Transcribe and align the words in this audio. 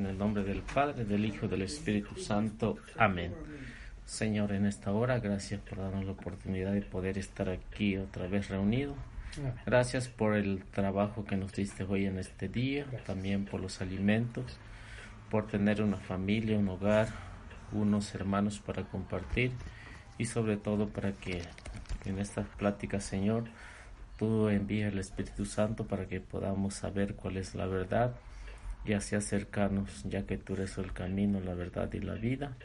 En 0.00 0.06
el 0.06 0.16
nombre 0.16 0.42
del 0.44 0.62
Padre, 0.62 1.04
del 1.04 1.26
Hijo 1.26 1.44
y 1.44 1.48
del 1.50 1.60
Espíritu 1.60 2.16
Santo. 2.16 2.78
Amén. 2.96 3.34
Señor, 4.06 4.52
en 4.52 4.64
esta 4.64 4.92
hora, 4.92 5.18
gracias 5.18 5.60
por 5.60 5.76
darnos 5.76 6.06
la 6.06 6.12
oportunidad 6.12 6.72
de 6.72 6.80
poder 6.80 7.18
estar 7.18 7.50
aquí 7.50 7.98
otra 7.98 8.26
vez 8.26 8.48
reunidos. 8.48 8.96
Gracias 9.66 10.08
por 10.08 10.36
el 10.36 10.64
trabajo 10.64 11.26
que 11.26 11.36
nos 11.36 11.52
diste 11.52 11.84
hoy 11.84 12.06
en 12.06 12.18
este 12.18 12.48
día, 12.48 12.86
también 13.04 13.44
por 13.44 13.60
los 13.60 13.82
alimentos, 13.82 14.56
por 15.30 15.46
tener 15.48 15.82
una 15.82 15.98
familia, 15.98 16.56
un 16.56 16.70
hogar, 16.70 17.08
unos 17.70 18.14
hermanos 18.14 18.58
para 18.58 18.84
compartir 18.84 19.52
y 20.16 20.24
sobre 20.24 20.56
todo 20.56 20.88
para 20.88 21.12
que 21.12 21.42
en 22.06 22.18
estas 22.20 22.46
pláticas, 22.56 23.04
Señor, 23.04 23.44
tú 24.16 24.48
envíes 24.48 24.94
el 24.94 24.98
Espíritu 24.98 25.44
Santo 25.44 25.86
para 25.86 26.06
que 26.06 26.22
podamos 26.22 26.72
saber 26.72 27.16
cuál 27.16 27.36
es 27.36 27.54
la 27.54 27.66
verdad 27.66 28.14
y 28.84 28.94
así 28.94 29.14
acercarnos, 29.14 30.04
ya 30.04 30.26
que 30.26 30.38
tú 30.38 30.54
eres 30.54 30.78
el 30.78 30.92
camino, 30.92 31.40
la 31.40 31.54
verdad 31.54 31.92
y 31.92 32.00
la 32.00 32.14
vida, 32.14 32.56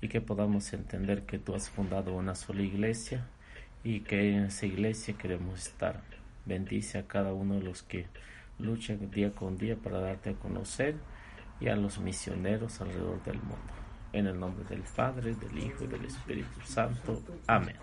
y 0.00 0.08
que 0.08 0.20
podamos 0.20 0.72
entender 0.72 1.22
que 1.22 1.38
tú 1.38 1.54
has 1.54 1.70
fundado 1.70 2.14
una 2.14 2.34
sola 2.34 2.62
iglesia 2.62 3.26
y 3.84 4.00
que 4.00 4.34
en 4.34 4.44
esa 4.44 4.66
iglesia 4.66 5.14
queremos 5.14 5.66
estar. 5.66 6.02
Bendice 6.44 6.98
a 6.98 7.06
cada 7.06 7.32
uno 7.32 7.54
de 7.54 7.62
los 7.62 7.82
que 7.82 8.06
luchan 8.58 9.10
día 9.10 9.32
con 9.32 9.56
día 9.58 9.76
para 9.76 10.00
darte 10.00 10.30
a 10.30 10.34
conocer 10.34 10.96
y 11.60 11.68
a 11.68 11.76
los 11.76 11.98
misioneros 12.00 12.80
alrededor 12.80 13.22
del 13.24 13.36
mundo. 13.36 13.72
En 14.12 14.26
el 14.26 14.38
nombre 14.38 14.64
del 14.68 14.82
Padre, 14.82 15.34
del 15.34 15.58
Hijo 15.58 15.84
y 15.84 15.86
del 15.86 16.04
Espíritu 16.04 16.60
Santo. 16.64 17.22
Amén. 17.46 17.76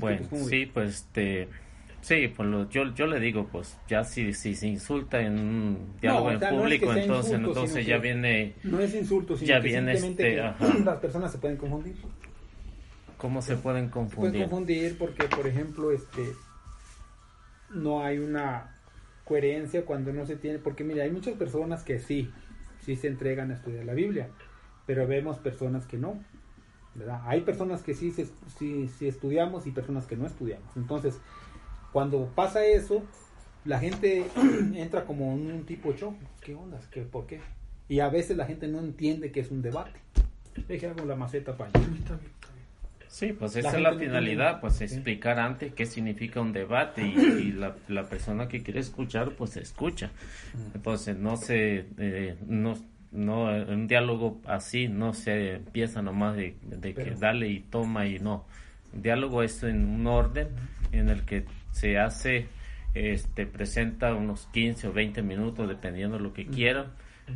Bueno, 0.00 0.26
sí, 0.48 0.66
pues 0.66 1.06
este 1.06 1.48
Sí, 2.06 2.28
pues 2.28 2.48
yo, 2.70 2.94
yo 2.94 3.06
le 3.08 3.18
digo, 3.18 3.48
pues 3.50 3.76
ya 3.88 4.04
si, 4.04 4.32
si 4.32 4.54
se 4.54 4.68
insulta 4.68 5.20
en 5.20 5.40
un 5.40 5.96
diálogo 6.00 6.30
en 6.30 6.38
público, 6.38 6.92
entonces, 6.94 7.32
entonces 7.32 7.84
ya 7.84 7.98
viene... 7.98 8.54
No 8.62 8.78
es 8.78 8.94
insulto, 8.94 9.36
sino 9.36 9.48
ya 9.48 9.60
que 9.60 9.66
viene 9.66 9.92
este, 9.94 10.36
las 10.36 10.98
personas 11.00 11.32
se 11.32 11.38
pueden 11.38 11.56
confundir. 11.56 11.96
¿Cómo 13.18 13.42
se 13.42 13.56
pueden 13.56 13.88
confundir? 13.88 14.30
Se 14.30 14.30
pueden 14.30 14.50
confundir 14.50 14.98
porque, 14.98 15.24
por 15.24 15.48
ejemplo, 15.48 15.90
este 15.90 16.22
no 17.74 18.04
hay 18.04 18.18
una 18.18 18.78
coherencia 19.24 19.84
cuando 19.84 20.12
no 20.12 20.26
se 20.26 20.36
tiene, 20.36 20.60
porque 20.60 20.84
mira, 20.84 21.02
hay 21.02 21.10
muchas 21.10 21.34
personas 21.34 21.82
que 21.82 21.98
sí, 21.98 22.30
sí 22.82 22.94
se 22.94 23.08
entregan 23.08 23.50
a 23.50 23.54
estudiar 23.54 23.84
la 23.84 23.94
Biblia, 23.94 24.28
pero 24.86 25.08
vemos 25.08 25.38
personas 25.38 25.86
que 25.86 25.98
no, 25.98 26.22
¿verdad? 26.94 27.22
Hay 27.24 27.40
personas 27.40 27.82
que 27.82 27.94
sí, 27.94 28.12
sí, 28.12 28.88
sí 28.96 29.08
estudiamos 29.08 29.66
y 29.66 29.72
personas 29.72 30.06
que 30.06 30.16
no 30.16 30.24
estudiamos. 30.24 30.70
Entonces, 30.76 31.20
cuando 31.96 32.30
pasa 32.34 32.62
eso, 32.66 33.02
la 33.64 33.78
gente 33.78 34.26
entra 34.74 35.06
como 35.06 35.32
en 35.32 35.50
un 35.50 35.64
tipo 35.64 35.90
de 35.90 35.98
shock. 35.98 36.14
¿Qué 36.42 36.54
onda? 36.54 36.78
¿Qué, 36.90 37.00
¿Por 37.00 37.26
qué? 37.26 37.40
Y 37.88 38.00
a 38.00 38.10
veces 38.10 38.36
la 38.36 38.44
gente 38.44 38.68
no 38.68 38.80
entiende 38.80 39.32
que 39.32 39.40
es 39.40 39.50
un 39.50 39.62
debate. 39.62 39.98
Deje 40.68 40.88
algo 40.88 41.06
la 41.06 41.16
maceta 41.16 41.56
para 41.56 41.70
Sí, 43.08 43.32
pues 43.32 43.56
esa 43.56 43.70
es 43.70 43.80
la 43.80 43.94
finalidad, 43.94 44.60
pues 44.60 44.82
explicar 44.82 45.40
antes 45.40 45.72
qué 45.72 45.86
significa 45.86 46.42
un 46.42 46.52
debate 46.52 47.00
y, 47.00 47.52
la, 47.52 48.02
persona 48.02 48.46
que 48.46 48.62
quiere 48.62 48.80
escuchar, 48.80 49.30
pues 49.30 49.56
escucha. 49.56 50.10
Entonces 50.74 51.16
no 51.16 51.38
se, 51.38 51.86
eh, 51.96 52.36
no, 52.46 52.74
no, 53.10 53.44
un 53.44 53.86
diálogo 53.86 54.42
así 54.44 54.88
no 54.88 55.14
se 55.14 55.54
empieza 55.54 56.02
nomás 56.02 56.36
de, 56.36 56.56
que 56.82 57.14
dale 57.18 57.48
y 57.48 57.60
toma 57.60 58.06
y 58.06 58.18
no. 58.18 58.44
Un 58.92 59.00
diálogo 59.00 59.42
es 59.42 59.62
en 59.62 59.88
un 59.88 60.06
orden 60.06 60.48
en 60.92 61.08
el 61.08 61.24
que 61.24 61.46
se 61.76 61.98
hace, 61.98 62.48
este, 62.94 63.46
presenta 63.46 64.14
unos 64.14 64.46
15 64.52 64.88
o 64.88 64.92
20 64.94 65.22
minutos, 65.22 65.68
dependiendo 65.68 66.16
de 66.16 66.22
lo 66.22 66.32
que 66.32 66.46
quiera, 66.46 66.86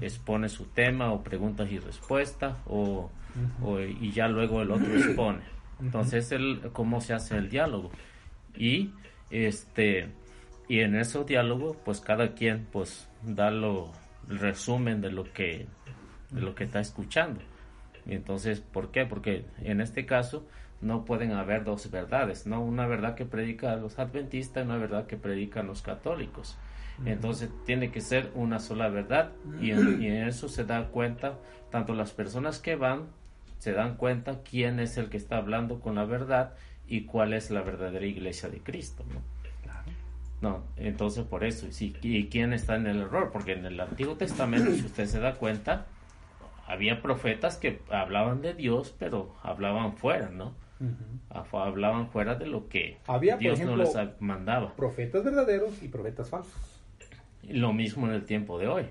expone 0.01 0.49
su 0.49 0.65
tema 0.67 1.13
o 1.13 1.23
preguntas 1.23 1.71
y 1.71 1.79
respuestas, 1.79 2.57
o, 2.67 3.11
y 4.01 4.13
ya 4.13 4.29
luego 4.29 4.63
el 4.63 4.71
otro 4.71 4.95
expone. 4.97 5.41
Entonces, 5.79 6.33
el, 6.33 6.71
cómo 6.73 7.03
se 7.03 7.13
hace 7.13 7.37
el 7.37 7.51
diálogo. 7.51 7.91
Y, 8.57 8.93
este, 9.31 10.09
y 10.69 10.81
en 10.81 10.95
ese 10.97 11.23
diálogo, 11.25 11.77
pues 11.85 12.01
cada 12.01 12.35
quien, 12.35 12.67
pues, 12.73 13.09
da 13.23 13.51
lo, 13.51 13.93
el 14.31 14.39
resumen 14.39 15.03
de 15.03 15.13
lo 15.13 15.31
que, 15.31 15.67
de 16.31 16.41
lo 16.41 16.55
que 16.55 16.65
está 16.65 16.81
escuchando. 16.81 17.43
Y 18.07 18.15
entonces, 18.15 18.61
¿por 18.61 18.91
qué? 18.91 19.05
Porque 19.05 19.45
en 19.63 19.83
este 19.83 20.07
caso, 20.07 20.47
no 20.81 21.05
pueden 21.05 21.33
haber 21.33 21.65
dos 21.65 21.91
verdades, 21.91 22.47
¿no? 22.47 22.63
Una 22.63 22.87
verdad 22.87 23.15
que 23.15 23.27
predica 23.27 23.73
a 23.73 23.77
los 23.77 23.99
adventistas 23.99 24.65
y 24.65 24.67
una 24.67 24.79
verdad 24.79 25.07
que 25.07 25.17
predican 25.17 25.67
los 25.67 25.83
católicos. 25.83 26.57
Entonces 27.05 27.49
tiene 27.65 27.91
que 27.91 28.03
ser 28.03 28.31
una 28.35 28.59
sola 28.59 28.89
verdad 28.89 29.33
y 29.59 29.71
en, 29.71 30.03
eso 30.05 30.49
se 30.49 30.65
da 30.65 30.89
cuenta, 30.89 31.39
tanto 31.71 31.95
las 31.95 32.13
personas 32.13 32.59
que 32.59 32.77
van, 32.77 33.07
se 33.59 33.73
dan 33.73 33.97
cuenta 33.97 34.41
quién 34.43 34.81
es 34.81 34.99
el 34.99 35.09
que 35.09 35.17
está 35.17 35.39
hablando 35.39 35.81
con 35.81 35.95
la 35.95 36.05
verdad 36.05 36.55
y 36.87 37.05
cuál 37.05 37.33
es 37.33 37.51
la 37.51 37.63
verdadera 37.63 38.05
iglesia 38.05 38.51
de 38.51 38.59
Cristo, 38.59 39.05
¿no? 39.15 39.23
No, 40.43 40.63
entonces 40.77 41.25
por 41.25 41.45
eso, 41.45 41.67
sí, 41.71 41.95
¿y 42.01 42.29
quién 42.29 42.55
está 42.55 42.77
en 42.77 42.87
el 42.87 43.01
error? 43.01 43.31
Porque 43.31 43.53
en 43.53 43.67
el 43.67 43.79
Antiguo 43.79 44.17
Testamento, 44.17 44.73
si 44.73 44.87
usted 44.87 45.05
se 45.05 45.21
da 45.21 45.35
cuenta, 45.35 45.87
había 46.67 47.03
profetas 47.03 47.57
que 47.57 47.83
hablaban 47.91 48.41
de 48.41 48.55
Dios, 48.55 48.95
pero 48.99 49.35
hablaban 49.43 49.97
fuera, 49.99 50.31
¿no? 50.31 50.55
Hablaban 51.31 52.09
fuera 52.09 52.35
de 52.35 52.47
lo 52.47 52.69
que 52.69 52.99
Había, 53.07 53.37
Dios 53.37 53.61
no 53.61 53.77
les 53.77 53.95
mandaba. 54.19 54.75
Profetas 54.75 55.25
verdaderos 55.25 55.83
y 55.83 55.89
profetas 55.89 56.29
falsos. 56.31 56.55
Lo 57.49 57.73
mismo 57.73 58.07
en 58.07 58.15
el 58.15 58.25
tiempo 58.25 58.59
de 58.59 58.69
hoy, 58.69 58.85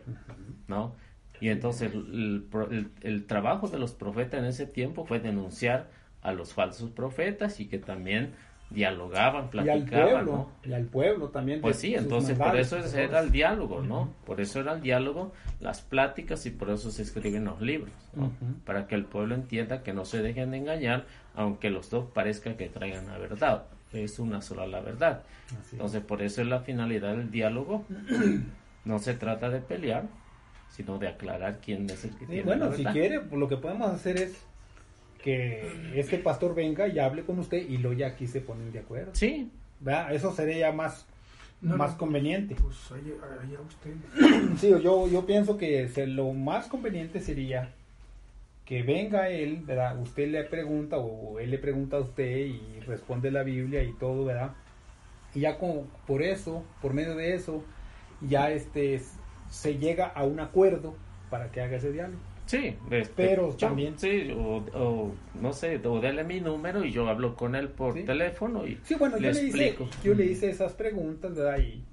¿no? 0.68 0.96
Y 1.42 1.50
entonces 1.50 1.92
el, 1.94 3.26
trabajo 3.28 3.68
de 3.68 3.80
los 3.80 3.94
profetas 3.94 4.40
en 4.40 4.46
ese 4.46 4.66
tiempo 4.66 5.06
fue 5.06 5.20
denunciar 5.20 5.88
a 6.22 6.34
los 6.34 6.54
falsos 6.54 6.90
profetas 6.90 7.60
y 7.60 7.68
que 7.68 7.80
también 7.80 8.34
dialogaban, 8.70 9.50
platicaban, 9.50 9.80
y 9.80 9.82
al 9.82 10.12
pueblo, 10.12 10.32
¿no? 10.32 10.70
Y 10.70 10.74
al 10.74 10.86
pueblo 10.86 11.30
también. 11.30 11.62
Pues 11.62 11.78
sí, 11.78 11.96
entonces 11.96 12.38
por 12.38 12.56
eso 12.56 12.78
era 12.78 13.20
el 13.20 13.32
diálogo, 13.32 13.82
¿no? 13.82 14.14
Por 14.26 14.42
eso 14.42 14.60
era 14.60 14.74
el 14.74 14.82
diálogo, 14.82 15.32
las 15.60 15.82
pláticas 15.82 16.46
y 16.46 16.52
por 16.52 16.70
eso 16.70 16.92
se 16.92 17.02
escriben 17.02 17.46
los 17.46 17.62
libros, 17.62 17.94
¿no? 18.14 18.32
Para 18.66 18.86
que 18.86 18.96
el 18.96 19.06
pueblo 19.06 19.34
entienda 19.34 19.82
que 19.82 19.94
no 19.94 20.06
se 20.06 20.22
dejen 20.22 20.52
de 20.52 20.58
engañar, 20.58 21.06
aunque 21.40 21.70
los 21.70 21.90
dos 21.90 22.06
parezcan 22.12 22.56
que 22.56 22.68
traigan 22.68 23.08
la 23.08 23.18
verdad. 23.18 23.64
Es 23.94 24.20
una 24.20 24.42
sola 24.42 24.68
la 24.68 24.82
verdad. 24.82 25.24
entonces 25.72 26.04
por 26.04 26.22
eso 26.22 26.42
es 26.42 26.48
la 26.48 26.60
finalidad 26.60 27.16
del 27.16 27.32
diálogo. 27.32 27.86
no 28.86 29.00
se 29.00 29.14
trata 29.14 29.50
de 29.50 29.62
pelear, 29.62 30.04
sino 30.70 30.98
de 31.00 31.08
aclarar 31.08 31.60
quién 31.64 31.90
es 31.90 32.04
el 32.04 32.12
que 32.18 32.26
tiene 32.26 32.44
bueno, 32.44 32.66
la 32.66 32.72
verdad. 32.72 32.92
si 32.92 33.00
quiere, 33.00 33.22
lo 33.32 33.48
que 33.48 33.56
podemos 33.56 33.90
hacer 33.90 34.18
es 34.18 34.34
que 35.24 35.94
este 35.96 36.18
pastor 36.18 36.54
venga 36.54 36.90
y 36.90 37.00
hable 37.00 37.24
con 37.24 37.40
usted 37.40 37.58
y 37.58 37.78
luego 37.78 37.98
ya 37.98 38.08
aquí 38.08 38.28
se 38.28 38.42
ponen 38.42 38.74
de 38.74 38.80
acuerdo. 38.80 39.12
Sí. 39.14 39.50
Eso 40.12 40.36
sería 40.36 40.74
más, 40.74 41.06
más 41.62 41.94
conveniente. 41.94 42.56
Pues 42.56 42.92
allá, 42.92 43.62
usted. 43.66 43.94
Sí, 44.58 44.70
yo, 44.84 45.08
yo 45.08 45.26
pienso 45.26 45.58
que 45.58 45.90
lo 46.06 46.34
más 46.34 46.68
conveniente 46.68 47.22
sería 47.22 47.74
que 48.70 48.84
venga 48.84 49.30
él, 49.30 49.64
¿verdad? 49.66 50.00
Usted 50.00 50.28
le 50.28 50.44
pregunta 50.44 51.00
o 51.00 51.40
él 51.40 51.50
le 51.50 51.58
pregunta 51.58 51.98
a 51.98 52.02
usted 52.02 52.46
y 52.46 52.80
responde 52.82 53.32
la 53.32 53.42
Biblia 53.42 53.82
y 53.82 53.94
todo, 53.94 54.26
¿verdad? 54.26 54.52
Y 55.34 55.40
ya 55.40 55.58
como 55.58 55.88
por 56.06 56.22
eso, 56.22 56.64
por 56.80 56.94
medio 56.94 57.16
de 57.16 57.34
eso, 57.34 57.64
ya 58.22 58.52
este 58.52 59.02
se 59.50 59.80
llega 59.80 60.06
a 60.06 60.24
un 60.24 60.40
acuerdo 60.40 60.96
para 61.32 61.50
que 61.50 61.62
haga 61.62 61.78
ese 61.78 61.92
diálogo. 61.92 62.22
Sí, 62.46 62.76
este, 62.92 63.12
pero 63.16 63.56
también. 63.56 63.98
Sí, 63.98 64.30
o, 64.38 65.14
no 65.42 65.52
sé, 65.52 65.82
o 65.84 66.00
dele 66.00 66.24
mi 66.24 66.40
número 66.40 66.86
y 66.86 66.92
yo 66.92 67.10
hablo 67.10 67.36
con 67.36 67.56
él 67.56 67.70
por 67.70 67.96
teléfono 68.06 68.68
y 68.68 68.78
sí, 68.84 68.94
bueno, 68.94 69.18
le 69.18 69.34
yo 69.34 69.40
explico. 69.40 69.86
Le 69.86 69.90
hice, 69.90 70.04
yo 70.04 70.14
le 70.14 70.26
hice 70.26 70.48
esas 70.52 70.74
preguntas, 70.74 71.34
¿verdad? 71.34 71.58
Y, 71.58 71.84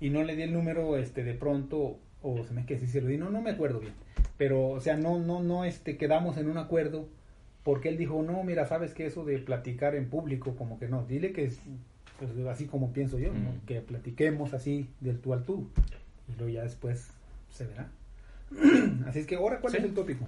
y 0.00 0.08
no 0.08 0.22
le 0.22 0.34
di 0.34 0.44
el 0.44 0.54
número 0.54 0.96
este 0.96 1.24
de 1.24 1.34
pronto, 1.34 1.98
o 2.22 2.44
se 2.44 2.52
me 2.52 2.66
que 2.66 2.78
si 2.78 2.86
se 2.86 3.00
lo 3.00 3.08
di, 3.08 3.16
no, 3.16 3.30
no 3.30 3.40
me 3.40 3.50
acuerdo 3.50 3.80
bien. 3.80 3.94
Pero, 4.36 4.68
o 4.68 4.80
sea, 4.80 4.96
no, 4.96 5.18
no, 5.18 5.42
no, 5.42 5.64
este, 5.64 5.96
quedamos 5.96 6.36
en 6.36 6.50
un 6.50 6.58
acuerdo 6.58 7.08
porque 7.62 7.88
él 7.88 7.96
dijo, 7.96 8.22
no, 8.22 8.42
mira, 8.42 8.66
sabes 8.66 8.94
que 8.94 9.06
eso 9.06 9.24
de 9.24 9.38
platicar 9.38 9.94
en 9.94 10.08
público, 10.08 10.56
como 10.56 10.78
que 10.78 10.88
no, 10.88 11.04
dile 11.04 11.32
que 11.32 11.44
es 11.44 11.60
pues, 12.18 12.46
así 12.46 12.66
como 12.66 12.92
pienso 12.92 13.18
yo, 13.18 13.30
que 13.66 13.80
platiquemos 13.80 14.54
así 14.54 14.88
del 15.00 15.20
tú 15.20 15.32
al 15.32 15.44
tú. 15.44 15.68
Y 16.28 16.38
luego 16.38 16.52
ya 16.52 16.62
después 16.62 17.10
se 17.50 17.66
verá. 17.66 17.88
Así 19.06 19.20
es 19.20 19.26
que 19.26 19.36
ahora, 19.36 19.58
¿cuál 19.60 19.74
es 19.74 19.84
el 19.84 19.94
tópico? 19.94 20.26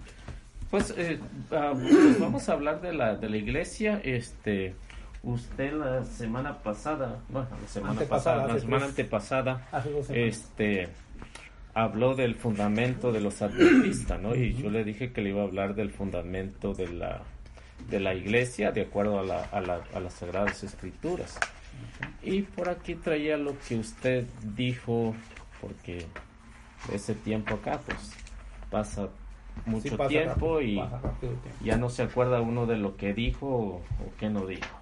Pues, 0.71 0.95
eh, 0.97 1.19
pues, 1.49 2.19
vamos 2.19 2.49
a 2.49 2.53
hablar 2.53 2.81
de 2.81 2.95
la, 2.95 3.17
de 3.17 3.29
la 3.29 3.37
iglesia. 3.37 4.01
Este, 4.03 4.75
usted 5.23 5.73
la 5.73 6.05
semana 6.05 6.59
pasada, 6.63 7.21
bueno, 7.29 7.49
la 7.61 7.69
semana 7.69 8.01
pasada, 8.03 8.47
la 8.47 8.59
semana 8.59 8.87
antepasada, 8.87 9.69
este, 10.09 10.89
habló 11.75 12.15
del 12.15 12.37
fundamento 12.37 13.13
de 13.13 13.21
los 13.21 13.43
adventistas, 13.43 14.21
¿no? 14.21 14.35
Y 14.35 14.55
yo 14.55 14.71
le 14.71 14.85
dije 14.85 15.13
que 15.13 15.21
le 15.21 15.31
iba 15.31 15.43
a 15.43 15.45
hablar 15.45 15.75
del 15.75 15.91
fundamento 15.91 16.73
de 16.73 16.89
la, 16.89 17.23
de 17.89 18.01
la 18.01 18.15
iglesia 18.15 18.71
de 18.73 18.83
acuerdo 18.83 19.19
a, 19.19 19.25
la, 19.25 19.45
a, 19.45 19.61
la, 19.61 19.83
a 19.93 20.01
las 20.01 20.15
sagradas 20.15 20.63
escrituras. 20.63 21.39
Y 22.23 22.43
por 22.43 22.69
aquí 22.69 22.95
traía 22.95 23.37
lo 23.37 23.59
que 23.69 23.77
usted 23.77 24.27
dijo, 24.55 25.15
porque 25.61 26.07
ese 26.93 27.15
tiempo 27.15 27.55
acá, 27.55 27.81
pues 27.85 28.13
pasa 28.71 29.09
mucho 29.67 29.97
tiempo 30.09 30.61
y 30.61 30.81
ya 31.63 31.77
no 31.77 31.89
se 31.91 32.03
acuerda 32.03 32.41
uno 32.41 32.67
de 32.67 32.77
lo 32.77 32.97
que 32.97 33.15
dijo 33.15 33.47
o, 33.47 33.75
o 33.77 34.17
que 34.19 34.29
no 34.29 34.47
dijo. 34.47 34.81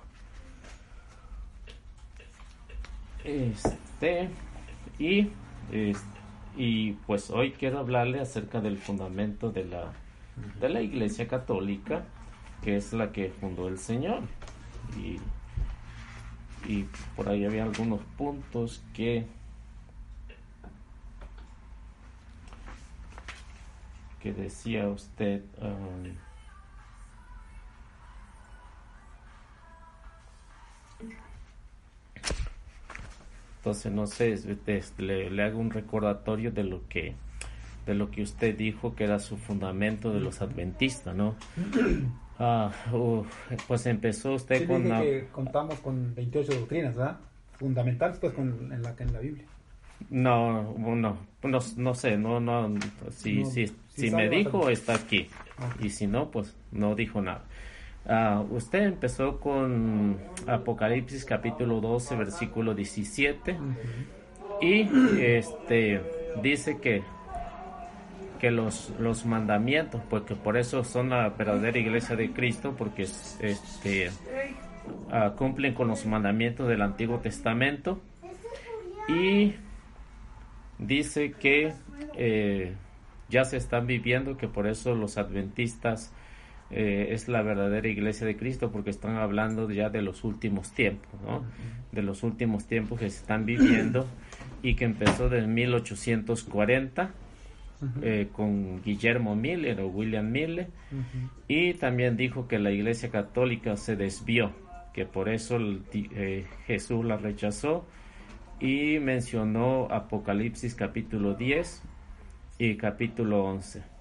Este, 3.25 4.29
y, 4.99 5.29
y 6.57 6.93
pues 7.07 7.31
hoy 7.31 7.53
quiero 7.53 7.79
hablarle 7.79 8.21
acerca 8.21 8.61
del 8.61 8.79
fundamento 8.79 9.51
de 9.51 9.65
la, 9.65 9.93
de 10.61 10.69
la 10.69 10.83
Iglesia 10.83 11.29
Católica, 11.29 12.05
que 12.63 12.77
es 12.77 12.93
la 12.93 13.13
que 13.13 13.31
fundó 13.31 13.69
el 13.69 13.79
Señor. 13.79 14.21
Y, 14.97 15.19
y 16.71 16.87
por 17.17 17.29
ahí 17.29 17.45
había 17.45 17.65
algunos 17.65 18.01
puntos 18.17 18.83
que 18.93 19.27
que 24.23 24.33
decía 24.33 24.89
usted 24.89 25.43
um, 25.61 26.15
Entonces, 33.63 33.93
no 33.93 34.09
sé, 34.09 34.37
le, 34.99 35.31
le, 35.31 35.43
hago 35.45 35.61
un 35.61 35.71
recordatorio 35.71 36.51
de 36.51 36.65
lo 36.65 36.89
que 36.89 37.15
de 37.87 37.95
lo 37.95 38.11
que 38.11 38.23
usted 38.23 38.57
dijo 38.57 38.97
que 38.97 39.05
era 39.05 39.21
su 39.21 39.37
fundamento 39.37 40.13
de 40.13 40.19
los 40.19 40.43
adventistas, 40.43 41.15
¿no? 41.15 41.37
Ah, 42.39 42.73
pues 43.69 43.87
empezó 43.87 44.33
usted 44.33 44.67
con... 44.67 44.83
que 44.83 45.29
contamos 45.31 45.79
con 45.79 46.13
28 46.13 46.53
doctrinas, 46.55 46.97
¿verdad? 46.97 47.21
Fundamentales, 47.53 48.19
pues, 48.19 48.33
con, 48.33 48.73
en, 48.73 48.83
la, 48.83 48.97
en 48.99 49.13
la 49.13 49.21
Biblia. 49.21 49.45
No, 50.11 50.75
no, 50.77 50.97
no, 50.97 51.59
no 51.77 51.95
sé, 51.95 52.17
no, 52.17 52.41
no, 52.41 52.75
si, 53.11 53.45
si, 53.45 53.71
si 53.87 54.11
me 54.11 54.29
dijo, 54.29 54.71
está 54.71 54.95
aquí. 54.95 55.29
Y 55.79 55.91
si 55.91 56.09
no, 56.09 56.33
pues 56.33 56.57
no 56.73 56.97
dijo 56.97 57.21
nada. 57.21 57.45
Uh, 58.05 58.43
usted 58.55 58.83
empezó 58.83 59.39
con 59.39 60.19
Apocalipsis 60.47 61.25
capítulo 61.25 61.81
12, 61.81 62.17
versículo 62.17 62.75
17. 62.75 63.57
Y 64.61 64.89
este 65.21 66.03
dice 66.43 66.79
que 66.81 67.03
que 68.43 68.51
los, 68.51 68.93
los 68.99 69.25
mandamientos, 69.25 70.03
porque 70.11 70.35
por 70.35 70.57
eso 70.57 70.83
son 70.83 71.11
la 71.11 71.29
verdadera 71.29 71.79
iglesia 71.79 72.17
de 72.17 72.33
Cristo, 72.33 72.75
porque 72.77 73.05
este, 73.05 74.11
uh, 75.13 75.37
cumplen 75.37 75.75
con 75.75 75.87
los 75.87 76.05
mandamientos 76.07 76.67
del 76.67 76.83
Antiguo 76.83 77.21
Testamento. 77.21 78.03
Y 79.09 79.55
dice 80.77 81.31
que 81.39 81.73
eh, 82.17 82.75
ya 83.29 83.45
se 83.45 83.59
están 83.59 83.87
viviendo, 83.87 84.37
que 84.37 84.49
por 84.49 84.67
eso 84.67 84.97
los 84.97 85.19
adventistas 85.19 86.13
eh, 86.73 87.09
es 87.11 87.29
la 87.29 87.43
verdadera 87.43 87.87
iglesia 87.87 88.27
de 88.27 88.37
Cristo 88.37 88.71
porque 88.73 88.91
están 88.91 89.17
hablando 89.17 89.71
ya 89.71 89.91
de 89.91 90.01
los 90.01 90.25
últimos 90.25 90.73
tiempos, 90.73 91.21
¿no? 91.27 91.45
De 91.93 92.03
los 92.03 92.23
últimos 92.23 92.67
tiempos 92.67 92.99
que 92.99 93.11
se 93.11 93.19
están 93.19 93.45
viviendo 93.45 94.07
y 94.63 94.75
que 94.75 94.87
empezó 94.87 95.33
en 95.35 95.53
1840 95.53 97.11
eh, 98.01 98.29
con 98.33 98.81
Guillermo 98.83 99.37
Miller 99.37 99.81
o 99.81 99.89
William 99.89 100.31
Miller 100.31 100.69
y 101.47 101.75
también 101.75 102.17
dijo 102.17 102.49
que 102.49 102.59
la 102.59 102.71
iglesia 102.71 103.11
católica 103.11 103.77
se 103.77 103.97
desvió, 103.97 104.53
que 104.95 105.05
por 105.05 105.29
eso 105.29 105.59
eh, 105.93 106.47
Jesús 106.67 107.05
la 107.05 107.19
rechazó 107.19 107.85
y 108.61 108.99
mencionó 108.99 109.89
Apocalipsis 109.91 110.75
capítulo 110.75 111.35
10 111.35 111.83
y 112.59 112.77
capítulo 112.77 113.45
11 113.45 113.92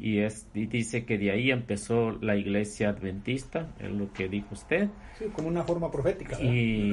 y, 0.00 0.20
es, 0.20 0.46
dice 0.54 1.04
que 1.04 1.18
de 1.18 1.30
ahí 1.30 1.50
empezó 1.50 2.12
la 2.12 2.34
iglesia 2.36 2.88
adventista, 2.88 3.68
es 3.78 3.90
lo 3.90 4.12
que 4.12 4.28
dijo 4.28 4.48
usted. 4.52 4.88
Sí, 5.18 5.26
como 5.26 5.48
una 5.48 5.64
forma 5.64 5.90
profética. 5.90 6.40
Y, 6.40 6.92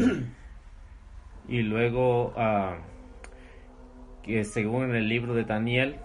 y 1.48 1.62
luego, 1.62 2.34
uh, 2.36 2.76
que 4.24 4.44
según 4.44 4.94
el 4.94 5.08
libro 5.08 5.34
de 5.34 5.46
Daniel, 5.46 5.96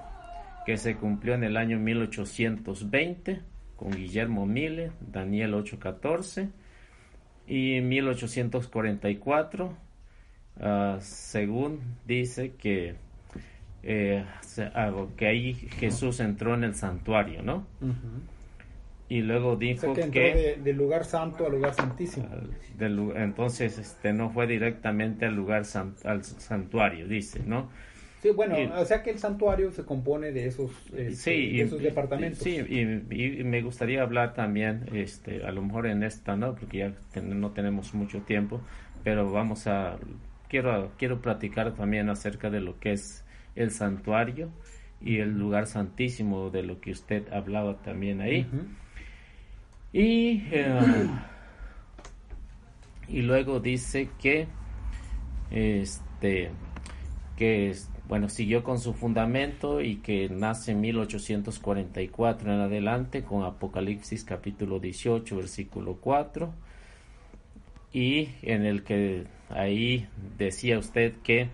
que 0.64 0.76
se 0.76 0.96
cumplió 0.96 1.34
en 1.34 1.42
el 1.42 1.56
año 1.56 1.78
1820 1.80 3.40
con 3.76 3.90
Guillermo 3.90 4.46
Mille, 4.46 4.92
Daniel 5.00 5.54
8:14, 5.54 6.50
y 7.48 7.80
1844, 7.80 9.66
uh, 9.66 11.00
según 11.00 11.80
dice 12.06 12.52
que 12.52 12.94
eh, 13.82 14.24
que 15.16 15.26
ahí 15.26 15.54
Jesús 15.54 16.20
entró 16.20 16.54
en 16.54 16.64
el 16.64 16.74
santuario, 16.74 17.42
¿no? 17.42 17.66
Y 19.08 19.20
luego 19.20 19.56
dijo 19.56 19.92
que, 19.92 20.58
del 20.62 20.76
lugar 20.76 21.04
santo 21.04 21.44
al 21.46 21.52
lugar 21.52 21.74
santísimo. 21.74 22.28
entonces, 23.16 23.78
este, 23.78 24.12
no 24.12 24.30
fue 24.30 24.46
directamente 24.46 25.26
al 25.26 25.34
lugar 25.34 25.64
al 26.04 26.24
santuario, 26.24 27.06
dice, 27.06 27.40
¿no? 27.44 27.68
Sí, 28.22 28.30
bueno, 28.30 28.56
o 28.80 28.84
sea 28.84 29.02
que 29.02 29.10
el 29.10 29.18
santuario 29.18 29.72
se 29.72 29.84
compone 29.84 30.30
de 30.30 30.46
esos, 30.46 30.70
este, 30.96 31.60
esos 31.60 31.82
departamentos. 31.82 32.38
Sí, 32.38 32.56
y, 32.56 33.42
me 33.42 33.62
gustaría 33.62 34.00
hablar 34.00 34.32
también, 34.32 34.84
este, 34.92 35.44
a 35.44 35.50
lo 35.50 35.60
mejor 35.60 35.88
en 35.88 36.04
esta, 36.04 36.36
¿no? 36.36 36.54
Porque 36.54 36.78
ya 36.78 37.20
no 37.20 37.50
tenemos 37.50 37.94
mucho 37.94 38.20
tiempo, 38.20 38.60
pero 39.02 39.30
vamos 39.32 39.66
a, 39.66 39.98
quiero, 40.48 40.92
quiero 40.96 41.20
platicar 41.20 41.74
también 41.74 42.08
acerca 42.10 42.48
de 42.48 42.60
lo 42.60 42.78
que 42.78 42.92
es 42.92 43.24
el 43.54 43.70
santuario 43.70 44.50
y 45.00 45.18
el 45.18 45.38
lugar 45.38 45.66
santísimo 45.66 46.50
de 46.50 46.62
lo 46.62 46.80
que 46.80 46.92
usted 46.92 47.32
hablaba 47.32 47.82
también 47.82 48.20
ahí. 48.20 48.46
Y, 49.92 50.44
eh, 50.50 51.08
y 53.08 53.22
luego 53.22 53.60
dice 53.60 54.08
que 54.20 54.46
este 55.50 56.50
que 57.36 57.74
bueno 58.08 58.28
siguió 58.28 58.62
con 58.64 58.78
su 58.78 58.94
fundamento 58.94 59.80
y 59.80 59.96
que 59.96 60.28
nace 60.30 60.72
en 60.72 60.80
1844 60.80 62.54
en 62.54 62.60
adelante 62.60 63.22
con 63.22 63.42
Apocalipsis 63.44 64.24
capítulo 64.24 64.80
18 64.80 65.36
versículo 65.36 65.98
4 66.00 66.54
y 67.92 68.30
en 68.42 68.64
el 68.64 68.82
que 68.82 69.26
ahí 69.50 70.08
decía 70.38 70.78
usted 70.78 71.14
que 71.22 71.48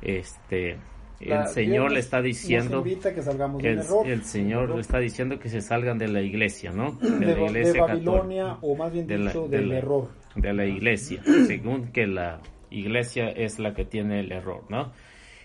este 0.00 0.78
el 1.22 1.46
Señor 1.46 1.92
le 1.92 2.00
está 2.00 2.20
diciendo 2.20 2.82
que 2.82 3.70
el, 3.70 4.22
Señor 4.24 4.74
le 4.74 4.80
está 4.80 4.98
diciendo 4.98 5.38
que 5.38 5.48
se 5.48 5.60
salgan 5.60 5.98
de 5.98 6.08
la 6.08 6.20
iglesia, 6.20 6.72
¿no? 6.72 6.92
De, 7.00 7.34
la 7.36 7.42
iglesia 7.42 7.82
Babilonia 7.82 8.58
o 8.60 8.76
más 8.76 8.92
bien 8.92 9.06
dicho 9.06 9.48
del 9.48 9.72
error 9.72 10.08
de 10.34 10.52
la 10.52 10.66
iglesia, 10.66 11.22
según 11.46 11.88
que 11.88 12.06
la 12.06 12.40
iglesia 12.70 13.28
es 13.30 13.58
la 13.58 13.74
que 13.74 13.84
tiene 13.84 14.20
el 14.20 14.32
error, 14.32 14.64
¿no? 14.68 14.92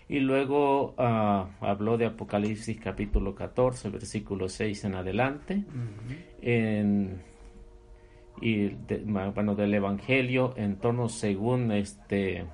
Y 0.09 0.19
luego 0.21 0.95
uh, 0.97 1.65
habló 1.65 1.97
de 1.97 2.05
Apocalipsis 2.05 2.79
capítulo 2.79 3.35
14, 3.35 3.89
versículo 3.89 4.47
6 4.47 4.85
en 4.85 4.95
adelante. 4.95 5.63
en, 6.41 7.21
y 8.39 8.69
bueno, 9.05 9.55
del 9.55 9.73
Evangelio 9.73 10.53
en 10.55 10.77
torno 10.77 11.09
según 11.09 11.71
este 11.71 12.45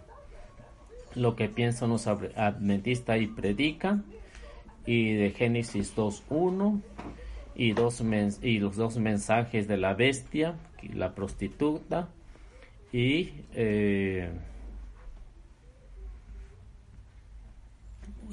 lo 1.15 1.35
que 1.35 1.49
piensan 1.49 1.89
los 1.89 2.07
adventistas 2.07 3.21
y 3.21 3.27
predican, 3.27 4.05
y 4.85 5.13
de 5.13 5.31
Génesis 5.31 5.95
2.1, 5.95 6.81
y, 7.55 7.73
dos 7.73 8.03
y 8.41 8.59
los 8.59 8.75
dos 8.75 8.97
mensajes 8.97 9.67
de 9.67 9.77
la 9.77 9.93
bestia, 9.93 10.55
la 10.93 11.13
prostituta, 11.13 12.09
y, 12.91 13.31
eh, 13.53 14.29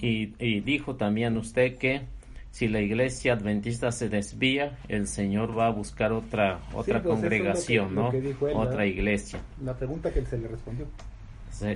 y, 0.00 0.60
dijo 0.60 0.96
también 0.96 1.36
usted 1.36 1.76
que 1.76 2.02
si 2.50 2.68
la 2.68 2.80
iglesia 2.80 3.34
adventista 3.34 3.92
se 3.92 4.08
desvía, 4.08 4.78
el 4.88 5.06
Señor 5.06 5.56
va 5.56 5.68
a 5.68 5.70
buscar 5.70 6.12
otra 6.12 6.60
otra 6.74 7.00
pues 7.00 7.14
congregación, 7.14 7.94
¿no? 7.94 8.10
otra 8.54 8.86
iglesia. 8.86 9.40
La 9.62 9.74
pregunta 9.76 10.12
que 10.12 10.24
se 10.26 10.36
le 10.36 10.48
respondió 10.48 10.86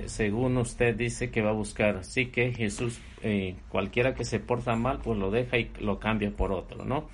según 0.07 0.57
usted 0.57 0.95
dice 0.95 1.31
que 1.31 1.41
va 1.41 1.51
a 1.51 1.53
buscar. 1.53 1.97
Así 1.97 2.27
que 2.27 2.53
Jesús, 2.53 2.99
eh, 3.21 3.55
cualquiera 3.69 4.13
que 4.13 4.25
se 4.25 4.39
porta 4.39 4.75
mal, 4.75 4.99
pues 5.03 5.17
lo 5.17 5.31
deja 5.31 5.57
y 5.57 5.71
lo 5.79 5.99
cambia 5.99 6.31
por 6.31 6.51
otro, 6.51 6.85
¿no? 6.85 7.07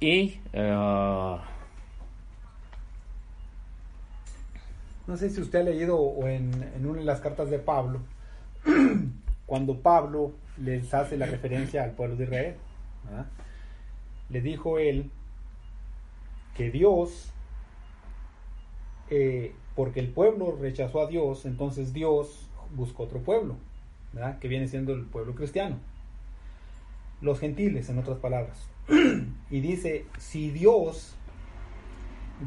Y... 0.00 0.40
Eh, 0.52 1.36
no 5.08 5.16
sé 5.16 5.30
si 5.30 5.40
usted 5.40 5.60
ha 5.60 5.62
leído 5.62 5.98
o 5.98 6.28
en, 6.28 6.52
una 6.84 6.98
de 6.98 7.04
las 7.04 7.20
cartas 7.20 7.48
de 7.48 7.58
Pablo, 7.58 8.00
cuando 9.46 9.80
Pablo 9.80 10.34
les 10.58 10.92
hace 10.92 11.16
la 11.16 11.24
referencia 11.24 11.82
al 11.82 11.92
pueblo 11.92 12.14
de 12.16 12.24
Israel, 12.24 12.54
le 14.28 14.40
dijo 14.42 14.78
él 14.78 15.10
que 16.54 16.70
Dios 16.70 17.32
eh, 19.08 19.54
porque 19.78 20.00
el 20.00 20.08
pueblo 20.08 20.58
rechazó 20.60 21.02
a 21.02 21.06
Dios, 21.06 21.46
entonces 21.46 21.92
Dios 21.92 22.48
buscó 22.74 23.04
otro 23.04 23.20
pueblo, 23.20 23.54
que 24.40 24.48
viene 24.48 24.66
siendo 24.66 24.92
el 24.92 25.04
pueblo 25.04 25.36
cristiano. 25.36 25.76
los 27.20 27.38
gentiles, 27.38 27.88
en 27.88 28.00
otras 28.00 28.18
palabras. 28.18 28.58
y 29.50 29.60
dice, 29.60 30.04
si 30.18 30.50
Dios 30.50 31.14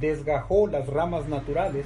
desgajó 0.02 0.68
las 0.68 0.88
ramas 0.88 1.30
naturales, 1.30 1.86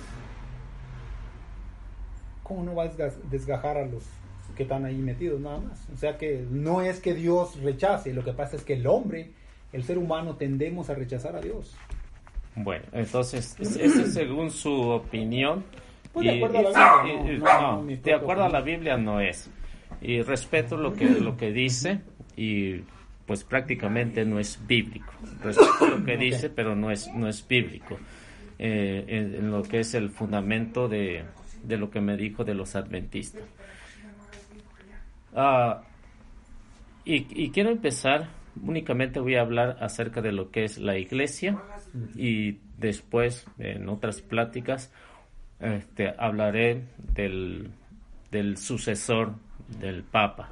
¿cómo 2.42 2.64
no 2.64 2.74
va 2.74 2.86
a 2.86 2.92
desgajar 3.30 3.78
a 3.78 3.86
los 3.86 4.04
que 4.58 4.64
están 4.64 4.84
ahí 4.84 4.98
metidos 4.98 5.42
nada 5.42 5.60
más? 5.60 5.88
O 5.94 5.98
sea 5.98 6.18
que 6.18 6.44
no 6.50 6.82
es 6.82 7.00
que 7.00 7.14
Dios 7.14 7.62
rechace, 7.62 8.16
lo 8.16 8.24
que 8.24 8.34
pasa 8.34 8.56
es 8.56 8.64
que 8.64 8.74
el 8.74 8.88
hombre, 8.88 9.30
el 9.74 9.84
ser 9.84 10.00
humano, 10.00 10.38
tendemos 10.38 10.90
a 10.90 10.96
rechazar 10.96 11.36
a 11.36 11.42
Dios. 11.42 11.76
Bueno, 12.56 12.86
entonces, 12.94 13.56
eso 13.60 14.02
es 14.02 14.14
según 14.14 14.50
su 14.50 14.72
opinión. 14.72 15.64
Pues 16.14 16.26
de 16.28 16.38
acuerdo 16.38 16.60
a 16.60 16.62
la 16.62 17.04
Biblia. 17.04 17.62
No, 17.62 17.86
de 17.86 18.14
acuerdo 18.14 18.44
a 18.46 18.50
la 18.50 18.62
Biblia 18.62 18.98
no 18.98 19.20
es. 19.20 19.50
Y 20.02 20.22
respeto 20.22 20.78
lo 20.78 20.94
que, 20.94 21.06
lo 21.06 21.36
que 21.36 21.52
dice 21.52 22.02
y 22.38 22.82
pues 23.26 23.44
prácticamente 23.44 24.24
no 24.24 24.40
es 24.40 24.66
bíblico. 24.66 25.12
Respeto 25.44 25.88
lo 25.88 26.06
que 26.06 26.16
dice, 26.16 26.50
pero 26.50 26.76
no 26.76 26.92
es, 26.92 27.12
no 27.14 27.28
es 27.28 27.46
bíblico. 27.46 27.98
Eh, 28.58 29.04
en, 29.08 29.52
lo 29.52 29.64
que 29.64 29.82
es 29.82 29.94
el 29.94 30.10
fundamento 30.10 30.88
de, 30.88 31.26
de, 31.64 31.78
lo 31.78 31.90
que 31.90 32.00
me 32.00 32.16
dijo 32.16 32.46
de 32.46 32.54
los 32.54 32.76
adventistas. 32.78 33.44
Ah, 35.36 35.82
y, 37.04 37.44
y 37.44 37.50
quiero 37.50 37.72
empezar, 37.72 38.30
únicamente 38.64 39.20
voy 39.20 39.36
a 39.36 39.42
hablar 39.42 39.78
acerca 39.82 40.22
de 40.22 40.32
lo 40.32 40.52
que 40.52 40.64
es 40.64 40.78
la 40.78 40.98
iglesia 40.98 41.62
y 42.16 42.60
después 42.78 43.46
en 43.58 43.90
otras 43.90 44.22
pláticas 44.22 44.92
este, 45.60 46.14
hablaré 46.18 46.84
del, 47.14 47.72
del 48.32 48.58
sucesor 48.58 49.34
del 49.80 50.04
Papa, 50.04 50.50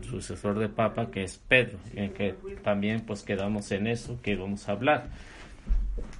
sucesor 0.00 0.58
del 0.58 0.70
Papa 0.70 1.10
que 1.10 1.22
es 1.22 1.38
Pedro, 1.38 1.78
en 1.94 2.12
que 2.12 2.34
también 2.62 3.02
pues 3.02 3.22
quedamos 3.22 3.70
en 3.72 3.86
eso 3.86 4.18
que 4.22 4.36
vamos 4.36 4.68
a 4.68 4.72
hablar. 4.72 5.08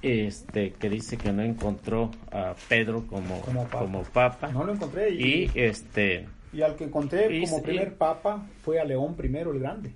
Este 0.01 0.71
que 0.71 0.89
dice 0.89 1.17
que 1.17 1.31
no 1.31 1.41
encontró 1.41 2.11
a 2.31 2.53
Pedro 2.67 3.07
como, 3.07 3.41
como, 3.41 4.03
papa. 4.03 4.49
No 4.51 4.63
lo 4.63 4.73
encontré 4.73 5.09
y, 5.11 5.49
este 5.53 6.27
y 6.51 6.61
al 6.61 6.75
que 6.75 6.85
encontré 6.85 7.41
como 7.41 7.61
primer 7.61 7.95
papa 7.95 8.45
fue 8.63 8.79
a 8.79 8.85
León 8.85 9.15
I 9.21 9.37
el 9.37 9.59
Grande. 9.59 9.93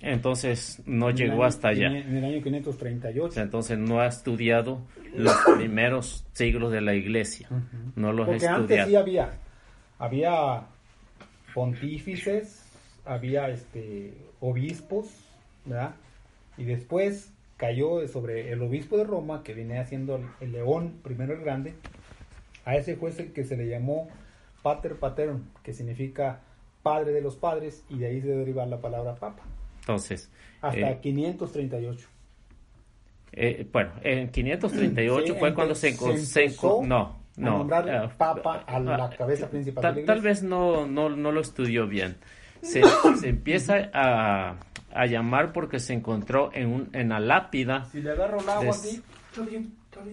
Entonces 0.00 0.82
no 0.86 1.10
llegó 1.10 1.44
hasta 1.44 1.68
allá. 1.68 1.86
En 1.86 2.16
el 2.16 2.24
año 2.24 2.42
538. 2.42 3.40
Entonces 3.40 3.78
no 3.78 4.00
ha 4.00 4.06
estudiado 4.06 4.80
los 5.14 5.34
primeros 5.56 6.24
siglos 6.32 6.72
de 6.72 6.80
la 6.80 6.94
iglesia. 6.94 7.48
No 7.94 8.12
los 8.12 8.26
Porque 8.26 8.46
ha 8.46 8.56
estudiado. 8.56 8.62
antes 8.62 8.86
sí 8.86 8.96
había, 8.96 9.32
había 9.98 10.62
pontífices, 11.54 12.62
había 13.04 13.48
este 13.48 14.14
obispos, 14.40 15.06
¿verdad? 15.64 15.94
Y 16.58 16.64
después 16.64 17.32
cayó 17.56 18.06
sobre 18.08 18.52
el 18.52 18.62
obispo 18.62 18.98
de 18.98 19.04
Roma, 19.04 19.42
que 19.42 19.54
viene 19.54 19.78
haciendo 19.78 20.20
el 20.40 20.52
león, 20.52 21.00
primero 21.02 21.34
el 21.34 21.40
grande. 21.40 21.74
A 22.64 22.76
ese 22.76 22.98
el 23.00 23.32
que 23.32 23.44
se 23.44 23.56
le 23.56 23.68
llamó 23.68 24.08
pater 24.62 24.96
paterum, 24.96 25.44
que 25.62 25.72
significa 25.72 26.40
padre 26.82 27.12
de 27.12 27.20
los 27.20 27.36
padres, 27.36 27.84
y 27.88 27.98
de 27.98 28.06
ahí 28.06 28.20
se 28.20 28.28
deriva 28.28 28.66
la 28.66 28.80
palabra 28.80 29.14
papa. 29.14 29.42
Entonces. 29.86 30.28
Hasta 30.60 31.00
538. 31.00 32.08
Eh, 33.32 33.56
eh, 33.60 33.68
bueno, 33.72 33.92
en 34.02 34.30
538 34.30 35.36
fue 35.36 35.54
cuando 35.54 35.76
se, 35.76 35.92
se, 35.92 36.56
no, 36.62 37.20
no, 37.36 37.58
nombrar 37.58 37.88
eh, 37.88 38.08
papa 38.16 38.64
a 38.66 38.80
la 38.80 39.10
cabeza 39.10 39.48
principal 39.48 39.82
tal, 39.82 39.94
de 39.94 40.00
la 40.00 40.06
tal 40.06 40.22
vez 40.22 40.42
no, 40.42 40.86
no, 40.86 41.10
no 41.10 41.30
lo 41.30 41.40
estudió 41.40 41.86
bien. 41.86 42.16
Se, 42.62 42.82
se 43.20 43.28
empieza 43.28 43.90
a, 43.92 44.56
a, 44.92 45.06
llamar 45.06 45.52
porque 45.52 45.78
se 45.78 45.92
encontró 45.92 46.50
en, 46.52 46.72
un, 46.72 46.88
en 46.92 47.10
la 47.10 47.20
lápida. 47.20 47.84
Si 47.92 48.00
le 48.00 48.10
agarro 48.10 48.40
el 48.40 48.48
agua 48.48 48.70
así, 48.70 49.00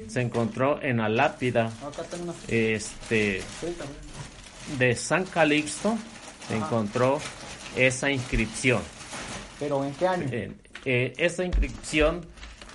Se 0.08 0.22
encontró 0.22 0.80
en 0.84 0.98
la 0.98 1.10
lápida 1.10 1.72
este, 2.48 3.42
de 4.78 4.96
San 4.96 5.26
Calixto. 5.26 5.98
Se 6.48 6.58
encontró 6.58 7.20
esa 7.76 8.12
inscripción. 8.12 8.82
¿Pero 9.64 9.84
en 9.86 9.94
qué 9.94 10.08
año? 10.08 10.26
Eh, 10.86 11.14
esa 11.18 11.46
inscripción, 11.46 12.22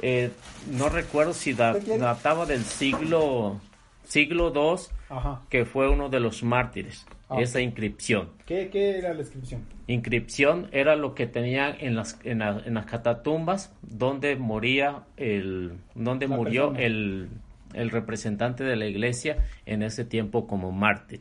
eh, 0.01 0.31
no 0.71 0.89
recuerdo 0.89 1.35
si 1.35 1.53
databa 1.53 2.47
del 2.47 2.65
siglo 2.65 3.61
siglo 4.05 4.53
II, 4.55 5.17
que 5.51 5.67
fue 5.67 5.89
uno 5.91 6.09
de 6.09 6.21
los 6.21 6.43
mártires. 6.43 7.07
Ah, 7.29 7.43
esa 7.43 7.61
inscripción. 7.61 8.31
¿Qué, 8.47 8.71
¿Qué, 8.71 8.97
era 8.99 9.13
la 9.13 9.21
inscripción? 9.21 9.61
Inscripción 9.87 10.69
era 10.73 10.97
lo 10.97 11.15
que 11.15 11.27
tenían 11.27 11.77
en 11.79 11.95
las, 11.95 12.19
en, 12.25 12.39
las 12.39 12.87
catatumbas 12.87 13.71
donde 13.83 14.35
moría 14.37 15.03
el, 15.19 15.75
donde 15.95 16.27
murió 16.27 16.75
el, 16.75 17.29
el, 17.75 17.91
representante 17.91 18.65
de 18.65 18.77
la 18.77 18.87
iglesia 18.87 19.45
en 19.67 19.83
ese 19.83 20.07
tiempo 20.07 20.47
como 20.47 20.73
mártir. 20.73 21.21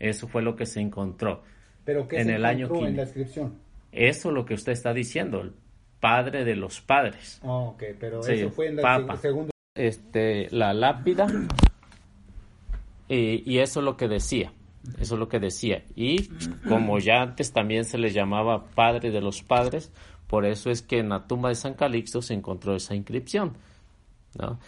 Eso 0.00 0.26
fue 0.26 0.42
lo 0.42 0.56
que 0.56 0.66
se 0.66 0.80
encontró. 0.80 1.44
¿Pero 1.84 2.08
qué 2.08 2.20
en 2.20 2.26
se 2.26 2.34
el 2.34 2.44
año 2.44 2.68
en 2.84 2.96
la 2.96 3.02
inscripción? 3.02 3.54
Eso 3.92 4.28
es 4.28 4.34
lo 4.34 4.44
que 4.44 4.54
usted 4.54 4.72
está 4.72 4.92
diciendo, 4.92 5.40
el 5.40 5.52
padre 6.00 6.44
de 6.44 6.56
los 6.56 6.80
padres. 6.80 7.40
Ah, 7.42 7.48
ok, 7.48 7.82
pero 7.98 8.20
eso 8.26 8.50
fue 8.50 8.68
en 8.68 8.76
la 8.76 9.16
segunda. 9.16 9.50
Este, 9.74 10.48
la 10.50 10.74
lápida, 10.74 11.26
y 13.08 13.58
eso 13.58 13.80
es 13.80 13.84
lo 13.84 13.96
que 13.96 14.08
decía. 14.08 14.52
Eso 14.98 15.14
es 15.14 15.20
lo 15.20 15.28
que 15.28 15.40
decía. 15.40 15.84
Y 15.94 16.28
como 16.68 16.98
ya 16.98 17.20
antes 17.22 17.52
también 17.52 17.84
se 17.84 17.98
le 17.98 18.10
llamaba 18.10 18.66
padre 18.74 19.10
de 19.10 19.20
los 19.20 19.42
padres, 19.42 19.92
por 20.26 20.46
eso 20.46 20.70
es 20.70 20.80
que 20.80 20.98
en 20.98 21.10
la 21.10 21.26
tumba 21.26 21.48
de 21.50 21.54
San 21.54 21.74
Calixto 21.74 22.22
se 22.22 22.34
encontró 22.34 22.74
esa 22.74 22.94
inscripción. 22.94 23.54
¿no? 24.38 24.58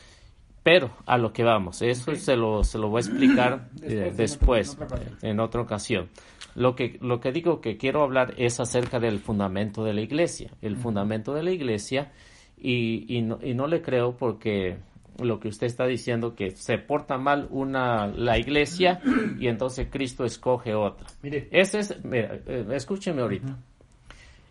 Pero 0.62 0.90
a 1.06 1.18
lo 1.18 1.32
que 1.32 1.42
vamos, 1.42 1.82
eso 1.82 2.14
se, 2.14 2.36
lo, 2.36 2.62
se 2.62 2.78
lo 2.78 2.88
voy 2.88 2.98
a 2.98 3.06
explicar 3.06 3.70
después, 3.70 4.76
en, 5.22 5.40
otra 5.40 5.60
ocasión. 5.60 6.08
Lo 6.54 6.74
que, 6.74 6.98
lo 7.00 7.20
que 7.20 7.32
digo 7.32 7.60
que 7.60 7.76
quiero 7.76 8.02
hablar 8.02 8.34
es 8.36 8.60
acerca 8.60 9.00
del 9.00 9.20
fundamento 9.20 9.84
de 9.84 9.94
la 9.94 10.02
iglesia. 10.02 10.50
El 10.60 10.76
fundamento 10.76 11.34
de 11.34 11.42
la 11.42 11.50
iglesia, 11.50 12.12
y, 12.58 13.04
y, 13.16 13.22
no, 13.22 13.38
y 13.42 13.54
no 13.54 13.66
le 13.66 13.82
creo 13.82 14.16
porque 14.16 14.76
lo 15.18 15.40
que 15.40 15.48
usted 15.48 15.66
está 15.66 15.86
diciendo, 15.86 16.34
que 16.34 16.52
se 16.52 16.78
porta 16.78 17.18
mal 17.18 17.48
una, 17.50 18.06
la 18.06 18.38
iglesia 18.38 19.00
y 19.38 19.48
entonces 19.48 19.88
Cristo 19.90 20.24
escoge 20.24 20.74
otra. 20.74 21.06
Mire. 21.22 21.48
Ese 21.50 21.80
es, 21.80 22.04
mira, 22.04 22.38
eh, 22.46 22.66
escúcheme 22.72 23.22
ahorita. 23.22 23.58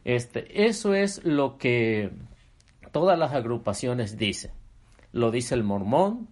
Este, 0.04 0.68
eso 0.68 0.94
es 0.94 1.24
lo 1.24 1.58
que 1.58 2.12
todas 2.92 3.18
las 3.18 3.34
agrupaciones 3.34 4.18
dicen. 4.18 4.52
Lo 5.14 5.32
dice 5.32 5.56
el 5.56 5.64
mormón, 5.64 6.28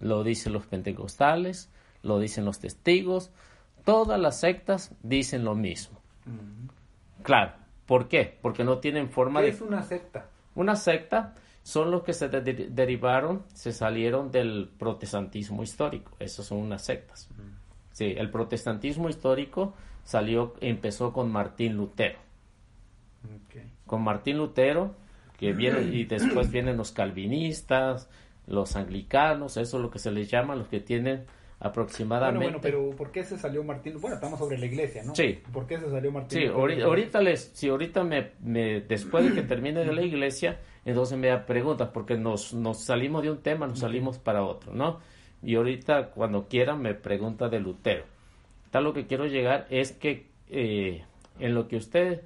lo 0.00 0.24
dicen 0.24 0.52
los 0.52 0.66
pentecostales, 0.66 1.70
lo 2.02 2.18
dicen 2.18 2.44
los 2.44 2.60
testigos, 2.60 3.30
Todas 3.88 4.20
las 4.20 4.38
sectas 4.38 4.94
dicen 5.02 5.44
lo 5.46 5.54
mismo. 5.54 5.98
Claro, 7.22 7.52
¿por 7.86 8.06
qué? 8.06 8.38
Porque 8.42 8.62
no 8.62 8.80
tienen 8.80 9.08
forma 9.08 9.40
¿Qué 9.40 9.46
de... 9.46 9.52
es 9.52 9.62
una 9.62 9.82
secta? 9.82 10.26
Una 10.54 10.76
secta 10.76 11.34
son 11.62 11.90
los 11.90 12.02
que 12.02 12.12
se 12.12 12.28
derivaron, 12.28 13.44
se 13.54 13.72
salieron 13.72 14.30
del 14.30 14.68
protestantismo 14.78 15.62
histórico. 15.62 16.12
Esos 16.18 16.44
son 16.44 16.58
unas 16.58 16.84
sectas. 16.84 17.30
Sí, 17.92 18.12
el 18.14 18.30
protestantismo 18.30 19.08
histórico 19.08 19.72
salió, 20.04 20.52
empezó 20.60 21.14
con 21.14 21.32
Martín 21.32 21.74
Lutero. 21.74 22.18
Con 23.86 24.04
Martín 24.04 24.36
Lutero, 24.36 24.96
que 25.38 25.54
viene, 25.54 25.80
y 25.80 26.04
después 26.04 26.50
vienen 26.50 26.76
los 26.76 26.92
calvinistas, 26.92 28.10
los 28.46 28.76
anglicanos, 28.76 29.56
eso 29.56 29.78
es 29.78 29.82
lo 29.82 29.90
que 29.90 29.98
se 29.98 30.10
les 30.10 30.30
llama, 30.30 30.56
los 30.56 30.68
que 30.68 30.80
tienen 30.80 31.24
aproximadamente. 31.60 32.44
Bueno, 32.44 32.58
pero 32.60 32.90
¿por 32.90 33.10
qué 33.10 33.24
se 33.24 33.36
salió 33.36 33.64
Martín? 33.64 34.00
Bueno, 34.00 34.16
estamos 34.16 34.38
sobre 34.38 34.58
la 34.58 34.66
iglesia, 34.66 35.02
¿no? 35.04 35.14
Sí. 35.14 35.40
¿Por 35.52 35.66
qué 35.66 35.78
se 35.78 35.90
salió 35.90 36.12
Martín? 36.12 36.40
Sí, 36.40 36.46
ahorita, 36.46 37.20
les, 37.20 37.50
si 37.54 37.68
ahorita 37.68 38.04
me, 38.04 38.32
me, 38.40 38.80
después 38.80 39.24
de 39.24 39.34
que 39.34 39.42
termine 39.42 39.84
de 39.84 39.92
la 39.92 40.02
iglesia, 40.02 40.60
entonces 40.84 41.18
me 41.18 41.28
da 41.28 41.46
preguntas, 41.46 41.90
porque 41.92 42.16
nos, 42.16 42.54
nos 42.54 42.84
salimos 42.84 43.22
de 43.22 43.30
un 43.30 43.38
tema, 43.38 43.66
nos 43.66 43.80
salimos 43.80 44.18
para 44.18 44.44
otro, 44.44 44.72
¿no? 44.72 45.00
Y 45.42 45.56
ahorita 45.56 46.10
cuando 46.10 46.48
quieran 46.48 46.80
me 46.80 46.94
pregunta 46.94 47.48
de 47.48 47.60
Lutero. 47.60 48.04
Tal 48.70 48.84
lo 48.84 48.92
que 48.92 49.06
quiero 49.06 49.26
llegar 49.26 49.66
es 49.70 49.92
que 49.92 50.26
eh, 50.50 51.04
en 51.38 51.54
lo 51.54 51.68
que 51.68 51.76
usted 51.76 52.22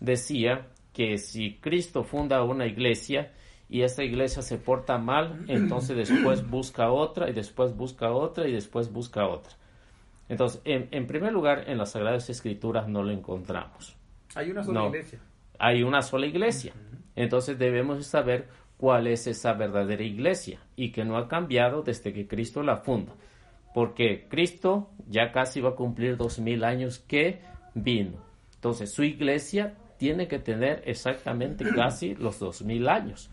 decía, 0.00 0.66
que 0.92 1.18
si 1.18 1.56
Cristo 1.56 2.04
funda 2.04 2.42
una 2.44 2.66
iglesia, 2.66 3.32
y 3.74 3.82
esa 3.82 4.04
iglesia 4.04 4.40
se 4.40 4.56
porta 4.56 4.98
mal, 4.98 5.46
entonces 5.48 5.96
después 5.96 6.48
busca 6.48 6.92
otra 6.92 7.28
y 7.28 7.32
después 7.32 7.76
busca 7.76 8.12
otra 8.12 8.46
y 8.46 8.52
después 8.52 8.92
busca 8.92 9.26
otra. 9.26 9.52
Entonces, 10.28 10.60
en, 10.64 11.06
primer 11.08 11.32
lugar, 11.32 11.64
en 11.66 11.78
las 11.78 11.90
Sagradas 11.90 12.30
Escrituras 12.30 12.86
no 12.86 13.02
lo 13.02 13.10
encontramos. 13.10 13.96
Hay 14.36 14.52
una 14.52 14.62
sola 14.62 14.86
iglesia. 14.86 15.18
Hay 15.58 15.82
una 15.82 16.02
sola 16.02 16.26
iglesia. 16.26 16.72
Entonces 17.16 17.58
debemos 17.58 18.06
saber 18.06 18.46
cuál 18.76 19.08
es 19.08 19.26
esa 19.26 19.54
verdadera 19.54 20.04
iglesia 20.04 20.60
y 20.76 20.92
que 20.92 21.04
no 21.04 21.16
ha 21.16 21.26
cambiado 21.26 21.82
desde 21.82 22.12
que 22.12 22.28
Cristo 22.28 22.62
la 22.62 22.76
funda. 22.76 23.14
Porque 23.74 24.28
Cristo 24.28 24.88
ya 25.08 25.32
casi 25.32 25.60
va 25.60 25.70
a 25.70 25.74
cumplir 25.74 26.16
dos 26.16 26.38
mil 26.38 26.62
años 26.62 27.00
que 27.00 27.40
vino. 27.74 28.18
Entonces 28.54 28.92
su 28.92 29.02
iglesia 29.02 29.74
tiene 29.96 30.28
que 30.28 30.38
tener 30.38 30.84
exactamente 30.86 31.64
casi 31.74 32.14
los 32.14 32.38
2000 32.38 32.88
años. 32.88 33.30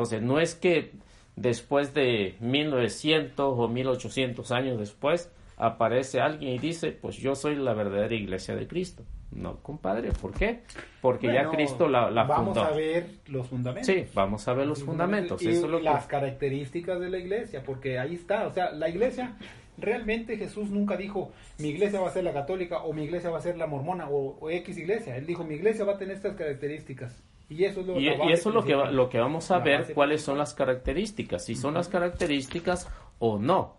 Entonces, 0.00 0.22
no 0.22 0.40
es 0.40 0.54
que 0.54 0.92
después 1.36 1.92
de 1.92 2.34
1900 2.40 3.54
o 3.58 3.68
1800 3.68 4.50
años 4.50 4.78
después 4.78 5.30
aparece 5.58 6.20
alguien 6.22 6.52
y 6.54 6.58
dice, 6.58 6.90
pues 6.92 7.16
yo 7.18 7.34
soy 7.34 7.56
la 7.56 7.74
verdadera 7.74 8.14
iglesia 8.14 8.56
de 8.56 8.66
Cristo. 8.66 9.02
No, 9.30 9.58
compadre, 9.58 10.10
¿por 10.12 10.32
qué? 10.32 10.60
Porque 11.02 11.26
ya 11.30 11.50
Cristo 11.50 11.86
la, 11.86 12.10
la 12.10 12.24
vamos 12.24 12.56
fundó. 12.56 12.62
a 12.64 12.70
ver 12.70 13.06
los 13.28 13.46
fundamentos. 13.46 13.94
Sí, 13.94 14.06
vamos 14.14 14.48
a 14.48 14.54
ver 14.54 14.66
los 14.66 14.82
fundamentos. 14.82 15.42
Y 15.42 15.50
Eso 15.50 15.66
es 15.66 15.70
lo 15.70 15.78
que- 15.78 15.84
las 15.84 16.06
características 16.06 16.98
de 16.98 17.10
la 17.10 17.18
iglesia, 17.18 17.62
porque 17.62 17.98
ahí 17.98 18.14
está. 18.14 18.46
O 18.46 18.52
sea, 18.54 18.72
la 18.72 18.88
iglesia, 18.88 19.36
realmente 19.76 20.38
Jesús 20.38 20.70
nunca 20.70 20.96
dijo, 20.96 21.30
mi 21.58 21.68
iglesia 21.68 22.00
va 22.00 22.08
a 22.08 22.12
ser 22.12 22.24
la 22.24 22.32
católica 22.32 22.78
o 22.78 22.94
mi 22.94 23.04
iglesia 23.04 23.28
va 23.28 23.36
a 23.38 23.42
ser 23.42 23.58
la 23.58 23.66
mormona 23.66 24.08
o, 24.08 24.38
o 24.40 24.48
X 24.50 24.78
iglesia. 24.78 25.14
Él 25.16 25.26
dijo, 25.26 25.44
mi 25.44 25.56
iglesia 25.56 25.84
va 25.84 25.92
a 25.92 25.98
tener 25.98 26.16
estas 26.16 26.34
características. 26.36 27.22
Y 27.50 27.64
eso 27.64 27.80
es 27.80 27.86
lo, 27.86 27.98
Y, 28.00 28.04
la 28.06 28.14
y 28.14 28.18
base 28.18 28.32
eso 28.32 28.48
es 28.50 28.54
lo 28.54 28.62
que, 28.64 28.74
va- 28.76 28.90
lo 28.90 29.08
que 29.08 29.18
vamos 29.18 29.50
a 29.50 29.58
La 29.58 29.64
ver, 29.64 29.92
cuáles 29.92 30.22
son 30.22 30.38
las 30.38 30.54
características, 30.54 31.44
si 31.44 31.54
son 31.56 31.74
las 31.74 31.88
características 31.88 32.88
o 33.18 33.38
no. 33.38 33.76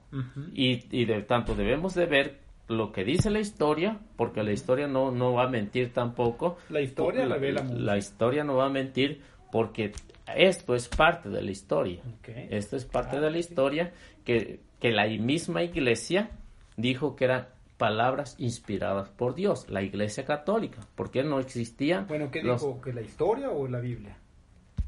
Y, 0.53 0.85
y 0.95 1.05
de 1.05 1.21
tanto 1.23 1.55
debemos 1.55 1.95
de 1.95 2.05
ver 2.05 2.39
lo 2.67 2.91
que 2.91 3.03
dice 3.03 3.29
la 3.29 3.39
historia, 3.39 3.99
porque 4.17 4.43
la 4.43 4.51
historia 4.51 4.87
no, 4.87 5.11
no 5.11 5.33
va 5.33 5.45
a 5.45 5.49
mentir 5.49 5.93
tampoco. 5.93 6.57
La 6.69 6.81
historia 6.81 7.25
la, 7.25 7.35
revela 7.35 7.63
mucho. 7.63 7.79
la 7.79 7.97
historia 7.97 8.43
no 8.43 8.55
va 8.57 8.65
a 8.65 8.69
mentir 8.69 9.21
porque 9.51 9.91
esto 10.35 10.75
es 10.75 10.87
parte 10.89 11.29
de 11.29 11.41
la 11.41 11.51
historia. 11.51 12.01
Esto 12.49 12.75
es 12.75 12.85
parte 12.85 13.17
Ah, 13.17 13.21
de 13.21 13.27
la 13.31 13.33
sí. 13.33 13.39
historia 13.39 13.93
que, 14.25 14.59
que 14.79 14.91
la 14.91 15.05
misma 15.07 15.63
iglesia 15.63 16.29
dijo 16.77 17.15
que 17.15 17.25
eran 17.25 17.47
palabras 17.81 18.35
inspiradas 18.37 19.09
por 19.09 19.33
Dios, 19.35 19.69
la 19.69 19.81
iglesia 19.81 20.23
católica, 20.23 20.79
porque 20.95 21.23
no 21.23 21.39
existían 21.39 22.05
Bueno, 22.07 22.29
¿qué 22.31 22.43
los- 22.43 22.61
dijo? 22.61 22.79
¿Que 22.81 22.93
la 22.93 23.01
historia 23.01 23.49
o 23.49 23.67
la 23.67 23.79
Biblia? 23.79 24.15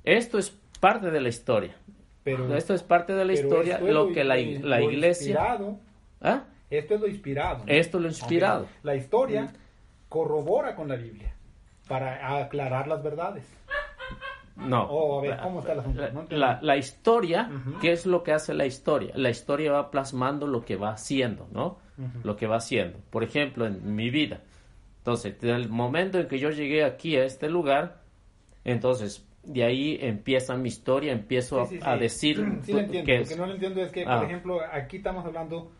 esto 0.04 0.38
es 0.38 0.56
parte 0.80 1.10
de 1.12 1.20
la 1.20 1.30
historia. 1.30 1.76
Pero, 2.24 2.56
Esto 2.56 2.74
es 2.74 2.84
parte 2.84 3.14
de 3.14 3.26
la 3.26 3.34
historia, 3.34 3.80
lo 3.80 4.14
que 4.14 4.24
la, 4.24 4.36
la 4.38 4.80
lo 4.80 4.92
iglesia... 4.92 5.32
inspirado, 5.34 5.78
¿Ah? 6.22 6.44
esto 6.70 6.96
es 6.96 7.02
lo 7.02 7.08
inspirado. 7.08 7.58
¿no? 7.60 7.64
Esto 7.68 7.98
es 7.98 8.02
lo 8.04 8.08
inspirado. 8.10 8.68
La 8.84 8.96
historia 8.96 9.52
corrobora 10.08 10.74
con 10.76 10.88
la 10.88 10.96
Biblia 10.96 11.34
para 11.90 12.38
aclarar 12.40 12.88
las 12.88 13.04
verdades. 13.04 13.44
No. 14.56 14.84
Oh, 14.84 15.20
a 15.20 15.22
ver, 15.22 15.38
¿cómo 15.42 15.60
está? 15.60 15.74
La, 15.76 15.82
No 15.84 16.22
entendí. 16.22 16.36
la- 16.36 16.60
la 16.62 16.78
historia, 16.78 17.50
Ujú. 17.54 17.80
¿qué 17.80 17.92
es 17.92 18.06
lo 18.06 18.24
que 18.24 18.32
hace 18.34 18.54
la 18.54 18.66
historia? 18.68 19.12
La 19.16 19.30
historia 19.30 19.72
va 19.74 19.90
plasmando 19.92 20.46
lo 20.48 20.64
que 20.64 20.76
va 20.78 20.92
haciendo, 20.92 21.48
¿no? 21.52 21.80
Lo 22.24 22.36
que 22.36 22.48
va 22.48 22.58
haciendo. 22.58 22.98
Por 23.10 23.24
ejemplo, 23.24 23.66
en 23.68 23.96
mi 23.96 24.10
vida. 24.10 24.42
Entonces, 25.00 25.40
desde 25.40 25.56
el 25.56 25.70
momento 25.70 26.20
en 26.20 26.28
que 26.28 26.40
yo 26.40 26.50
llegué 26.50 26.84
aquí 26.84 27.18
a 27.18 27.26
este 27.26 27.50
lugar, 27.50 28.02
entonces, 28.66 29.26
de 29.44 29.64
ahí 29.64 29.98
empieza 30.02 30.56
mi 30.56 30.70
historia, 30.70 31.12
empiezo 31.12 31.66
Sí, 31.66 31.76
sí, 31.78 31.82
a, 31.86 31.98
decir 31.98 32.38
Sí, 32.64 32.72
lo 32.74 32.80
entiendo. 32.80 33.28
que 33.30 33.36
no 33.36 33.46
lo 33.46 33.54
entiendo 33.54 33.82
es 33.84 33.92
que, 33.92 34.06
Ah. 34.08 34.18
por 34.20 34.26
ejemplo, 34.26 34.60
aquí 34.72 34.98
estamos 34.98 35.26
hablando 35.26 35.72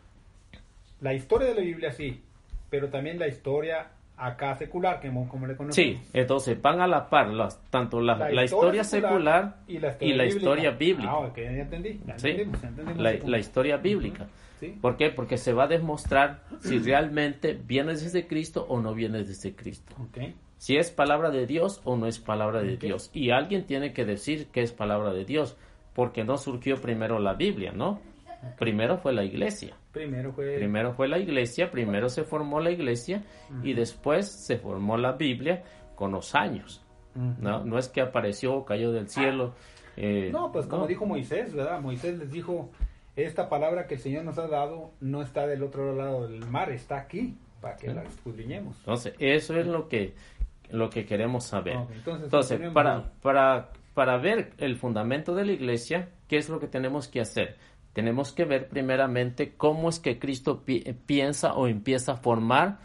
la 1.02 1.14
historia 1.14 1.48
de 1.50 1.56
la 1.56 1.62
Biblia, 1.62 1.92
sí, 1.92 2.22
pero 2.70 2.90
también 2.90 3.18
la 3.18 3.28
historia 3.28 3.88
acá 4.18 4.56
secular, 4.56 5.00
que 5.00 5.08
como, 5.08 5.28
como 5.28 5.48
le 5.48 5.56
conocemos. 5.56 5.76
Sí, 5.76 6.10
entonces 6.14 6.62
van 6.62 6.82
a 6.82 6.88
la 6.88 7.10
par 7.10 7.30
las, 7.30 7.62
tanto 7.70 8.02
la, 8.02 8.30
la 8.30 8.44
historia, 8.44 8.84
secular 8.84 9.58
y 9.68 9.80
la 9.80 9.98
y 10.00 10.14
la 10.14 10.26
historia 10.26 10.72
bíblica. 10.72 11.12
Ah, 11.12 11.20
ok, 11.20 11.38
ya 11.38 11.44
entendí. 11.44 12.00
Ya 12.06 12.18
Sí, 12.18 12.30
entendimos, 12.30 12.62
ya 12.62 12.68
entendimos 12.70 13.28
la, 13.28 13.40
historia 13.40 13.78
bíblica. 13.78 14.28
Sí. 14.60 14.78
¿Por 14.80 14.98
qué? 14.98 15.10
Porque 15.10 15.38
se 15.38 15.52
va 15.52 15.66
a 15.66 15.68
demostrar 15.68 16.44
si 16.62 16.80
realmente 16.80 17.54
viene 17.54 17.94
desde 17.94 18.28
Cristo 18.28 18.66
o 18.70 18.80
no 18.80 18.94
viene 18.94 19.24
desde 19.24 19.56
Cristo. 19.56 19.96
Si 20.58 20.78
es 20.78 20.92
palabra 20.92 21.30
de 21.30 21.46
Dios 21.46 21.82
o 21.84 21.98
no 21.98 22.08
es 22.08 22.20
palabra 22.20 22.62
de. 22.62 22.78
Dios. 22.78 23.10
Y 23.14 23.32
alguien 23.32 23.66
tiene 23.66 23.92
que 23.92 24.06
decir 24.06 24.48
que 24.48 24.62
es 24.62 24.72
palabra 24.72 25.12
de 25.12 25.26
Dios, 25.26 25.58
porque 25.94 26.24
no 26.24 26.38
surgió 26.38 26.78
primero 26.78 27.20
la 27.20 27.34
Biblia, 27.34 27.74
¿no? 27.74 28.00
Primero 28.58 28.98
fue 28.98 29.12
la 29.14 29.24
iglesia. 29.24 29.76
Primero 29.94 30.34
fue... 30.34 30.56
Primero 30.56 30.94
fue 30.94 31.08
la 31.08 31.20
iglesia, 31.20 31.70
primero 31.72 32.10
se 32.10 32.24
formó 32.24 32.60
la 32.60 32.72
iglesia 32.72 33.24
y 33.64 33.74
después 33.74 34.28
se 34.30 34.58
formó 34.58 34.98
la 34.98 35.14
Biblia 35.14 35.64
con 35.96 36.12
los 36.12 36.34
años. 36.36 36.84
¿no? 37.16 37.64
No 37.64 37.78
es 37.78 37.90
que 37.90 38.02
apareció 38.02 38.56
o 38.56 38.66
cayó 38.66 38.92
del 38.92 39.08
cielo. 39.08 39.54
eh, 39.96 40.30
No, 40.32 40.52
pues 40.52 40.66
como 40.66 40.82
no. 40.82 40.88
dijo 40.88 41.06
Moisés, 41.06 41.54
¿verdad? 41.54 41.80
Moisés 41.80 42.18
les 42.18 42.32
dijo, 42.32 42.72
esta 43.16 43.48
palabra 43.50 43.86
que 43.86 43.94
el 43.96 44.02
Señor 44.02 44.24
nos 44.26 44.40
ha 44.40 44.48
dado 44.48 44.92
no 45.00 45.22
está 45.22 45.46
del 45.46 45.62
otro 45.62 45.96
lado 45.96 46.28
del 46.28 46.44
mar, 46.48 46.72
está 46.72 46.98
aquí, 46.98 47.38
para 47.62 47.76
que 47.78 47.94
la 47.94 48.02
escudriñemos. 48.04 48.76
Entonces, 48.80 49.14
eso 49.20 49.56
es 49.56 49.68
lo 49.68 49.88
que, 49.88 50.16
lo 50.72 50.90
que 50.90 51.06
queremos 51.06 51.46
saber. 51.46 51.78
Ok, 51.78 51.92
entonces, 51.94 52.24
Entonces, 52.24 52.60
para, 52.74 53.12
para, 53.22 53.70
para 53.94 54.18
ver 54.18 54.54
el 54.58 54.76
fundamento 54.76 55.36
de 55.36 55.46
la 55.46 55.52
iglesia, 55.52 56.10
¿qué 56.28 56.38
es 56.38 56.50
lo 56.50 56.60
que 56.60 56.68
tenemos 56.68 57.08
que 57.08 57.22
hacer? 57.22 57.58
Tenemos 57.94 58.32
que 58.32 58.46
ver 58.46 58.70
primeramente 58.70 59.54
cómo 59.56 59.90
es 59.90 60.00
que 60.00 60.18
Cristo 60.20 60.62
pi- 60.62 60.82
piensa 61.06 61.54
o 61.54 61.68
empieza 61.68 62.14
a 62.14 62.18
formar 62.18 62.80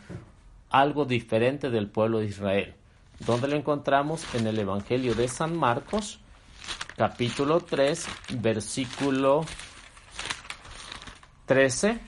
algo 0.71 1.07
diferente 1.07 1.71
del 1.71 1.88
pueblo 1.88 2.18
de 2.18 2.27
Israel. 2.27 2.75
¿Dónde 3.21 3.49
lo 3.49 3.57
encontramos? 3.57 4.25
En 4.35 4.47
el 4.47 4.59
Evangelio 4.59 5.14
de 5.14 5.27
San 5.29 5.57
Marcos, 5.57 6.21
capítulo 6.97 7.61
3, 7.61 8.07
versículo 8.40 9.44
13 11.47 11.99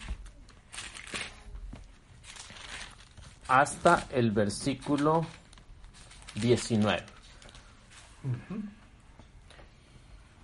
hasta 3.48 4.06
el 4.12 4.30
versículo 4.30 5.26
19. 6.36 7.02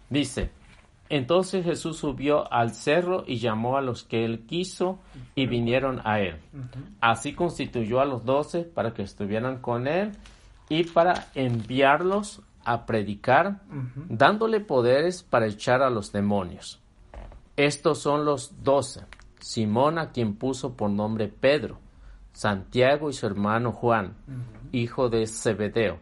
Dice, 0.09 0.51
entonces 1.09 1.65
Jesús 1.65 1.99
subió 1.99 2.53
al 2.53 2.73
cerro 2.73 3.25
y 3.27 3.37
llamó 3.39 3.77
a 3.77 3.83
los 3.83 4.05
que 4.05 4.25
él 4.25 4.47
quiso 4.47 4.99
y 5.35 5.47
vinieron 5.47 6.01
a 6.05 6.21
él. 6.21 6.37
Así 7.01 7.35
constituyó 7.35 8.01
a 8.01 8.05
los 8.05 8.25
doce 8.25 8.63
para 8.63 8.93
que 8.93 9.03
estuvieran 9.03 9.61
con 9.61 9.87
él 9.87 10.13
y 10.69 10.85
para 10.85 11.29
enviarlos 11.35 12.43
a 12.65 12.85
predicar, 12.85 13.61
dándole 14.09 14.61
poderes 14.61 15.23
para 15.23 15.47
echar 15.47 15.83
a 15.83 15.91
los 15.91 16.11
demonios. 16.11 16.81
Estos 17.57 17.99
son 18.01 18.25
los 18.25 18.65
doce. 18.65 19.03
Simón, 19.39 19.99
a 19.99 20.11
quien 20.11 20.35
puso 20.35 20.75
por 20.75 20.91
nombre 20.91 21.29
Pedro, 21.29 21.79
Santiago 22.33 23.09
y 23.09 23.13
su 23.13 23.27
hermano 23.27 23.71
Juan, 23.71 24.15
hijo 24.73 25.09
de 25.09 25.27
Zebedeo, 25.29 26.01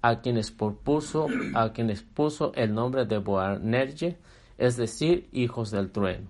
a 0.00 0.20
quienes 0.20 0.50
propuso, 0.50 1.26
a 1.54 1.72
quienes 1.72 2.02
puso 2.02 2.52
el 2.54 2.72
nombre 2.72 3.04
de 3.04 3.18
Boanerge, 3.18 4.16
es 4.58 4.76
decir, 4.76 5.28
hijos 5.32 5.70
del 5.70 5.90
trueno. 5.90 6.28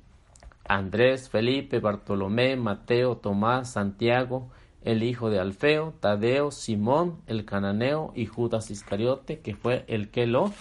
Andrés, 0.69 1.31
Felipe, 1.31 1.81
Bartolomé, 1.81 2.57
Mateo, 2.57 3.17
Tomás, 3.17 3.73
Santiago, 3.73 4.51
el 4.83 5.03
hijo 5.03 5.31
de 5.31 5.41
Alfeo, 5.41 5.95
Tadeo, 5.99 6.51
Simón, 6.51 7.21
el 7.27 7.45
cananeo 7.45 8.13
y 8.15 8.27
Judas 8.27 8.71
Iscariote, 8.71 9.41
que 9.41 9.55
fue 9.55 9.85
el 9.89 10.11
que 10.11 10.27
lo 10.27 10.53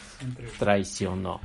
traicionó. 0.57 1.39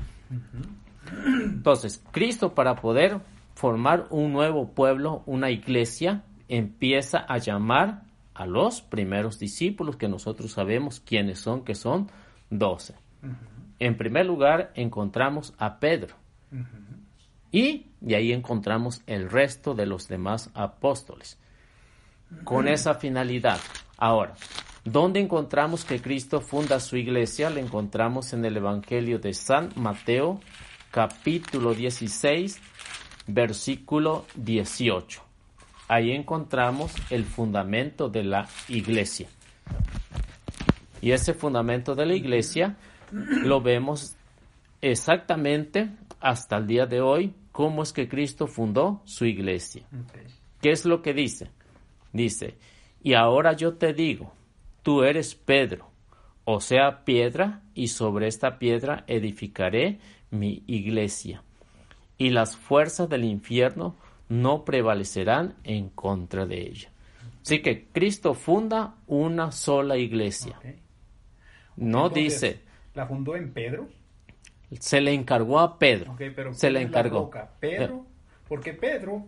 Entonces, 1.25 2.03
Cristo 2.13 2.55
para 2.55 2.77
poder 2.77 3.21
formar 3.55 4.07
un 4.11 4.33
nuevo 4.33 4.71
pueblo, 4.71 5.23
una 5.27 5.51
iglesia, 5.51 6.25
empieza 6.49 7.19
a 7.19 7.39
llamar 7.39 8.05
a 8.35 8.47
los 8.47 8.81
primeros 8.81 9.39
discípulos 9.39 9.97
que 9.97 10.09
nosotros 10.09 10.53
sabemos 10.53 11.01
quiénes 11.01 11.41
son, 11.41 11.65
que 11.65 11.75
son 11.75 12.11
doce. 12.49 12.95
En 13.79 13.97
primer 13.97 14.27
lugar, 14.27 14.73
encontramos 14.75 15.55
a 15.59 15.79
Pedro. 15.79 16.15
Y 17.51 17.87
de 18.01 18.17
ahí 18.17 18.33
encontramos 18.33 19.03
el 19.07 19.31
resto 19.31 19.75
de 19.75 19.87
los 19.87 20.09
demás 20.09 20.51
apóstoles. 20.55 21.39
Con 22.45 22.67
esa 22.67 22.95
finalidad. 22.95 23.59
Ahora, 23.99 24.35
¿dónde 24.85 25.21
encontramos 25.21 25.85
que 25.85 26.01
Cristo 26.01 26.41
funda 26.41 26.81
su 26.81 26.97
iglesia? 26.97 27.51
Le 27.51 27.61
encontramos 27.61 28.33
en 28.33 28.45
el 28.45 28.57
Evangelio 28.57 29.19
de 29.19 29.35
San 29.35 29.71
Mateo, 29.77 30.41
capítulo 30.91 31.75
16, 31.75 32.59
versículo 33.27 34.25
18. 34.37 35.23
Ahí 35.89 36.13
encontramos 36.13 36.95
el 37.11 37.25
fundamento 37.25 38.09
de 38.09 38.25
la 38.25 38.49
iglesia. 38.69 39.29
Y 41.03 41.11
ese 41.11 41.35
fundamento 41.35 41.95
de 41.95 42.07
la 42.07 42.15
iglesia 42.15 42.77
lo 43.13 43.61
vemos 43.61 44.17
exactamente 44.81 45.91
hasta 46.21 46.57
el 46.57 46.67
día 46.67 46.87
de 46.87 47.01
hoy, 47.01 47.35
cómo 47.53 47.83
es 47.83 47.93
que 47.93 48.09
Cristo 48.09 48.47
fundó 48.47 49.03
su 49.05 49.27
iglesia. 49.27 49.85
¿Qué 50.61 50.71
es 50.71 50.85
lo 50.85 51.03
que 51.03 51.13
dice? 51.13 51.51
Dice, 52.13 52.57
y 53.03 53.15
ahora 53.15 53.53
yo 53.53 53.75
te 53.75 53.93
digo, 53.93 54.33
tú 54.83 55.03
eres 55.03 55.35
Pedro, 55.35 55.91
o 56.45 56.61
sea, 56.61 57.05
piedra, 57.05 57.63
y 57.75 57.89
sobre 57.89 58.29
esta 58.29 58.59
piedra 58.59 59.05
edificaré 59.07 59.99
mi 60.31 60.63
iglesia, 60.67 61.43
y 62.19 62.31
las 62.31 62.57
fuerzas 62.57 63.09
del 63.09 63.25
infierno 63.25 63.97
no 64.29 64.65
prevalecerán 64.65 65.55
en 65.65 65.91
contra 65.91 66.47
de 66.47 66.63
ella. 66.63 66.91
Así 67.43 67.61
que 67.61 67.87
Cristo 67.87 68.35
funda 68.35 68.95
una 69.07 69.51
sola 69.51 69.97
iglesia. 69.97 70.59
No 71.77 72.07
Entonces, 72.07 72.15
dice, 72.15 72.63
¿La 72.95 73.07
fundó 73.07 73.37
en 73.37 73.53
Pedro? 73.53 73.89
se 74.81 75.01
le 75.01 75.13
encargó 75.13 75.59
a 75.59 75.79
Pedro. 75.79 76.15
Pero 76.17 76.55
se 76.55 76.71
le 76.71 76.79
¿quién 76.79 76.89
es 76.89 76.93
la 76.93 77.01
encargó. 77.01 77.31
Pedro, 77.61 78.07
porque 78.49 78.73
Pedro, 78.73 79.27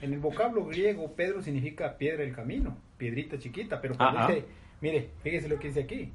en 0.00 0.12
el 0.12 0.18
vocablo 0.18 0.64
griego, 0.66 1.12
Pedro 1.14 1.42
significa 1.42 1.96
piedra 1.96 2.24
del 2.24 2.34
camino, 2.34 2.76
piedrita 2.96 3.38
chiquita, 3.38 3.80
pero 3.80 3.96
cuando 3.96 4.26
dice, 4.26 4.44
mire, 4.80 5.10
fíjese 5.22 5.48
lo 5.48 5.58
que 5.58 5.68
dice 5.68 5.80
aquí, 5.80 6.12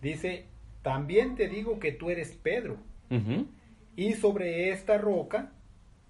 dice, 0.00 0.46
también 0.82 1.34
te 1.34 1.48
digo 1.48 1.78
que 1.78 1.92
tú 1.92 2.10
eres 2.10 2.32
Pedro, 2.32 2.76
y 3.96 4.14
sobre 4.14 4.70
esta 4.70 4.98
roca 4.98 5.52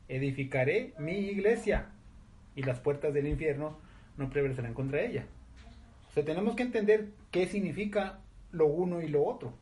edificaré 0.09 0.95
mi 0.99 1.19
iglesia, 1.19 1.91
y 2.57 2.63
las 2.63 2.81
puertas 2.81 3.13
del 3.13 3.27
infierno 3.27 3.79
no 4.17 4.31
prevalecerán 4.31 4.75
contra 4.75 5.03
ella. 5.03 5.27
O 6.09 6.13
sea, 6.13 6.25
tenemos 6.25 6.55
que 6.55 6.63
entender 6.63 7.09
qué 7.33 7.47
significa 7.47 8.21
lo 8.53 8.67
uno 8.67 9.03
y 9.03 9.09
lo 9.09 9.25
otro, 9.25 9.55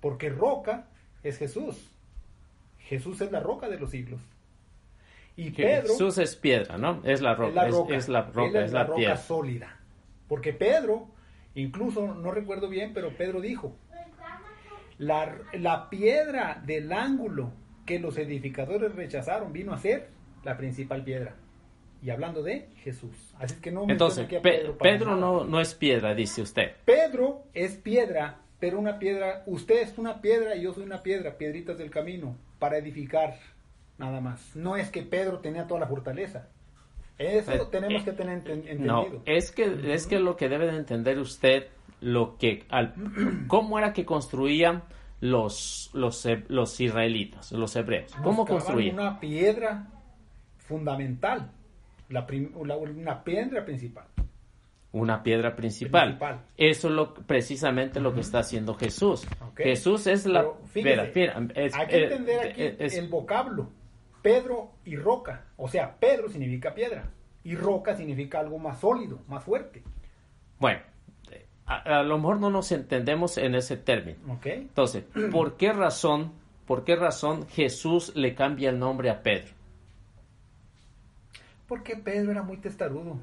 porque 0.00 0.28
roca 0.30 0.88
es 1.22 1.38
Jesús. 1.38 1.90
Jesús 2.78 3.20
es 3.20 3.30
la 3.32 3.40
roca 3.40 3.68
de 3.68 3.78
los 3.78 3.90
siglos. 3.90 4.20
Y 5.36 5.50
Pedro 5.50 5.88
Jesús 5.88 6.18
es 6.18 6.34
piedra, 6.36 6.78
¿no? 6.78 7.00
Es 7.04 7.20
la 7.20 7.34
roca. 7.34 7.66
es 7.66 7.72
la 7.72 7.78
roca, 7.78 7.96
Es, 7.96 8.08
la 8.08 8.22
roca, 8.22 8.58
es 8.60 8.64
es 8.66 8.72
la 8.72 8.78
la, 8.80 8.84
roca 8.86 8.96
piedra. 8.96 9.16
sólida. 9.16 9.80
Porque 10.26 10.52
Pedro, 10.52 11.08
incluso 11.54 12.14
no 12.14 12.30
recuerdo 12.32 12.68
bien, 12.68 12.92
pero 12.92 13.10
Pedro 13.16 13.40
dijo, 13.40 13.76
la, 14.98 15.38
la 15.52 15.88
piedra 15.90 16.60
del 16.66 16.92
ángulo 16.92 17.52
que 17.86 17.98
los 17.98 18.18
edificadores 18.18 18.94
rechazaron 18.94 19.52
vino 19.52 19.72
a 19.72 19.78
ser 19.78 20.08
la 20.44 20.56
principal 20.56 21.04
piedra. 21.04 21.36
Y 22.02 22.10
hablando 22.10 22.42
de 22.42 22.68
Jesús. 22.82 23.34
Así 23.38 23.54
es 23.54 23.60
que 23.60 23.72
no 23.72 23.84
Entonces, 23.88 24.24
aquí 24.26 24.36
a 24.36 24.42
Pe- 24.42 24.58
Pedro 24.58 24.78
Pedro 24.78 25.16
no, 25.16 25.44
no 25.44 25.60
es 25.60 25.74
piedra, 25.74 26.14
dice 26.14 26.42
usted. 26.42 26.72
Pedro 26.84 27.44
es 27.54 27.76
piedra, 27.76 28.40
pero 28.60 28.78
una 28.78 28.98
piedra, 28.98 29.42
usted 29.46 29.82
es 29.82 29.96
una 29.98 30.20
piedra 30.20 30.56
y 30.56 30.62
yo 30.62 30.72
soy 30.74 30.84
una 30.84 31.02
piedra, 31.02 31.36
piedritas 31.38 31.78
del 31.78 31.90
camino, 31.90 32.36
para 32.58 32.78
edificar, 32.78 33.36
nada 33.98 34.20
más. 34.20 34.54
No 34.56 34.76
es 34.76 34.90
que 34.90 35.02
Pedro 35.02 35.38
tenía 35.38 35.66
toda 35.66 35.80
la 35.80 35.86
fortaleza. 35.86 36.48
Eso 37.18 37.52
Eh, 37.52 37.60
tenemos 37.70 38.02
eh, 38.02 38.04
que 38.04 38.12
tener 38.12 38.44
enten- 38.44 38.78
No, 38.78 39.02
entendido. 39.04 39.22
es 39.26 39.50
que, 39.52 39.92
es 39.94 40.06
que 40.06 40.18
lo 40.20 40.36
que 40.36 40.48
debe 40.48 40.66
de 40.70 40.76
entender 40.76 41.18
usted, 41.18 41.66
lo 42.00 42.36
que, 42.38 42.64
al, 42.68 42.94
cómo 43.48 43.78
era 43.78 43.92
que 43.92 44.04
construían 44.04 44.82
los, 45.20 45.90
los, 45.94 46.26
los 46.48 46.80
israelitas, 46.80 47.50
los 47.52 47.74
hebreos. 47.74 48.14
¿Cómo 48.22 48.46
construían? 48.46 48.94
Una 48.98 49.18
piedra 49.18 49.86
fundamental, 50.58 51.50
la 52.08 52.26
prim- 52.26 52.52
la- 52.64 52.76
una 52.76 53.24
piedra 53.24 53.64
principal. 53.64 54.04
Una 55.00 55.22
piedra 55.22 55.54
principal. 55.56 56.08
Principal. 56.18 56.40
Eso 56.56 56.88
es 56.88 56.94
lo, 56.94 57.14
precisamente 57.14 58.00
lo 58.00 58.12
que 58.14 58.20
está 58.20 58.40
haciendo 58.40 58.74
Jesús. 58.74 59.26
Jesús 59.56 60.06
es 60.06 60.26
la... 60.26 60.46
Es- 61.54 61.74
hay 61.74 61.86
que 61.86 61.96
eh, 61.96 62.02
entender 62.04 62.40
aquí 62.50 62.62
eh, 62.62 62.76
es- 62.80 62.96
el 62.96 63.08
vocablo. 63.08 63.70
Pedro 64.22 64.72
y 64.84 64.96
roca. 64.96 65.44
O 65.56 65.68
sea, 65.68 65.94
Pedro 65.98 66.28
significa 66.28 66.74
piedra 66.74 67.10
y 67.44 67.54
roca 67.54 67.94
significa 67.96 68.40
algo 68.40 68.58
más 68.58 68.80
sólido, 68.80 69.20
más 69.28 69.44
fuerte. 69.44 69.82
Bueno, 70.58 70.80
a, 71.66 72.00
a 72.00 72.02
lo 72.02 72.16
mejor 72.18 72.40
no 72.40 72.50
nos 72.50 72.72
entendemos 72.72 73.38
en 73.38 73.54
ese 73.54 73.76
término. 73.76 74.18
Entonces, 74.44 75.04
¿por 75.30 75.56
qué 75.56 75.72
razón, 75.72 76.32
por 76.66 76.84
qué 76.84 76.96
razón 76.96 77.46
Jesús 77.48 78.12
le 78.16 78.34
cambia 78.34 78.70
el 78.70 78.78
nombre 78.78 79.08
a 79.10 79.22
Pedro? 79.22 79.54
Porque 81.66 81.96
Pedro 81.96 82.30
era 82.32 82.42
muy 82.42 82.56
testarudo. 82.56 83.18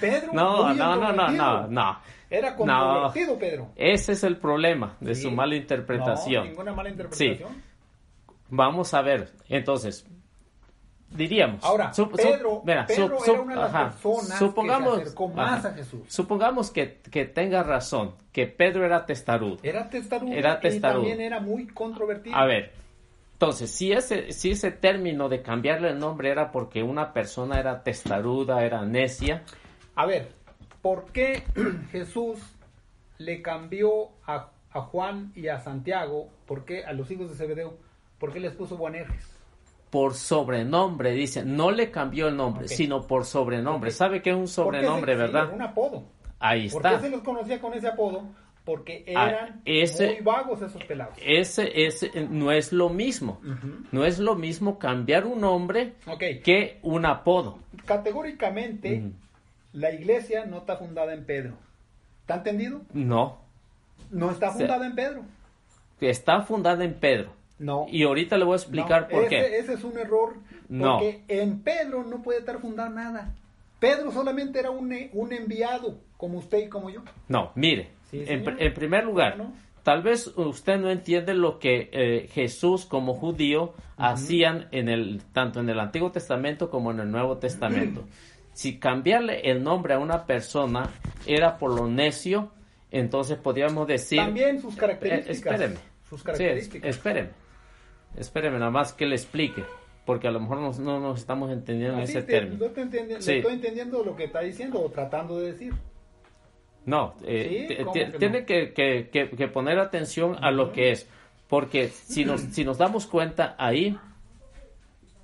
Pedro 0.00 0.32
No, 0.32 0.74
no, 0.74 0.96
no, 0.96 1.12
no, 1.12 1.28
no, 1.30 1.66
no. 1.66 1.98
Era 2.28 2.50
No. 2.50 2.56
controvertido 2.56 3.38
Pedro. 3.38 3.68
Ese 3.76 4.12
es 4.12 4.22
el 4.24 4.36
problema 4.36 4.96
de 5.00 5.14
Sí. 5.14 5.22
su 5.22 5.30
mala 5.30 5.50
No, 5.54 5.60
interpretación. 5.60 6.48
ninguna 6.48 6.72
mala 6.72 6.88
interpretación. 6.90 7.70
Vamos 8.50 8.94
a 8.94 9.02
ver, 9.02 9.30
entonces, 9.48 10.06
diríamos. 11.10 11.62
Ahora, 11.64 11.90
Pedro, 12.16 12.62
mira, 12.64 12.86
Pedro 12.86 13.18
sup- 13.18 13.28
era 13.32 13.40
una 13.40 13.54
de 13.54 13.60
las 13.60 13.74
ajá, 13.74 13.90
personas 13.90 14.38
supongamos, 14.38 14.90
que 14.90 14.96
se 14.96 15.02
acercó 15.02 15.28
más 15.28 15.58
ajá, 15.64 15.68
a 15.68 15.72
Jesús. 15.74 16.00
Supongamos 16.08 16.70
que, 16.70 17.00
que 17.10 17.24
tenga 17.26 17.62
razón, 17.62 18.14
que 18.32 18.46
Pedro 18.46 18.84
era 18.84 19.06
testarudo. 19.06 19.58
Era 19.62 19.88
testarudo, 19.88 20.32
Era 20.32 20.54
y 20.58 20.60
testarudo. 20.60 21.00
también 21.02 21.20
era 21.20 21.40
muy 21.40 21.66
controvertido. 21.68 22.36
A 22.36 22.44
ver, 22.46 22.72
entonces, 23.40 23.70
si 23.70 23.90
ese, 23.90 24.32
si 24.32 24.50
ese 24.50 24.70
término 24.70 25.30
de 25.30 25.40
cambiarle 25.40 25.88
el 25.88 25.98
nombre 25.98 26.28
era 26.28 26.52
porque 26.52 26.82
una 26.82 27.14
persona 27.14 27.58
era 27.58 27.82
testaruda, 27.82 28.62
era 28.66 28.84
necia, 28.84 29.44
A 29.94 30.04
ver, 30.04 30.32
¿por 30.82 31.06
qué 31.12 31.42
Jesús 31.90 32.38
le 33.16 33.40
cambió 33.40 34.10
a, 34.26 34.50
a 34.72 34.80
Juan 34.82 35.32
y 35.34 35.48
a 35.48 35.58
Santiago, 35.58 36.28
por 36.44 36.66
qué 36.66 36.84
a 36.84 36.92
los 36.92 37.10
hijos 37.10 37.30
de 37.30 37.36
Zebedeo, 37.36 37.78
por 38.18 38.30
qué 38.30 38.40
les 38.40 38.52
puso 38.52 38.76
Boanerges? 38.76 39.26
por 39.88 40.14
sobrenombre, 40.14 41.12
dice, 41.12 41.42
no 41.42 41.70
le 41.70 41.90
cambió 41.90 42.28
el 42.28 42.36
nombre, 42.36 42.68
sino 42.68 43.06
por 43.06 43.24
sobrenombre. 43.24 43.90
¿Sabe 43.90 44.20
qué 44.22 44.30
es 44.30 44.36
un 44.36 44.42
¿Por 44.42 44.48
qué 44.48 44.52
sobrenombre, 44.52 45.16
verdad? 45.16 45.50
un 45.52 45.62
apodo. 45.62 46.04
Ahí 46.38 46.68
¿Por 46.68 46.82
qué 46.82 46.88
está. 46.88 47.00
se 47.00 47.10
los 47.10 47.22
conocía 47.22 47.58
con 47.60 47.72
ese 47.72 47.88
apodo? 47.88 48.22
Porque 48.70 49.04
Ah, 49.16 49.28
eran 49.28 49.62
ese- 49.64 50.06
muy 50.12 50.20
vagos 50.20 50.62
esos 50.62 50.84
pelados. 50.84 51.18
Ese, 51.24 51.72
ese 51.86 52.10
no 52.30 52.52
es 52.52 52.72
lo 52.72 52.88
mismo. 52.88 53.40
No 53.90 54.04
es 54.04 54.20
lo 54.20 54.36
mismo 54.36 54.78
cambiar 54.78 55.26
un 55.26 55.40
nombre 55.40 55.94
que 56.44 56.78
un 56.82 57.04
apodo. 57.04 57.58
categóricamente 57.84 59.10
la 59.72 59.90
iglesia 59.92 60.44
no 60.46 60.58
está 60.58 60.76
fundada 60.76 61.14
en 61.14 61.24
Pedro. 61.24 61.54
¿Está 62.20 62.36
entendido? 62.36 62.82
No, 62.92 63.38
No 64.10 64.30
está 64.30 64.52
fundada 64.52 64.86
en 64.86 64.94
Pedro. 64.94 65.22
está 66.00 66.42
fundada 66.42 66.84
en 66.84 66.94
Pedro. 66.94 67.32
No. 67.58 67.86
Y 67.90 68.04
ahorita 68.04 68.38
le 68.38 68.44
voy 68.44 68.52
a 68.54 68.56
explicar 68.56 69.02
No, 69.02 69.08
por 69.08 69.20
ese, 69.24 69.28
qué. 69.30 69.58
Ese 69.58 69.72
es 69.74 69.84
un 69.84 69.98
error. 69.98 70.34
No. 70.68 70.94
Porque 70.98 71.22
en 71.28 71.60
Pedro 71.62 72.04
no 72.04 72.22
puede 72.22 72.38
estar 72.38 72.58
fundado 72.60 72.90
nada. 72.90 73.34
Pedro 73.80 74.12
solamente 74.12 74.58
era 74.60 74.70
un, 74.70 74.94
un 75.12 75.32
enviado, 75.32 75.98
como 76.16 76.38
usted 76.38 76.58
y 76.58 76.68
como 76.68 76.88
yo. 76.90 77.02
No, 77.28 77.50
mire, 77.54 77.90
Sí, 78.10 78.24
en, 78.26 78.74
primer 78.74 79.04
lugar, 79.04 79.36
tal 79.82 80.02
vez 80.02 80.26
usted 80.36 80.78
no 80.78 80.90
entiende 80.90 81.34
lo 81.34 81.58
que 81.58 81.88
eh, 81.92 82.28
Jesús 82.32 82.86
como 82.86 83.14
judío 83.14 83.74
hacían 83.96 84.68
en 84.72 84.88
el 84.88 85.22
tanto 85.32 85.60
en 85.60 85.68
el 85.68 85.78
Antiguo 85.78 86.10
Testamento 86.10 86.70
como 86.70 86.90
en 86.90 87.00
el 87.00 87.10
Nuevo 87.10 87.38
Testamento. 87.38 88.04
si 88.52 88.78
cambiarle 88.78 89.50
el 89.50 89.62
nombre 89.62 89.94
a 89.94 89.98
una 89.98 90.26
persona 90.26 90.90
era 91.26 91.56
por 91.56 91.72
lo 91.74 91.86
necio, 91.88 92.50
entonces 92.90 93.38
podríamos 93.38 93.86
decir 93.86 94.18
También 94.18 94.60
sus 94.60 94.74
Eh, 94.74 94.78
características. 94.78 95.36
espéreme. 95.54 95.76
Sus 96.08 96.22
características. 96.24 96.90
espéreme. 96.90 97.30
Espéreme, 98.16 98.58
nada 98.58 98.70
más 98.72 98.92
que 98.92 99.06
le 99.06 99.14
explique. 99.14 99.62
Porque 100.04 100.26
a 100.26 100.30
lo 100.32 100.40
mejor 100.40 100.58
no 100.80 100.98
nos 100.98 101.20
estamos 101.20 101.52
entendiendo 101.52 101.98
en 101.98 102.02
ese 102.02 102.22
te- 102.22 102.32
término. 102.32 102.66
no 102.66 102.70
te 102.72 103.22
Sí. 103.22 103.32
estoy 103.34 103.52
entendiendo 103.54 104.02
lo 104.02 104.16
que 104.16 104.24
está 104.24 104.40
diciendo 104.40 104.82
o 104.82 104.90
tratando 104.90 105.38
de 105.38 105.52
decir. 105.52 105.72
No, 106.86 107.14
eh, 107.24 107.66
Sí, 107.68 107.74
t- 107.74 107.82
¿cómo 107.84 107.92
t- 107.92 108.12
que 108.12 108.18
tiene 108.18 108.40
no? 108.40 108.46
que, 108.46 108.72
que- 108.72 109.08
que- 109.12 109.30
que 109.30 109.48
poner 109.48 109.78
atención 109.78 110.36
a 110.42 110.50
lo 110.50 110.72
que 110.72 110.90
es. 110.92 111.08
Porque 111.48 111.88
si 111.88 112.24
nos, 112.24 112.40
si 112.40 112.64
nos 112.64 112.78
damos 112.78 113.06
cuenta 113.06 113.54
ahí, 113.58 113.98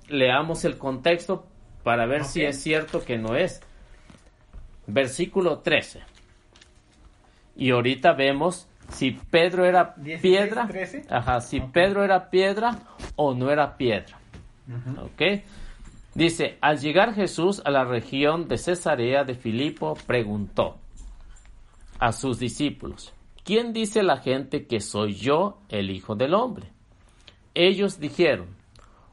leamos 0.09 0.65
el 0.65 0.77
contexto 0.77 1.45
para 1.83 2.05
ver 2.05 2.25
si 2.25 2.43
es 2.43 2.61
cierto 2.61 3.03
que 3.03 3.17
no 3.17 3.35
es. 3.35 3.61
Versículo 4.87 5.59
13. 5.59 6.01
Y 7.55 7.71
ahorita 7.71 8.13
vemos 8.13 8.67
si 8.91 9.11
Pedro 9.11 9.65
era 9.65 9.93
16, 9.97 10.21
piedra. 10.21 10.67
13. 10.67 11.03
Ajá, 11.09 11.41
si. 11.41 11.59
Pedro 11.59 12.03
era 12.03 12.29
piedra 12.29 12.77
o 13.15 13.33
no 13.33 13.49
era 13.51 13.75
piedra. 13.77 14.17
¿Ok? 15.01 15.41
Dice, 16.13 16.57
al 16.61 16.79
llegar 16.79 17.13
Jesús 17.13 17.61
a 17.65 17.71
la 17.71 17.83
región 17.85 18.47
de 18.47 18.57
Cesarea 18.57 19.23
de 19.23 19.35
Filipo, 19.35 19.95
preguntó 20.07 20.77
a 21.99 22.11
sus 22.11 22.39
discípulos, 22.39 23.13
¿quién 23.43 23.73
dice 23.73 24.03
la 24.03 24.17
gente 24.17 24.65
que 24.67 24.79
soy 24.79 25.13
yo, 25.15 25.59
el 25.69 25.89
Hijo 25.89 26.15
del 26.15 26.33
Hombre? 26.33 26.67
Ellos 27.53 27.99
dijeron, 27.99 28.47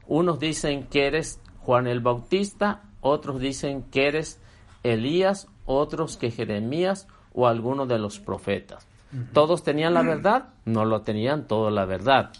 unos 0.07 0.39
dicen 0.39 0.83
que 0.87 1.07
eres 1.07 1.41
Juan 1.59 1.87
el 1.87 1.99
Bautista, 1.99 2.83
otros 3.01 3.39
dicen 3.39 3.83
que 3.91 4.07
eres 4.07 4.41
Elías, 4.83 5.47
otros 5.65 6.17
que 6.17 6.29
Jeremías 6.31 7.07
o 7.33 7.47
alguno 7.47 7.85
de 7.87 7.97
los 7.99 8.19
profetas. 8.19 8.87
¿Todos 9.33 9.63
tenían 9.63 9.93
la 9.93 10.01
verdad? 10.01 10.49
No 10.65 10.83
lo 10.85 11.01
tenían 11.01 11.47
todo 11.47 11.69
la 11.71 11.85
verdad. 11.85 12.31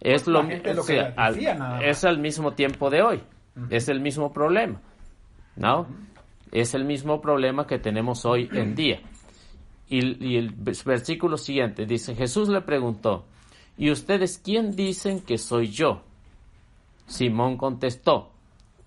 Es 0.00 0.26
La 0.26 0.42
lo, 0.42 0.48
que 0.48 0.74
sea, 0.82 1.14
al- 1.16 1.34
es 1.82 2.04
el 2.04 2.18
mismo 2.18 2.52
tiempo 2.52 2.90
de 2.90 3.02
hoy. 3.02 3.22
Es 3.70 3.88
el 3.88 4.00
mismo 4.00 4.32
problema. 4.32 4.80
¿No? 5.56 5.86
Es 6.50 6.74
el 6.74 6.84
mismo 6.84 7.20
problema 7.20 7.66
que 7.66 7.78
tenemos 7.78 8.24
hoy 8.24 8.48
en 8.52 8.74
día. 8.74 9.00
Y, 9.88 10.24
y 10.26 10.36
el 10.36 10.56
vers- 10.56 10.84
versículo 10.84 11.36
siguiente 11.36 11.86
dice, 11.86 12.14
Jesús 12.14 12.48
le 12.48 12.60
preguntó, 12.62 13.24
¿y 13.76 13.90
ustedes 13.90 14.38
quién 14.38 14.74
dicen 14.74 15.20
que 15.20 15.38
soy 15.38 15.68
yo? 15.68 16.02
Simón 17.06 17.56
contestó, 17.58 18.30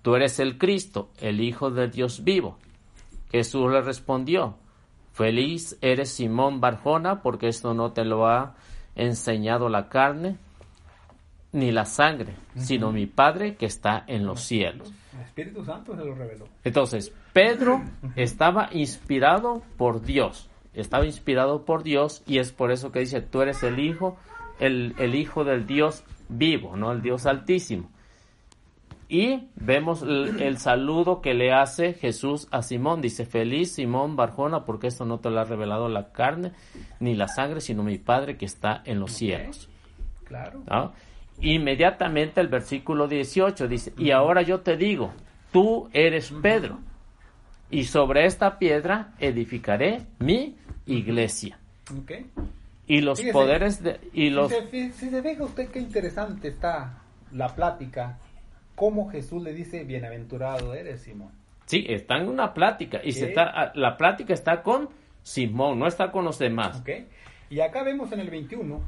tú 0.02 0.16
eres 0.16 0.40
el 0.40 0.58
Cristo, 0.58 1.10
el 1.20 1.40
Hijo 1.40 1.70
de 1.70 1.88
Dios 1.88 2.24
vivo. 2.24 2.58
Jesús 3.30 3.70
le 3.70 3.80
respondió, 3.80 4.56
Feliz 5.12 5.76
eres 5.80 6.10
Simón 6.10 6.60
Barjona, 6.60 7.22
porque 7.22 7.48
esto 7.48 7.74
no 7.74 7.92
te 7.92 8.04
lo 8.04 8.26
ha 8.26 8.54
enseñado 8.94 9.68
la 9.68 9.88
carne 9.88 10.36
ni 11.52 11.72
la 11.72 11.84
sangre, 11.84 12.34
sino 12.56 12.92
mi 12.92 13.06
Padre 13.06 13.56
que 13.56 13.66
está 13.66 14.04
en 14.06 14.26
los 14.26 14.40
cielos. 14.42 14.92
El 15.14 15.20
Espíritu 15.22 15.64
Santo 15.64 15.96
se 15.96 16.04
lo 16.04 16.14
reveló. 16.14 16.46
Entonces, 16.62 17.12
Pedro 17.32 17.82
estaba 18.16 18.68
inspirado 18.72 19.62
por 19.76 20.02
Dios, 20.02 20.48
estaba 20.80 21.06
inspirado 21.06 21.64
por 21.64 21.82
Dios 21.82 22.22
y 22.26 22.38
es 22.38 22.52
por 22.52 22.70
eso 22.70 22.92
que 22.92 23.00
dice, 23.00 23.20
tú 23.20 23.42
eres 23.42 23.62
el 23.62 23.78
Hijo, 23.78 24.16
el, 24.60 24.94
el 24.98 25.14
Hijo 25.14 25.44
del 25.44 25.66
Dios 25.66 26.04
vivo, 26.28 26.76
¿no? 26.76 26.92
El 26.92 27.02
Dios 27.02 27.26
altísimo. 27.26 27.90
Y 29.08 29.48
vemos 29.56 30.02
el, 30.02 30.40
el, 30.42 30.58
saludo 30.58 31.22
que 31.22 31.32
le 31.32 31.50
hace 31.50 31.94
Jesús 31.94 32.46
a 32.50 32.60
Simón. 32.60 33.00
Dice, 33.00 33.24
feliz 33.24 33.72
Simón 33.72 34.16
Barjona, 34.16 34.66
porque 34.66 34.86
esto 34.86 35.06
no 35.06 35.18
te 35.18 35.30
lo 35.30 35.40
ha 35.40 35.44
revelado 35.44 35.88
la 35.88 36.12
carne 36.12 36.52
ni 37.00 37.14
la 37.14 37.26
sangre, 37.26 37.62
sino 37.62 37.82
mi 37.82 37.96
Padre 37.96 38.36
que 38.36 38.44
está 38.44 38.82
en 38.84 39.00
los 39.00 39.14
okay. 39.14 39.28
cielos. 39.28 39.70
Claro. 40.24 40.62
¿No? 40.68 40.92
Inmediatamente 41.40 42.40
el 42.40 42.48
versículo 42.48 43.08
18 43.08 43.68
dice, 43.68 43.92
y 43.96 44.10
ahora 44.10 44.42
yo 44.42 44.60
te 44.60 44.76
digo, 44.76 45.12
tú 45.52 45.88
eres 45.92 46.32
Pedro, 46.42 46.78
y 47.70 47.84
sobre 47.84 48.26
esta 48.26 48.58
piedra 48.58 49.14
edificaré 49.18 50.02
mi 50.18 50.56
iglesia. 50.88 51.58
Okay. 52.02 52.26
Y 52.86 53.00
los 53.00 53.18
Fíjese, 53.18 53.32
poderes 53.32 53.82
de... 53.82 54.00
Y 54.12 54.30
los... 54.30 54.50
Si 54.50 54.58
se, 54.70 54.92
si 54.92 55.10
se 55.10 55.22
fija 55.22 55.44
usted 55.44 55.68
qué 55.70 55.78
interesante 55.78 56.48
está 56.48 57.02
la 57.32 57.54
plática, 57.54 58.18
cómo 58.74 59.10
Jesús 59.10 59.42
le 59.42 59.52
dice, 59.52 59.84
bienaventurado 59.84 60.74
eres, 60.74 61.02
Simón. 61.02 61.30
Sí, 61.66 61.84
está 61.88 62.16
en 62.16 62.28
una 62.28 62.54
plática, 62.54 63.00
y 63.04 63.12
Sí. 63.12 63.20
se 63.20 63.28
está, 63.28 63.72
la 63.74 63.96
plática 63.98 64.32
está 64.32 64.62
con 64.62 64.88
Simón, 65.22 65.78
no 65.78 65.86
está 65.86 66.10
con 66.10 66.24
los 66.24 66.38
demás. 66.38 66.80
¿Ok? 66.80 66.90
Y 67.50 67.60
acá 67.60 67.82
vemos 67.82 68.10
en 68.12 68.20
el 68.20 68.30
21, 68.30 68.80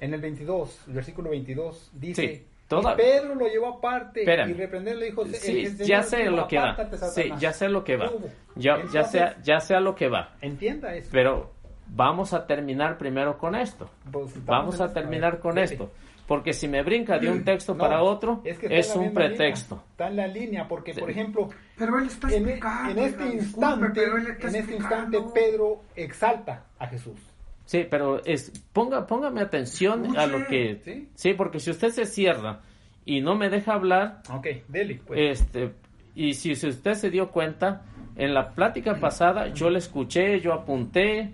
en 0.00 0.14
el 0.14 0.20
22, 0.20 0.84
el 0.88 0.94
versículo 0.94 1.30
22, 1.30 1.90
dice, 1.94 2.22
Sí, 2.28 2.44
toda- 2.68 2.92
y 2.94 2.96
Pedro 2.96 3.34
lo 3.34 3.46
llevó 3.48 3.68
aparte 3.78 4.20
Espérame. 4.20 4.50
y 4.50 4.54
reprenderle 4.54 5.06
dijo, 5.06 5.24
Sí, 5.26 5.68
ya 5.84 6.02
sé 6.02 6.18
dijo, 6.18 6.30
lo 6.36 6.48
que 6.48 6.58
va. 6.58 6.70
"Apártate, 6.70 6.96
Sí, 6.98 7.22
Satanás". 7.22 7.40
ya 7.40 7.52
sé 7.52 7.68
lo 7.68 7.84
que 7.84 7.96
va. 7.96 8.10
Ya, 8.56 9.04
sea, 9.04 9.36
ya 9.42 9.60
sé 9.60 9.74
a 9.74 9.80
lo 9.80 9.94
que 9.94 10.08
va. 10.08 10.34
Entienda 10.40 10.94
eso. 10.94 11.08
Pero 11.12 11.52
vamos 11.88 12.32
a 12.32 12.46
terminar 12.46 12.98
primero 12.98 13.38
con 13.38 13.54
esto. 13.54 13.90
Pues, 14.10 14.44
Vamos 14.44 14.80
a 14.80 14.92
terminar 14.92 15.38
con 15.40 15.58
esto. 15.58 15.90
Porque 16.26 16.52
si 16.52 16.66
me 16.66 16.82
brinca 16.82 17.20
de 17.20 17.30
un 17.30 17.44
texto 17.44 17.72
No, 17.74 17.78
para 17.78 18.02
otro, 18.02 18.40
es, 18.44 18.58
que 18.58 18.66
es 18.78 18.96
un 18.96 19.14
pretexto. 19.14 19.76
línea, 19.76 19.90
está 19.92 20.08
en 20.08 20.16
la 20.16 20.26
línea, 20.26 20.66
porque, 20.68 20.92
Sí. 20.92 20.98
por 21.00 21.08
ejemplo, 21.10 21.48
Pero 21.78 21.98
él 22.00 22.06
está 22.06 22.26
en, 22.34 22.48
este 22.48 23.24
disculpe, 23.26 23.34
instante, 23.36 23.86
pero 23.94 24.16
él 24.16 24.26
está 24.26 24.48
en 24.48 24.54
este 24.56 24.74
instante. 24.74 25.18
Pedro 25.32 25.82
exalta 25.94 26.64
a 26.80 26.86
Jesús. 26.88 27.20
Sí, 27.66 27.86
pero 27.90 28.24
es, 28.24 28.50
ponga, 28.72 29.06
póngame 29.06 29.40
atención 29.42 30.16
a 30.16 30.26
lo 30.26 30.46
que... 30.46 30.80
Sí. 30.84 31.08
Sí, 31.14 31.34
porque 31.34 31.60
si 31.60 31.70
usted 31.70 31.90
se 31.90 32.06
cierra 32.06 32.60
y 33.04 33.20
no 33.20 33.34
me 33.34 33.50
deja 33.50 33.74
hablar, 33.74 34.22
Ok, 34.30 34.46
dele, 34.68 35.00
pues. 35.06 35.40
este, 35.40 35.72
y 36.14 36.34
si, 36.34 36.54
si 36.54 36.68
usted 36.68 36.94
se 36.94 37.10
dio 37.10 37.30
cuenta, 37.30 37.82
en 38.16 38.32
la 38.34 38.52
plática 38.54 38.94
pasada 39.00 39.48
yo 39.48 39.68
le 39.68 39.78
escuché, 39.78 40.40
yo 40.40 40.52
apunté, 40.54 41.32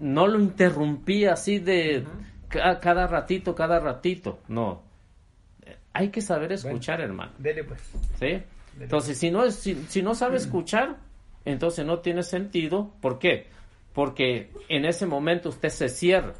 no 0.00 0.26
lo 0.26 0.38
interrumpí 0.40 1.24
así 1.26 1.58
de 1.58 2.04
ca- 2.48 2.78
cada 2.80 3.06
ratito, 3.06 3.54
cada 3.54 3.78
ratito, 3.80 4.40
no. 4.48 4.82
Hay 5.92 6.08
que 6.08 6.20
saber 6.20 6.52
escuchar, 6.52 7.00
hermano. 7.00 7.32
Dele, 7.38 7.64
pues. 7.64 7.80
¿sí? 8.18 8.42
Entonces, 8.80 9.18
si 9.18 9.30
no, 9.30 9.50
si, 9.50 9.74
si 9.88 10.02
no 10.02 10.14
sabe 10.14 10.36
escuchar, 10.36 10.98
entonces 11.44 11.84
no 11.84 11.98
tiene 11.98 12.22
sentido. 12.22 12.92
¿Por 13.00 13.18
qué? 13.18 13.46
Porque 13.92 14.50
en 14.68 14.84
ese 14.84 15.06
momento 15.06 15.48
usted 15.48 15.68
se 15.68 15.88
cierra, 15.88 16.34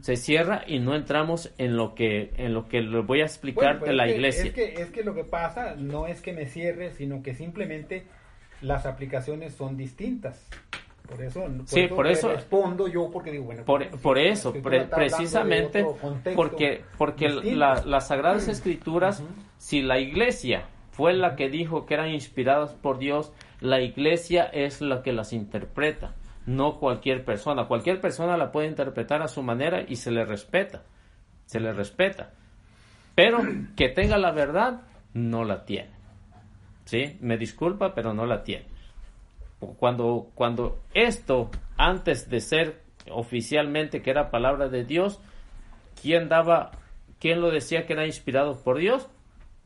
se 0.00 0.16
cierra 0.16 0.62
y 0.66 0.78
no 0.78 0.94
entramos 0.94 1.52
en 1.58 1.76
lo 1.76 1.94
que 1.96 2.32
en 2.36 2.54
lo 2.54 2.68
que 2.68 2.80
le 2.82 3.00
voy 3.00 3.20
a 3.22 3.24
explicar 3.24 3.78
Bueno, 3.78 3.78
pues 3.80 3.88
de 3.90 3.94
la 3.96 4.04
es 4.04 4.10
que- 4.10 4.16
iglesia. 4.16 4.44
Es 4.44 4.52
que, 4.52 4.82
es 4.82 4.90
que 4.90 5.02
lo 5.02 5.14
que 5.14 5.24
pasa 5.24 5.74
no 5.76 6.06
es 6.06 6.20
que 6.22 6.32
me 6.32 6.46
cierre, 6.46 6.92
sino 6.92 7.22
que 7.22 7.34
simplemente 7.34 8.04
las 8.60 8.86
aplicaciones 8.86 9.54
son 9.54 9.76
distintas. 9.76 10.48
Por 11.08 11.22
eso, 11.22 11.40
por 11.44 11.68
Sí, 11.68 11.86
por 11.88 12.06
eso- 12.06 12.32
respondo 12.32 12.88
yo 12.88 13.10
porque 13.12 13.30
digo, 13.32 13.44
bueno, 13.44 13.64
Por, 13.64 13.88
pues, 13.88 14.00
por 14.02 14.18
eso, 14.18 14.52
pre- 14.52 14.84
precisamente 14.84 15.84
porque, 16.34 16.82
porque 16.98 17.28
la- 17.28 17.82
las 17.84 18.08
Sagradas 18.08 18.48
Escrituras, 18.48 19.22
si 19.58 19.82
la 19.82 19.98
iglesia 20.00 20.64
fue 20.90 21.12
la 21.14 21.36
que 21.36 21.48
dijo 21.48 21.86
que 21.86 21.94
eran 21.94 22.10
inspiradas 22.10 22.72
por 22.74 22.98
Dios, 22.98 23.32
la 23.60 23.80
iglesia 23.80 24.44
es 24.44 24.80
la 24.80 25.02
que 25.02 25.12
las 25.12 25.32
interpreta, 25.32 26.14
no 26.46 26.78
cualquier 26.78 27.24
persona. 27.24 27.66
Cualquier 27.66 28.00
persona 28.00 28.36
la 28.36 28.50
puede 28.50 28.68
interpretar 28.68 29.22
a 29.22 29.28
su 29.28 29.42
manera 29.42 29.84
y 29.86 29.96
se 29.96 30.10
le 30.10 30.24
respeta, 30.24 30.82
se 31.44 31.60
le 31.60 31.72
respeta. 31.72 32.32
Pero 33.14 33.38
que 33.76 33.88
tenga 33.88 34.18
la 34.18 34.32
verdad, 34.32 34.82
no 35.14 35.44
la 35.44 35.64
tiene. 35.64 35.90
¿Sí? 36.84 37.18
Me 37.20 37.36
disculpa, 37.36 37.94
pero 37.94 38.14
no 38.14 38.26
la 38.26 38.44
tiene 38.44 38.76
cuando, 39.58 40.30
cuando 40.34 40.82
esto, 40.94 41.50
antes 41.76 42.28
de 42.28 42.40
ser 42.40 42.82
oficialmente 43.10 44.02
que 44.02 44.10
era 44.10 44.30
palabra 44.30 44.68
de 44.68 44.84
Dios, 44.84 45.20
¿quién 46.00 46.28
daba, 46.28 46.72
quién 47.18 47.40
lo 47.40 47.50
decía 47.50 47.86
que 47.86 47.94
era 47.94 48.06
inspirado 48.06 48.62
por 48.62 48.78
Dios? 48.78 49.08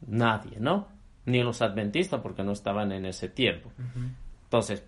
Nadie, 0.07 0.59
¿no? 0.61 0.89
Ni 1.27 1.43
los 1.43 1.63
adventistas 1.63 2.21
porque 2.21 2.43
no 2.43 2.53
estaban 2.53 2.93
en 2.93 3.05
ese 3.05 3.29
tiempo. 3.29 3.71
Entonces, 4.45 4.85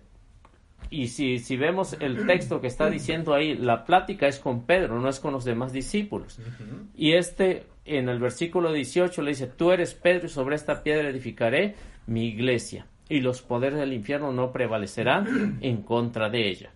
y 0.93 1.07
si, 1.07 1.39
si 1.39 1.57
vemos 1.57 1.97
el 1.99 2.27
texto 2.27 2.61
que 2.61 2.67
está 2.67 2.87
diciendo 2.87 3.33
ahí, 3.33 3.55
la 3.55 3.83
plática 3.83 4.27
es 4.27 4.37
con 4.37 4.61
Pedro, 4.67 4.99
no 4.99 5.09
es 5.09 5.19
con 5.19 5.33
los 5.33 5.43
demás 5.43 5.73
discípulos. 5.73 6.39
Y 6.95 7.13
este, 7.13 7.65
en 7.83 8.09
el 8.09 8.19
versículo 8.19 8.71
18 8.71 9.23
le 9.23 9.31
dice, 9.31 9.47
tú 9.47 9.71
eres 9.71 9.95
Pedro 9.95 10.27
y 10.27 10.29
sobre 10.29 10.55
esta 10.55 10.83
piedra 10.83 11.09
edificaré 11.09 11.73
mi 12.05 12.27
iglesia 12.27 12.85
y 13.09 13.21
los 13.21 13.41
poderes 13.41 13.79
del 13.79 13.91
infierno 13.91 14.31
no 14.31 14.51
prevalecerán 14.51 15.57
en 15.61 15.81
contra 15.81 16.29
de 16.29 16.47
ella. 16.47 16.71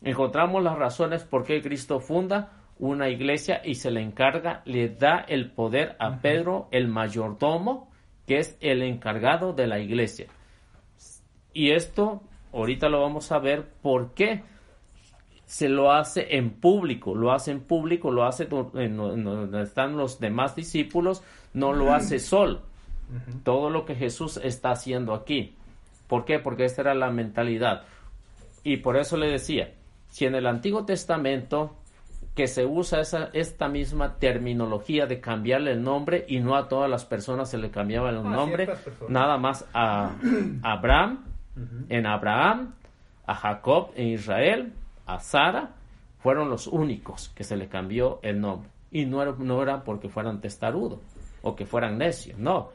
Encontramos 0.00 0.62
las 0.62 0.78
razones 0.78 1.24
por 1.24 1.44
qué 1.44 1.60
Cristo 1.60 2.00
funda 2.00 2.52
una 2.78 3.10
iglesia 3.10 3.60
y 3.62 3.74
se 3.74 3.90
le 3.90 4.00
encarga, 4.00 4.62
le 4.64 4.88
da 4.88 5.26
el 5.28 5.50
poder 5.50 5.94
a 5.98 6.22
Pedro, 6.22 6.68
el 6.70 6.88
mayordomo, 6.88 7.90
que 8.26 8.38
es 8.38 8.56
el 8.60 8.82
encargado 8.82 9.52
de 9.52 9.66
la 9.66 9.78
iglesia. 9.78 10.28
Y 11.52 11.72
esto, 11.72 12.22
ahorita 12.60 12.88
lo 12.88 13.00
vamos 13.00 13.32
a 13.32 13.38
ver 13.38 13.66
por 13.82 14.14
qué 14.14 14.42
se 15.46 15.68
lo 15.68 15.92
hace 15.92 16.36
en 16.36 16.50
público, 16.50 17.14
lo 17.14 17.32
hace 17.32 17.52
en 17.52 17.60
público, 17.60 18.10
lo 18.10 18.24
hace 18.24 18.44
donde 18.44 19.62
están 19.62 19.96
los 19.96 20.20
demás 20.20 20.54
discípulos, 20.54 21.22
no 21.54 21.72
lo 21.72 21.94
hace 21.94 22.18
solo. 22.18 22.60
Todo 23.42 23.70
lo 23.70 23.86
que 23.86 23.94
Jesús 23.94 24.38
está 24.42 24.72
haciendo 24.72 25.14
aquí. 25.14 25.54
¿Por 26.06 26.26
qué? 26.26 26.38
Porque 26.38 26.66
esta 26.66 26.82
era 26.82 26.94
la 26.94 27.10
mentalidad. 27.10 27.84
Y 28.62 28.78
por 28.78 28.98
eso 28.98 29.16
le 29.16 29.28
decía, 29.28 29.72
si 30.08 30.26
en 30.26 30.34
el 30.34 30.46
Antiguo 30.46 30.84
Testamento 30.84 31.76
que 32.34 32.46
se 32.46 32.66
usa 32.66 33.00
esa, 33.00 33.30
esta 33.32 33.68
misma 33.68 34.18
terminología 34.18 35.06
de 35.06 35.20
cambiarle 35.20 35.72
el 35.72 35.82
nombre 35.82 36.24
y 36.28 36.40
no 36.40 36.56
a 36.56 36.68
todas 36.68 36.88
las 36.88 37.04
personas 37.04 37.50
se 37.50 37.58
le 37.58 37.70
cambiaba 37.70 38.10
el 38.10 38.22
nombre, 38.22 38.68
nada 39.08 39.38
más 39.38 39.66
a 39.74 40.14
Abraham, 40.62 41.24
en 41.88 42.06
Abraham, 42.06 42.74
a 43.26 43.34
Jacob 43.34 43.90
en 43.96 44.08
Israel, 44.08 44.72
a 45.06 45.18
Sara, 45.20 45.70
fueron 46.20 46.50
los 46.50 46.66
únicos 46.66 47.30
que 47.34 47.44
se 47.44 47.56
le 47.56 47.68
cambió 47.68 48.18
el 48.22 48.40
nombre. 48.40 48.70
Y 48.90 49.04
no 49.06 49.22
era, 49.22 49.34
no 49.38 49.62
era 49.62 49.84
porque 49.84 50.08
fueran 50.08 50.40
testarudos 50.40 50.98
o 51.42 51.54
que 51.54 51.66
fueran 51.66 51.98
necios, 51.98 52.38
no. 52.38 52.70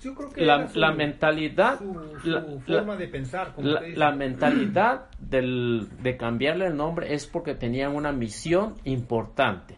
Yo 0.00 0.14
creo 0.14 0.30
que 0.30 0.40
La, 0.46 0.54
era 0.56 0.68
su- 0.68 0.78
la 0.78 0.92
mentalidad, 0.92 1.78
su, 1.78 2.18
su 2.22 2.28
la- 2.30 2.42
forma 2.42 2.94
la- 2.94 2.96
de 2.96 3.08
pensar, 3.08 3.52
como 3.54 3.68
la, 3.68 4.12
mentalidad 4.12 5.06
del, 5.18 5.88
de 6.02 6.16
cambiarle 6.16 6.66
el 6.68 6.76
nombre 6.76 7.12
es 7.14 7.26
porque 7.26 7.54
tenían 7.54 7.94
una 7.96 8.12
misión 8.12 8.74
importante. 8.84 9.76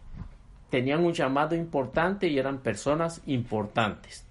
Tenían 0.69 1.03
un 1.03 1.13
llamado 1.13 1.55
importante 1.55 2.27
y 2.27 2.37
eran 2.37 2.59
personas 2.59 3.21
importantes. 3.25 4.25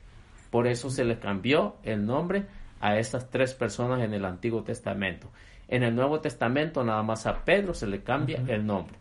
Por 0.51 0.67
eso 0.67 0.91
se 0.91 1.05
le 1.05 1.19
cambió 1.19 1.77
el 1.83 2.07
nombre 2.07 2.47
a 2.81 2.99
esas 2.99 3.31
tres 3.31 3.55
personas 3.55 4.01
en 4.01 4.15
el 4.15 4.25
Antiguo 4.25 4.63
Testamento. 4.63 5.31
En 5.69 5.85
el 5.85 5.95
Nuevo 5.95 6.21
Testamento 6.21 6.83
nada 6.83 7.03
más 7.03 7.27
a 7.27 7.45
Pedro 7.45 7.75
se 7.75 7.87
le 7.87 8.03
cambia 8.03 8.43
el 8.49 8.67
nombre. 8.67 8.97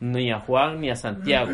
Ni 0.00 0.30
a 0.30 0.38
Juan 0.40 0.80
ni 0.80 0.90
a 0.90 0.96
Santiago. 0.96 1.50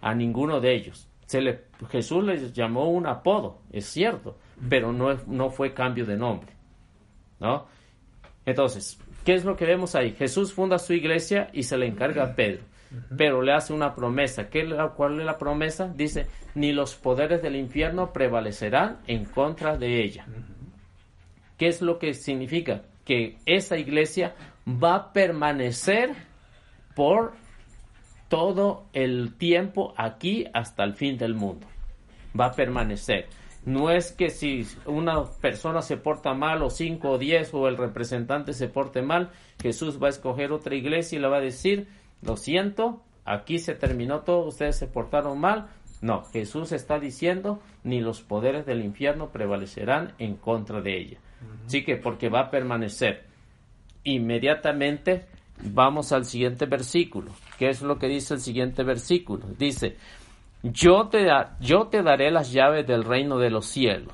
A 0.00 0.14
ninguno 0.14 0.60
de 0.60 0.74
ellos. 0.74 1.08
Se 1.26 1.40
le, 1.42 1.64
Jesús 1.90 2.24
les 2.24 2.52
llamó 2.54 2.88
un 2.90 3.06
apodo, 3.06 3.60
es 3.70 3.84
cierto, 3.84 4.38
pero 4.70 4.92
no, 4.92 5.14
no 5.26 5.50
fue 5.50 5.74
cambio 5.74 6.06
de 6.06 6.16
nombre. 6.16 6.52
¿No? 7.40 7.66
Entonces, 8.46 8.98
¿qué 9.24 9.34
es 9.34 9.44
lo 9.44 9.56
que 9.56 9.66
vemos 9.66 9.94
ahí? 9.94 10.12
Jesús 10.12 10.54
funda 10.54 10.78
su 10.78 10.94
iglesia 10.94 11.50
y 11.52 11.64
se 11.64 11.76
le 11.76 11.86
encarga 11.86 12.24
a 12.24 12.34
Pedro, 12.34 12.62
pero 13.16 13.42
le 13.42 13.52
hace 13.52 13.74
una 13.74 13.94
promesa. 13.94 14.48
¿Qué, 14.48 14.66
¿Cuál 14.96 15.20
es 15.20 15.26
la 15.26 15.36
promesa? 15.36 15.92
Dice, 15.94 16.26
ni 16.54 16.72
los 16.72 16.94
poderes 16.94 17.42
del 17.42 17.56
infierno 17.56 18.12
prevalecerán 18.12 19.00
en 19.06 19.26
contra 19.26 19.76
de 19.76 20.02
ella. 20.02 20.26
¿Qué 21.58 21.66
es 21.66 21.82
lo 21.82 21.98
que 21.98 22.14
significa? 22.14 22.82
Que 23.04 23.36
esa 23.44 23.76
iglesia 23.76 24.34
va 24.66 24.94
a 24.94 25.12
permanecer 25.12 26.14
por 26.94 27.34
todo 28.28 28.84
el 28.92 29.34
tiempo 29.36 29.92
aquí 29.96 30.46
hasta 30.54 30.84
el 30.84 30.94
fin 30.94 31.18
del 31.18 31.34
mundo. 31.34 31.66
Va 32.38 32.46
a 32.46 32.52
permanecer. 32.52 33.26
No 33.64 33.90
es 33.90 34.12
que 34.12 34.30
si 34.30 34.66
una 34.86 35.24
persona 35.24 35.82
se 35.82 35.96
porta 35.96 36.32
mal 36.32 36.62
o 36.62 36.70
cinco 36.70 37.10
o 37.10 37.18
diez 37.18 37.52
o 37.52 37.68
el 37.68 37.76
representante 37.76 38.52
se 38.52 38.68
porte 38.68 39.02
mal, 39.02 39.30
Jesús 39.60 40.00
va 40.02 40.06
a 40.06 40.10
escoger 40.10 40.52
otra 40.52 40.74
iglesia 40.74 41.18
y 41.18 41.20
le 41.20 41.28
va 41.28 41.38
a 41.38 41.42
decir, 41.42 41.88
lo 42.22 42.36
siento, 42.36 43.02
aquí 43.24 43.58
se 43.58 43.74
terminó 43.74 44.20
todo, 44.20 44.46
ustedes 44.46 44.76
se 44.76 44.86
portaron 44.86 45.40
mal. 45.40 45.68
No, 46.00 46.22
Jesús 46.24 46.70
está 46.70 47.00
diciendo, 47.00 47.60
ni 47.82 48.00
los 48.00 48.22
poderes 48.22 48.64
del 48.64 48.84
infierno 48.84 49.32
prevalecerán 49.32 50.14
en 50.18 50.36
contra 50.36 50.80
de 50.80 50.96
ella. 50.96 51.18
Así 51.66 51.84
que 51.84 51.96
porque 51.96 52.28
va 52.28 52.40
a 52.40 52.50
permanecer. 52.50 53.24
Inmediatamente 54.04 55.26
vamos 55.62 56.12
al 56.12 56.24
siguiente 56.24 56.66
versículo. 56.66 57.32
¿Qué 57.58 57.68
es 57.68 57.82
lo 57.82 57.98
que 57.98 58.08
dice 58.08 58.34
el 58.34 58.40
siguiente 58.40 58.82
versículo? 58.84 59.46
Dice, 59.58 59.96
yo 60.62 61.08
te, 61.08 61.28
yo 61.60 61.88
te 61.88 62.02
daré 62.02 62.30
las 62.30 62.52
llaves 62.52 62.86
del 62.86 63.04
reino 63.04 63.38
de 63.38 63.50
los 63.50 63.66
cielos. 63.66 64.12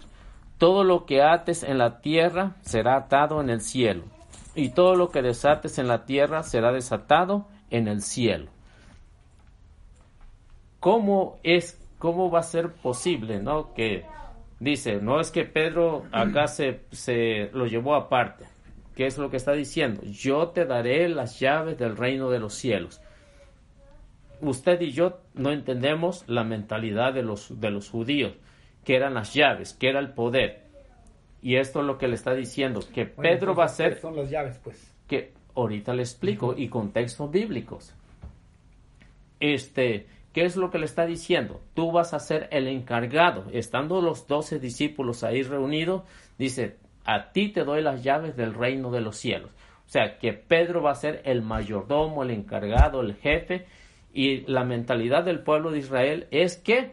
Todo 0.58 0.84
lo 0.84 1.04
que 1.04 1.22
ates 1.22 1.62
en 1.62 1.78
la 1.78 2.00
tierra 2.00 2.56
será 2.62 2.96
atado 2.96 3.40
en 3.40 3.50
el 3.50 3.60
cielo, 3.60 4.04
y 4.54 4.70
todo 4.70 4.94
lo 4.94 5.10
que 5.10 5.20
desates 5.20 5.78
en 5.78 5.88
la 5.88 6.04
tierra 6.04 6.42
será 6.42 6.72
desatado 6.72 7.46
en 7.70 7.88
el 7.88 8.02
cielo. 8.02 8.50
¿Cómo 10.80 11.38
es, 11.42 11.80
cómo 11.98 12.30
va 12.30 12.40
a 12.40 12.44
ser 12.44 12.72
posible, 12.72 13.40
no? 13.40 13.74
Que 13.74 14.04
dice, 14.64 15.00
no 15.00 15.20
es 15.20 15.30
que 15.30 15.44
Pedro 15.44 16.04
acá 16.12 16.46
se, 16.46 16.80
se 16.90 17.50
lo 17.52 17.66
llevó 17.66 17.94
aparte. 17.94 18.46
¿Qué 18.96 19.06
es 19.06 19.18
lo 19.18 19.30
que 19.30 19.36
está 19.36 19.52
diciendo? 19.52 20.02
Yo 20.04 20.48
te 20.48 20.66
daré 20.66 21.08
las 21.08 21.40
llaves 21.40 21.78
del 21.78 21.96
reino 21.96 22.30
de 22.30 22.38
los 22.38 22.54
cielos. 22.54 23.00
Usted 24.40 24.80
y 24.80 24.92
yo 24.92 25.20
no 25.34 25.50
entendemos 25.50 26.24
la 26.28 26.44
mentalidad 26.44 27.12
de 27.12 27.22
los, 27.22 27.60
de 27.60 27.70
los 27.70 27.90
judíos, 27.90 28.34
que 28.84 28.94
eran 28.94 29.14
las 29.14 29.34
llaves, 29.34 29.72
que 29.72 29.88
era 29.88 29.98
el 29.98 30.12
poder. 30.12 30.64
Y 31.42 31.56
esto 31.56 31.80
es 31.80 31.86
lo 31.86 31.98
que 31.98 32.08
le 32.08 32.14
está 32.14 32.34
diciendo, 32.34 32.80
que 32.94 33.06
Pedro 33.06 33.54
va 33.54 33.64
a 33.64 33.68
ser... 33.68 34.00
Son 34.00 34.16
las 34.16 34.30
llaves, 34.30 34.60
pues. 34.62 34.94
Que 35.08 35.32
ahorita 35.54 35.92
le 35.94 36.02
explico, 36.02 36.54
y 36.56 36.68
contextos 36.68 37.30
bíblicos. 37.30 37.94
Este, 39.40 40.06
¿qué 40.34 40.44
es 40.44 40.56
lo 40.56 40.70
que 40.70 40.78
le 40.78 40.84
está 40.84 41.06
diciendo? 41.06 41.62
Tú 41.72 41.92
vas 41.92 42.12
a 42.12 42.18
ser 42.18 42.48
el 42.50 42.66
encargado. 42.68 43.46
Estando 43.52 44.02
los 44.02 44.26
doce 44.26 44.58
discípulos 44.58 45.24
ahí 45.24 45.42
reunidos, 45.42 46.02
dice, 46.36 46.76
a 47.06 47.30
ti 47.32 47.50
te 47.50 47.64
doy 47.64 47.80
las 47.80 48.02
llaves 48.02 48.36
del 48.36 48.52
reino 48.52 48.90
de 48.90 49.00
los 49.00 49.16
cielos. 49.16 49.50
O 49.86 49.88
sea, 49.88 50.18
que 50.18 50.32
Pedro 50.32 50.82
va 50.82 50.90
a 50.90 50.96
ser 50.96 51.22
el 51.24 51.40
mayordomo, 51.42 52.24
el 52.24 52.30
encargado, 52.30 53.00
el 53.00 53.14
jefe, 53.14 53.66
y 54.12 54.40
la 54.50 54.64
mentalidad 54.64 55.24
del 55.24 55.40
pueblo 55.40 55.70
de 55.70 55.78
Israel 55.78 56.26
es 56.30 56.56
que 56.56 56.92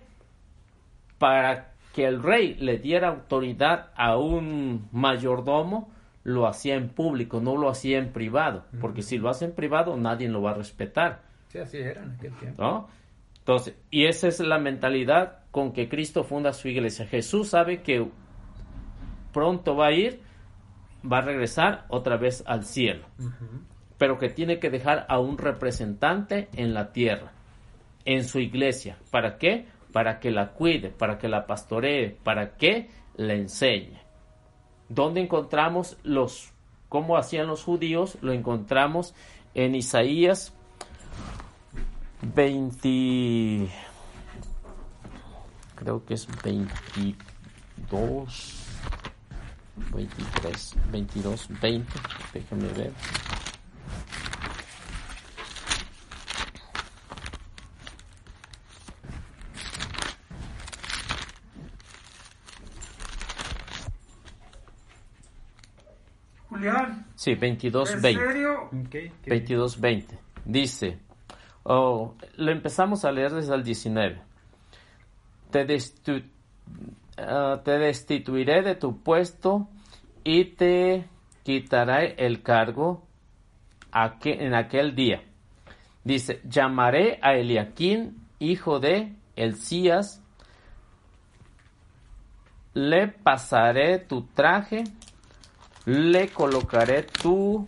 para 1.18 1.74
que 1.94 2.06
el 2.06 2.22
rey 2.22 2.56
le 2.56 2.78
diera 2.78 3.10
autoridad 3.10 3.92
a 3.96 4.18
un 4.18 4.88
mayordomo, 4.92 5.92
lo 6.24 6.48
hacía 6.48 6.76
en 6.76 6.90
público, 6.90 7.40
no 7.40 7.58
lo 7.58 7.70
hacía 7.70 7.98
en 7.98 8.12
privado, 8.12 8.66
porque 8.80 9.02
si 9.02 9.18
lo 9.18 9.30
hace 9.30 9.46
en 9.46 9.54
privado 9.54 9.98
nadie 9.98 10.30
lo 10.30 10.42
va 10.42 10.52
a 10.52 10.56
respetar. 10.56 11.22
Sí, 11.50 11.58
así 11.60 11.78
era 11.78 12.04
en 12.04 12.12
aquel 12.12 12.34
tiempo. 12.34 12.64
¿no? 12.64 13.01
Entonces, 13.42 13.76
y 13.90 14.06
esa 14.06 14.28
es 14.28 14.40
la 14.40 14.60
mentalidad 14.60 15.40
con 15.50 15.74
que 15.74 15.90
Cristo 15.90 16.24
funda 16.24 16.54
su 16.54 16.68
iglesia. 16.68 17.08
Jesús 17.08 17.50
sabe 17.50 17.82
que 17.82 18.08
pronto 19.34 19.76
va 19.76 19.88
a 19.88 19.92
ir, 19.94 20.22
va 21.12 21.18
a 21.18 21.22
regresar 21.22 21.86
otra 21.90 22.18
vez 22.18 22.44
al 22.46 22.66
cielo, 22.66 23.08
pero 23.98 24.20
que 24.20 24.30
tiene 24.30 24.60
que 24.60 24.70
dejar 24.70 25.08
a 25.10 25.20
un 25.20 25.40
representante 25.40 26.50
en 26.54 26.76
la 26.76 26.92
tierra, 26.92 27.32
en 28.06 28.26
su 28.26 28.40
iglesia. 28.40 28.98
¿Para 29.10 29.40
qué? 29.40 29.66
Para 29.92 30.20
que 30.20 30.30
la 30.30 30.52
cuide, 30.52 30.90
para 30.90 31.18
que 31.18 31.28
la 31.28 31.48
pastoree, 31.48 32.16
para 32.24 32.56
que 32.58 32.90
la 33.16 33.34
enseñe. 33.34 34.00
¿Dónde 34.88 35.22
encontramos 35.22 35.98
los, 36.04 36.54
cómo 36.90 37.18
hacían 37.18 37.48
los 37.48 37.64
judíos? 37.64 38.20
Lo 38.22 38.34
encontramos 38.34 39.16
en 39.56 39.74
Isaías 39.74 40.56
20, 42.22 43.70
creo 45.76 46.06
que 46.06 46.14
es 46.14 46.28
22 46.44 48.58
23, 49.94 50.76
22, 50.92 51.48
20, 51.62 51.94
déjame 52.34 52.68
ver. 52.70 52.92
Julián. 66.50 67.06
Sí, 67.16 67.36
22, 67.36 67.92
¿En 67.92 68.02
20. 68.02 68.26
serio? 68.26 68.70
Okay, 68.88 69.08
ok. 69.08 69.28
22, 69.28 69.80
20. 69.80 70.20
Dice, 70.46 71.00
oh, 71.64 72.16
lo 72.38 72.52
empezamos 72.52 73.06
a 73.06 73.12
leer 73.12 73.32
desde 73.32 73.56
el 73.56 73.64
19. 73.64 74.22
Te, 75.52 75.68
destu- 75.68 76.24
ah, 77.18 77.62
te 77.64 77.78
destituiré 77.78 78.62
de 78.62 78.76
tu 78.76 79.02
puesto 79.02 79.68
y 80.24 80.46
te 80.46 81.06
quitaré 81.44 82.16
el 82.18 82.42
cargo 82.44 83.04
en 84.24 84.54
aquel 84.56 84.96
día. 84.96 85.22
Dice, 86.04 86.42
llamaré 86.46 87.20
a 87.22 87.34
Eliaquín, 87.36 88.26
hijo 88.40 88.80
de 88.80 89.14
Elías, 89.36 90.22
le 92.74 93.08
pasaré 93.08 94.00
tu 94.00 94.24
traje, 94.28 94.84
le 95.86 96.30
colocaré 96.30 97.04
tu 97.04 97.68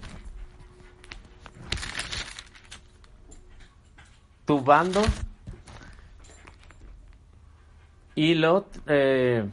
tu 4.46 4.62
bando 4.62 5.02
y 8.16 8.36
lo 8.36 8.66
eh, 8.88 9.46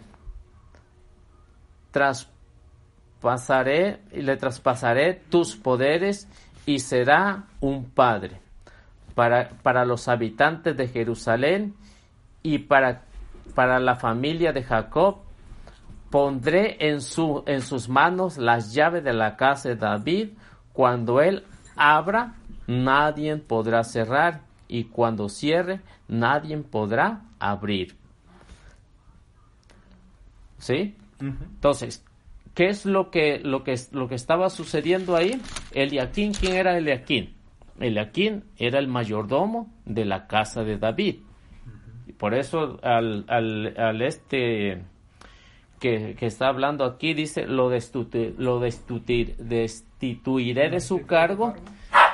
traspasaré 1.90 4.00
y 4.12 4.22
le 4.22 4.36
traspasaré 4.36 5.14
tus 5.14 5.56
poderes 5.56 6.28
y 6.66 6.80
será 6.80 7.44
un 7.60 7.90
padre 7.90 8.40
para, 9.14 9.50
para 9.62 9.84
los 9.84 10.08
habitantes 10.08 10.76
de 10.76 10.88
Jerusalén 10.88 11.74
y 12.42 12.58
para, 12.58 13.02
para 13.54 13.78
la 13.78 13.96
familia 13.96 14.52
de 14.52 14.62
Jacob. 14.62 15.18
Pondré 16.10 16.76
en, 16.80 17.00
su, 17.00 17.44
en 17.46 17.62
sus 17.62 17.88
manos 17.88 18.36
las 18.36 18.74
llaves 18.74 19.04
de 19.04 19.12
la 19.12 19.36
casa 19.36 19.68
de 19.68 19.76
David. 19.76 20.30
Cuando 20.72 21.20
él 21.20 21.44
abra, 21.76 22.34
nadie 22.66 23.36
podrá 23.36 23.84
cerrar, 23.84 24.40
y 24.70 24.84
cuando 24.84 25.28
cierre, 25.28 25.80
nadie 26.06 26.56
podrá 26.58 27.22
abrir. 27.40 27.96
¿Sí? 30.58 30.94
Entonces, 31.18 32.04
¿qué 32.54 32.68
es 32.68 32.86
lo 32.86 33.10
que, 33.10 33.40
lo 33.40 33.64
que, 33.64 33.74
lo 33.90 34.06
que 34.06 34.14
estaba 34.14 34.48
sucediendo 34.48 35.16
ahí? 35.16 35.40
Eliaquín, 35.72 36.32
¿quién 36.32 36.54
era 36.54 36.78
Eliaquín? 36.78 37.34
Eliaquín 37.80 38.44
era 38.56 38.78
el 38.78 38.86
mayordomo 38.86 39.72
de 39.86 40.04
la 40.04 40.28
casa 40.28 40.62
de 40.62 40.78
David. 40.78 41.16
Y 42.06 42.12
por 42.12 42.34
eso 42.34 42.78
al, 42.84 43.24
al, 43.26 43.74
al 43.76 44.02
este 44.02 44.84
que, 45.80 46.14
que 46.14 46.26
está 46.26 46.46
hablando 46.46 46.84
aquí 46.84 47.12
dice 47.12 47.46
lo, 47.46 47.70
destituir, 47.70 48.36
lo 48.38 48.60
destituir, 48.60 49.36
destituiré 49.36 50.70
de 50.70 50.78
su 50.78 51.06
cargo 51.06 51.54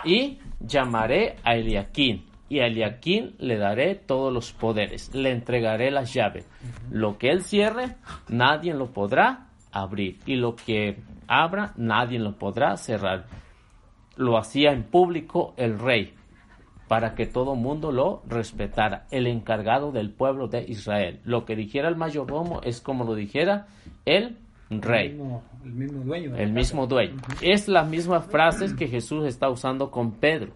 y 0.05 0.39
llamaré 0.61 1.37
a 1.43 1.57
Eliaquín 1.57 2.25
y 2.49 2.61
a 2.61 2.67
Eliaquín 2.67 3.35
le 3.39 3.57
daré 3.57 3.95
todos 3.95 4.33
los 4.33 4.53
poderes, 4.53 5.15
le 5.15 5.31
entregaré 5.31 5.91
las 5.91 6.13
llaves. 6.13 6.49
Lo 6.91 7.19
que 7.19 7.31
él 7.31 7.43
cierre, 7.43 7.97
nadie 8.29 8.75
lo 8.75 8.93
podrá 8.93 9.49
abrir 9.73 10.19
y 10.27 10.37
lo 10.37 10.57
que 10.57 10.99
abra, 11.27 11.73
nadie 11.77 12.19
lo 12.19 12.37
podrá 12.37 12.77
cerrar. 12.77 13.27
Lo 14.17 14.39
hacía 14.39 14.73
en 14.73 14.85
público 14.85 15.55
el 15.57 15.79
rey 15.79 16.15
para 16.89 17.15
que 17.15 17.27
todo 17.27 17.57
mundo 17.57 17.91
lo 17.91 18.23
respetara, 18.29 19.07
el 19.11 19.27
encargado 19.27 19.91
del 19.91 20.11
pueblo 20.11 20.47
de 20.47 20.65
Israel. 20.69 21.21
Lo 21.25 21.45
que 21.45 21.57
dijera 21.57 21.89
el 21.89 21.97
mayordomo 21.97 22.61
es 22.63 22.81
como 22.81 23.05
lo 23.05 23.15
dijera 23.15 23.67
el 24.05 24.37
rey. 24.71 25.09
El 25.09 25.17
mismo, 25.17 25.43
el 25.65 25.73
mismo 25.73 26.05
dueño. 26.05 26.37
El 26.37 26.53
mismo 26.53 26.87
dueño. 26.87 27.17
Es 27.43 27.67
la 27.69 27.83
misma 27.83 28.21
frase 28.21 28.77
que 28.77 28.87
Jesús 28.87 29.27
está 29.27 29.51
usando 29.51 29.91
con 29.91 30.13
Pedro. 30.13 30.53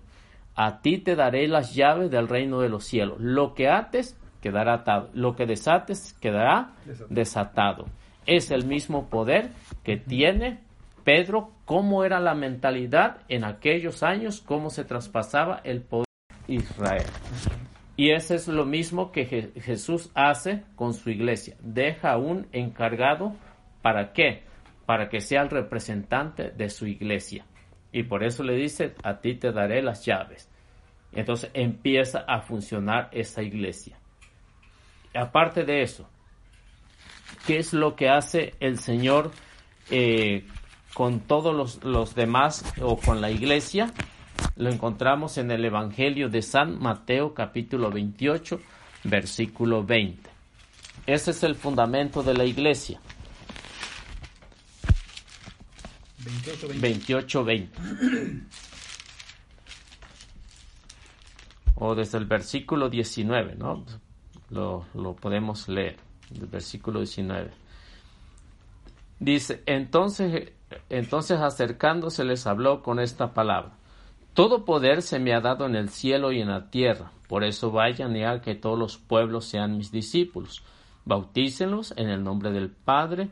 A 0.62 0.82
ti 0.82 0.98
te 0.98 1.16
daré 1.16 1.48
las 1.48 1.74
llaves 1.74 2.10
del 2.10 2.28
reino 2.28 2.60
de 2.60 2.68
los 2.68 2.84
cielos. 2.84 3.16
Lo 3.18 3.54
que 3.54 3.70
ates 3.70 4.20
quedará 4.42 4.74
atado. 4.74 5.08
Lo 5.14 5.34
que 5.34 5.46
desates 5.46 6.12
quedará 6.20 6.72
Desatado. 7.08 7.86
Es 8.26 8.50
el 8.50 8.66
mismo 8.66 9.08
poder 9.08 9.52
que 9.84 9.96
tiene 9.96 10.60
Pedro 11.02 11.52
cómo 11.64 12.04
era 12.04 12.20
la 12.20 12.34
mentalidad 12.34 13.22
en 13.28 13.44
aquellos 13.44 14.02
años, 14.02 14.42
cómo 14.42 14.68
se 14.68 14.84
traspasaba 14.84 15.62
el 15.64 15.80
poder 15.80 16.04
de 16.46 16.56
Israel. 16.56 17.06
Y 17.96 18.10
eso 18.10 18.34
es 18.34 18.46
lo 18.46 18.66
mismo 18.66 19.12
que 19.12 19.52
Jesús 19.62 20.10
hace 20.14 20.64
con 20.76 20.92
su 20.92 21.08
iglesia. 21.08 21.56
Deja 21.60 22.18
un 22.18 22.48
encargado 22.52 23.32
para 23.80 24.12
qué? 24.12 24.42
Para 24.84 25.08
que 25.08 25.22
sea 25.22 25.40
el 25.40 25.48
representante 25.48 26.50
de 26.50 26.68
su 26.68 26.86
iglesia. 26.86 27.46
Y 27.92 28.02
por 28.02 28.22
eso 28.22 28.44
le 28.44 28.56
dice, 28.56 28.94
a 29.02 29.20
ti 29.20 29.34
te 29.34 29.52
daré 29.52 29.82
las 29.82 30.04
llaves. 30.04 30.49
Entonces 31.12 31.50
empieza 31.54 32.20
a 32.20 32.40
funcionar 32.40 33.08
esa 33.12 33.42
iglesia. 33.42 33.98
Aparte 35.14 35.64
de 35.64 35.82
eso, 35.82 36.08
¿qué 37.46 37.58
es 37.58 37.72
lo 37.72 37.96
que 37.96 38.08
hace 38.08 38.54
el 38.60 38.78
Señor 38.78 39.32
eh, 39.90 40.46
con 40.94 41.20
todos 41.20 41.54
los, 41.54 41.82
los 41.84 42.14
demás 42.14 42.64
o 42.80 42.96
con 42.96 43.20
la 43.20 43.30
iglesia? 43.30 43.92
Lo 44.56 44.70
encontramos 44.70 45.38
en 45.38 45.50
el 45.50 45.64
Evangelio 45.64 46.28
de 46.28 46.42
San 46.42 46.78
Mateo 46.78 47.34
capítulo 47.34 47.90
28, 47.90 48.60
versículo 49.04 49.84
20. 49.84 50.30
Ese 51.06 51.30
es 51.32 51.42
el 51.42 51.56
fundamento 51.56 52.22
de 52.22 52.34
la 52.34 52.44
iglesia. 52.44 53.00
28, 56.80 57.44
20. 57.44 57.80
O 61.80 61.94
desde 61.94 62.18
el 62.18 62.26
versículo 62.26 62.90
19, 62.90 63.56
¿no? 63.56 63.84
Lo, 64.50 65.16
podemos 65.18 65.66
leer, 65.68 65.96
el 66.32 66.46
versículo 66.46 67.00
19. 67.00 67.50
Dice, 69.18 69.62
entonces, 69.64 70.52
entonces 70.90 71.40
acercándose 71.40 72.24
les 72.24 72.46
habló 72.46 72.82
con 72.82 73.00
esta 73.00 73.32
palabra. 73.32 73.72
Todo 74.34 74.64
poder 74.64 75.00
se 75.00 75.18
me 75.18 75.34
ha 75.34 75.40
dado 75.40 75.66
en 75.66 75.74
el 75.74 75.88
cielo 75.88 76.32
y 76.32 76.40
en 76.40 76.48
la 76.48 76.70
tierra. 76.70 77.12
Por 77.28 77.44
eso 77.44 77.70
vayan 77.70 78.14
y 78.14 78.24
hagan 78.24 78.42
que 78.42 78.54
todos 78.54 78.78
los 78.78 78.98
pueblos 78.98 79.46
sean 79.46 79.78
mis 79.78 79.90
discípulos. 79.90 80.62
Bautícenlos 81.06 81.94
en 81.96 82.10
el 82.10 82.22
nombre 82.22 82.50
del 82.50 82.70
Padre, 82.70 83.30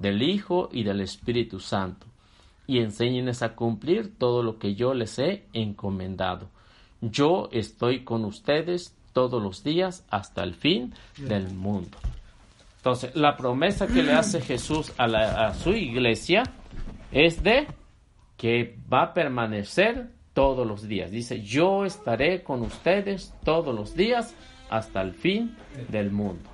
del 0.00 0.20
Hijo 0.22 0.68
y 0.72 0.82
del 0.82 1.00
Espíritu 1.00 1.60
Santo. 1.60 2.06
Y 2.66 2.80
enséñenles 2.80 3.42
a 3.42 3.54
cumplir 3.54 4.18
todo 4.18 4.42
lo 4.42 4.58
que 4.58 4.74
yo 4.74 4.94
les 4.94 5.18
he 5.18 5.46
encomendado. 5.52 6.48
Yo 7.10 7.48
estoy 7.52 8.04
con 8.04 8.24
ustedes 8.24 8.96
todos 9.12 9.42
los 9.42 9.62
días 9.62 10.04
hasta 10.10 10.42
el 10.42 10.54
fin 10.54 10.94
del 11.18 11.52
mundo. 11.52 11.98
Entonces, 12.78 13.14
la 13.16 13.36
promesa 13.36 13.86
que 13.86 14.02
le 14.02 14.12
hace 14.12 14.40
Jesús 14.40 14.92
a, 14.98 15.04
a 15.04 15.54
su 15.54 15.70
iglesia 15.70 16.42
es 17.12 17.42
de 17.42 17.66
que 18.36 18.76
va 18.92 19.02
a 19.02 19.14
permanecer 19.14 20.10
todos 20.34 20.66
los 20.66 20.86
días. 20.86 21.10
Dice, 21.10 21.40
yo 21.40 21.84
estaré 21.84 22.42
con 22.42 22.62
ustedes 22.62 23.32
todos 23.44 23.74
los 23.74 23.94
días 23.94 24.34
hasta 24.68 25.00
el 25.00 25.14
fin 25.14 25.56
del 25.88 26.10
mundo. 26.10 26.50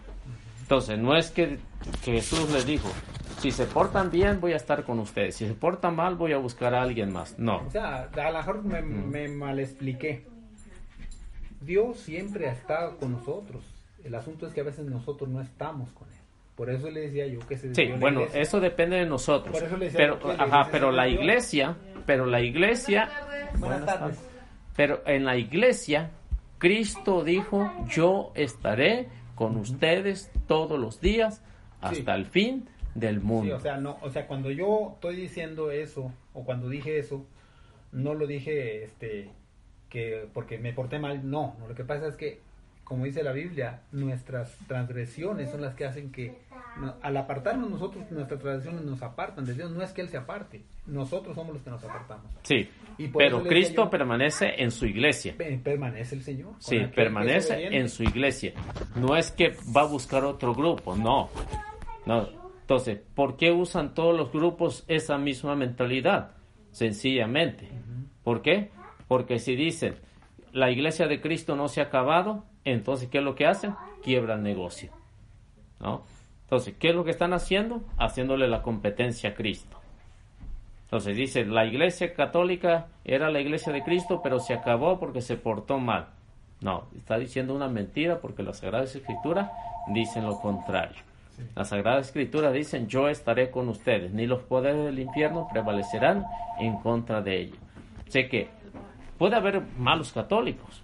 Entonces, 0.62 0.98
no 0.98 1.16
es 1.16 1.30
que, 1.30 1.58
Jesús 2.04 2.48
les 2.52 2.66
dijo, 2.66 2.88
si 3.38 3.50
se 3.50 3.64
portan 3.64 4.10
bien 4.10 4.38
voy 4.40 4.52
a 4.52 4.56
estar 4.56 4.84
con 4.84 5.00
ustedes, 5.00 5.34
si 5.34 5.46
se 5.46 5.54
portan 5.54 5.96
mal 5.96 6.14
voy 6.14 6.32
a 6.32 6.36
buscar 6.36 6.74
a 6.74 6.82
alguien 6.82 7.12
más. 7.12 7.38
No. 7.38 7.62
O 7.66 7.70
sea, 7.70 8.08
a 8.14 8.30
lo 8.30 8.38
mejor 8.38 8.62
me, 8.62 8.82
mm. 8.82 9.10
me 9.10 9.28
mal 9.28 9.58
expliqué. 9.58 10.26
Dios 11.60 11.98
siempre 11.98 12.48
ha 12.48 12.52
estado 12.52 12.96
con 12.96 13.12
nosotros. 13.12 13.64
El 14.04 14.14
asunto 14.14 14.46
es 14.46 14.54
que 14.54 14.60
a 14.60 14.64
veces 14.64 14.86
nosotros 14.86 15.28
no 15.28 15.40
estamos 15.40 15.90
con 15.92 16.08
Él. 16.08 16.14
Por 16.56 16.70
eso 16.70 16.90
le 16.90 17.00
decía 17.00 17.26
yo 17.26 17.40
que 17.46 17.56
se 17.56 17.74
Sí, 17.74 17.90
bueno, 17.98 18.22
eso 18.34 18.60
depende 18.60 18.96
de 18.96 19.06
nosotros. 19.06 19.62
pero, 19.96 20.18
ajá, 20.38 20.68
pero 20.70 20.90
la 20.90 21.08
iglesia, 21.08 21.76
pero 22.06 22.26
la 22.26 22.40
iglesia. 22.42 23.08
Buenas 23.58 23.86
tardes. 23.86 24.18
Pero 24.76 25.02
en 25.06 25.24
la 25.24 25.36
iglesia, 25.36 26.10
Cristo 26.58 27.24
dijo: 27.24 27.70
Yo 27.88 28.32
estaré 28.34 29.08
con 29.34 29.56
ustedes 29.56 30.30
todos 30.46 30.78
los 30.78 31.00
días 31.00 31.42
hasta 31.80 32.14
el 32.14 32.26
fin 32.26 32.68
del 32.94 33.20
mundo. 33.20 33.46
Sí, 33.46 33.52
o 33.52 33.60
sea, 33.60 33.76
no, 33.78 33.98
o 34.02 34.10
sea, 34.10 34.26
cuando 34.26 34.50
yo 34.50 34.92
estoy 34.94 35.16
diciendo 35.16 35.70
eso 35.70 36.12
o 36.34 36.44
cuando 36.44 36.68
dije 36.68 36.98
eso, 36.98 37.24
no 37.92 38.14
lo 38.14 38.26
dije, 38.26 38.84
este, 38.84 39.30
que 39.90 40.26
porque 40.32 40.56
me 40.58 40.72
porté 40.72 40.98
mal. 40.98 41.28
No, 41.28 41.56
no 41.58 41.68
lo 41.68 41.74
que 41.74 41.84
pasa 41.84 42.06
es 42.06 42.16
que 42.16 42.40
como 42.90 43.04
dice 43.04 43.22
la 43.22 43.30
Biblia, 43.30 43.82
nuestras 43.92 44.58
transgresiones 44.66 45.48
son 45.48 45.60
las 45.60 45.76
que 45.76 45.84
hacen 45.84 46.10
que, 46.10 46.38
al 47.02 47.16
apartarnos 47.16 47.70
nosotros, 47.70 48.04
nuestras 48.10 48.40
transgresiones 48.40 48.82
nos 48.82 49.00
apartan 49.00 49.44
de 49.44 49.54
Dios. 49.54 49.70
No 49.70 49.80
es 49.80 49.92
que 49.92 50.00
Él 50.00 50.08
se 50.08 50.16
aparte, 50.16 50.62
nosotros 50.86 51.36
somos 51.36 51.54
los 51.54 51.62
que 51.62 51.70
nos 51.70 51.84
apartamos. 51.84 52.26
Sí, 52.42 52.68
pero 53.16 53.44
Cristo 53.44 53.88
permanece 53.88 54.60
en 54.60 54.72
su 54.72 54.86
iglesia. 54.86 55.36
Permanece 55.62 56.16
el 56.16 56.22
Señor. 56.22 56.54
Sí, 56.58 56.80
permanece 56.92 57.68
en 57.68 57.88
su 57.88 58.02
iglesia. 58.02 58.54
No 58.96 59.16
es 59.16 59.30
que 59.30 59.54
va 59.74 59.82
a 59.82 59.86
buscar 59.86 60.24
otro 60.24 60.52
grupo, 60.52 60.96
no. 60.96 61.30
no. 62.06 62.28
Entonces, 62.62 62.98
¿por 63.14 63.36
qué 63.36 63.52
usan 63.52 63.94
todos 63.94 64.16
los 64.16 64.32
grupos 64.32 64.84
esa 64.88 65.16
misma 65.16 65.54
mentalidad? 65.54 66.32
Sencillamente. 66.72 67.68
¿Por 68.24 68.42
qué? 68.42 68.72
Porque 69.10 69.40
si 69.40 69.56
dicen, 69.56 69.96
la 70.52 70.70
iglesia 70.70 71.08
de 71.08 71.20
Cristo 71.20 71.56
no 71.56 71.66
se 71.66 71.80
ha 71.80 71.86
acabado, 71.86 72.44
entonces, 72.64 73.08
¿qué 73.08 73.18
es 73.18 73.24
lo 73.24 73.34
que 73.34 73.44
hacen? 73.44 73.74
Quiebran 74.04 74.38
el 74.38 74.44
negocio. 74.44 74.92
¿No? 75.80 76.04
Entonces, 76.44 76.76
¿qué 76.78 76.90
es 76.90 76.94
lo 76.94 77.02
que 77.02 77.10
están 77.10 77.32
haciendo? 77.32 77.82
Haciéndole 77.98 78.46
la 78.46 78.62
competencia 78.62 79.30
a 79.30 79.34
Cristo. 79.34 79.80
Entonces 80.84 81.16
dice, 81.16 81.44
la 81.44 81.66
iglesia 81.66 82.14
católica 82.14 82.86
era 83.04 83.30
la 83.30 83.40
iglesia 83.40 83.72
de 83.72 83.82
Cristo, 83.82 84.20
pero 84.22 84.38
se 84.38 84.54
acabó 84.54 85.00
porque 85.00 85.22
se 85.22 85.36
portó 85.36 85.80
mal. 85.80 86.10
No, 86.60 86.84
está 86.96 87.18
diciendo 87.18 87.52
una 87.52 87.66
mentira 87.66 88.20
porque 88.20 88.44
las 88.44 88.58
Sagradas 88.58 88.94
Escrituras 88.94 89.50
dicen 89.88 90.24
lo 90.24 90.40
contrario. 90.40 91.02
Las 91.56 91.70
Sagradas 91.70 92.06
Escrituras 92.06 92.52
dicen, 92.52 92.86
yo 92.86 93.08
estaré 93.08 93.50
con 93.50 93.68
ustedes, 93.70 94.12
ni 94.12 94.28
los 94.28 94.42
poderes 94.42 94.84
del 94.84 95.00
infierno 95.00 95.48
prevalecerán 95.52 96.26
en 96.60 96.76
contra 96.76 97.20
de 97.22 97.40
ellos. 97.40 97.58
Sé 98.06 98.28
que 98.28 98.59
puede 99.20 99.36
haber 99.36 99.60
malos 99.76 100.14
católicos, 100.14 100.82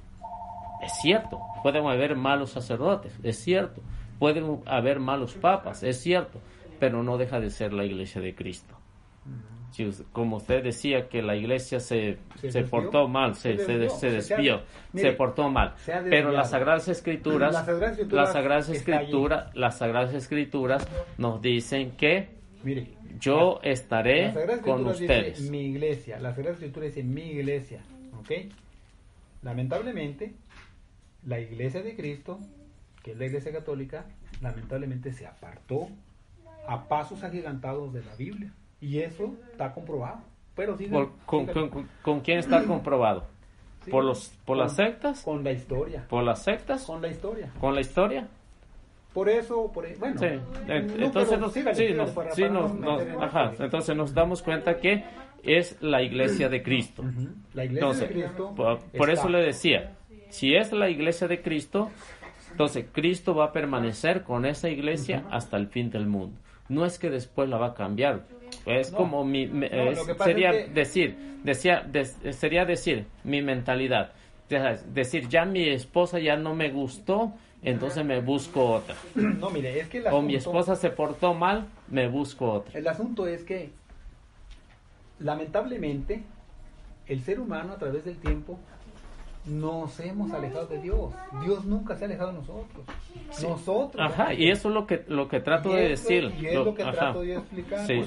es 0.82 0.92
cierto, 1.00 1.40
pueden 1.62 1.86
haber 1.86 2.16
malos 2.16 2.50
sacerdotes, 2.50 3.18
es 3.22 3.38
cierto, 3.38 3.80
pueden 4.18 4.60
haber 4.66 5.00
malos 5.00 5.32
papas, 5.32 5.82
es 5.82 6.02
cierto, 6.02 6.38
pero 6.78 7.02
no 7.02 7.16
deja 7.16 7.40
de 7.40 7.48
ser 7.48 7.72
la 7.72 7.86
iglesia 7.86 8.20
de 8.20 8.34
Cristo. 8.34 8.74
Si, 9.70 9.90
como 10.12 10.36
usted 10.36 10.62
decía 10.62 11.08
que 11.08 11.22
la 11.22 11.34
iglesia 11.34 11.80
se, 11.80 12.18
se, 12.36 12.62
portó 12.64 13.08
mal, 13.08 13.36
se, 13.36 13.56
se, 13.56 13.88
se 13.88 14.10
despió, 14.10 14.60
se, 14.94 15.12
portó 15.12 15.48
mal, 15.48 15.74
pero 16.10 16.30
las 16.30 16.50
sagradas 16.50 16.88
escrituras, 16.88 17.54
las 18.10 18.32
sagradas 18.34 18.68
escrituras, 18.68 19.56
las 19.56 19.78
sagradas 19.78 20.12
escrituras, 20.12 20.86
nos 21.16 21.40
dicen 21.40 21.92
que 21.92 22.36
yo 23.18 23.60
estaré 23.62 24.34
con 24.62 24.86
ustedes. 24.86 25.50
mi 25.50 25.68
iglesia, 25.68 26.20
la 26.20 26.34
sagrada 26.34 26.52
escritura 26.52 26.84
dice 26.84 27.02
mi 27.02 27.30
iglesia, 27.30 27.80
¿ok? 28.26 28.52
Lamentablemente, 29.42 30.34
la 31.24 31.40
iglesia 31.40 31.82
de 31.82 31.94
Cristo, 31.94 32.38
que 33.02 33.12
es 33.12 33.18
la 33.18 33.26
iglesia 33.26 33.52
católica, 33.52 34.06
lamentablemente 34.42 35.12
se 35.12 35.26
apartó 35.26 35.88
a 36.66 36.88
pasos 36.88 37.22
agigantados 37.22 37.92
de 37.92 38.02
la 38.02 38.14
Biblia. 38.16 38.52
Y 38.80 38.98
eso 38.98 39.34
está 39.52 39.72
comprobado. 39.72 40.20
Pero 40.54 40.76
con, 42.02 42.20
quién 42.20 42.38
está 42.38 42.64
comprobado? 42.64 43.26
¿Por, 43.90 44.04
los, 44.04 44.30
por 44.44 44.56
las 44.56 44.74
sectas? 44.74 45.22
Con 45.22 45.44
la 45.44 45.52
historia. 45.52 46.06
¿Por 46.08 46.24
las 46.24 46.42
sectas? 46.42 46.84
Con 46.84 47.02
la 47.02 47.08
historia. 47.08 47.52
¿Con 47.60 47.74
la 47.74 47.80
historia? 47.80 48.28
Por 49.12 49.28
eso, 49.30 49.72
por, 49.72 49.86
bueno, 49.98 50.20
entonces, 50.68 51.38
nos, 51.38 51.56
entonces 53.60 53.96
nos 53.96 54.12
damos 54.12 54.42
cuenta 54.42 54.76
que 54.76 55.04
es 55.46 55.76
la 55.80 56.02
iglesia 56.02 56.48
de 56.48 56.62
Cristo. 56.62 57.04
La 57.54 57.64
iglesia 57.64 58.06
de 58.06 58.12
Cristo. 58.12 58.54
por 58.96 59.10
eso 59.10 59.28
le 59.28 59.42
decía, 59.42 59.92
si 60.30 60.54
es 60.54 60.72
la 60.72 60.88
iglesia 60.90 61.28
de 61.28 61.40
Cristo, 61.40 61.90
entonces 62.50 62.86
Cristo 62.92 63.34
va 63.34 63.46
a 63.46 63.52
permanecer 63.52 64.22
con 64.22 64.44
esa 64.44 64.68
iglesia 64.68 65.24
hasta 65.30 65.56
el 65.56 65.68
fin 65.68 65.90
del 65.90 66.06
mundo. 66.06 66.36
No 66.68 66.84
es 66.84 66.98
que 66.98 67.10
después 67.10 67.48
la 67.48 67.58
va 67.58 67.68
a 67.68 67.74
cambiar. 67.74 68.24
Es 68.64 68.90
como 68.90 69.24
mi, 69.24 69.48
sería 70.24 70.52
decir, 70.52 71.16
decía, 71.44 71.86
sería 72.30 72.64
decir 72.64 73.06
mi 73.24 73.42
mentalidad. 73.42 74.12
Decir, 74.92 75.28
ya 75.28 75.44
mi 75.44 75.68
esposa 75.68 76.18
ya 76.18 76.36
no 76.36 76.54
me 76.54 76.70
gustó, 76.70 77.32
entonces 77.62 78.04
me 78.04 78.20
busco 78.20 78.64
otra. 78.64 78.94
No, 79.14 79.50
mire, 79.50 79.80
es 79.80 79.88
que 79.88 80.02
O 80.08 80.22
mi 80.22 80.36
esposa 80.36 80.76
se 80.76 80.90
portó 80.90 81.34
mal, 81.34 81.66
me 81.88 82.08
busco 82.08 82.52
otra. 82.52 82.78
El 82.78 82.86
asunto 82.86 83.26
es 83.26 83.42
que, 83.42 83.70
lamentablemente, 85.18 86.22
el 87.06 87.22
ser 87.22 87.40
humano 87.40 87.72
a 87.74 87.76
través 87.78 88.04
del 88.04 88.16
tiempo 88.18 88.58
nos 89.46 90.00
hemos 90.00 90.32
alejado 90.32 90.66
de 90.66 90.80
Dios. 90.80 91.12
Dios 91.44 91.64
nunca 91.64 91.94
se 91.94 92.04
ha 92.04 92.06
alejado 92.08 92.32
de 92.32 92.38
nosotros. 92.38 92.84
Nosotros. 93.42 93.94
Ajá, 94.12 94.34
y 94.34 94.50
eso 94.50 94.68
es 94.68 94.74
lo 94.74 94.86
que, 94.86 95.04
lo 95.06 95.28
que 95.28 95.40
trato 95.40 95.72
de 95.72 95.90
decir. 95.90 96.32
Y 96.40 96.46
es 96.46 96.54
lo, 96.54 96.74
que 96.74 96.82
trato 96.82 97.20
de 97.22 97.36
explicar. 97.36 97.86
Sí. 97.86 98.02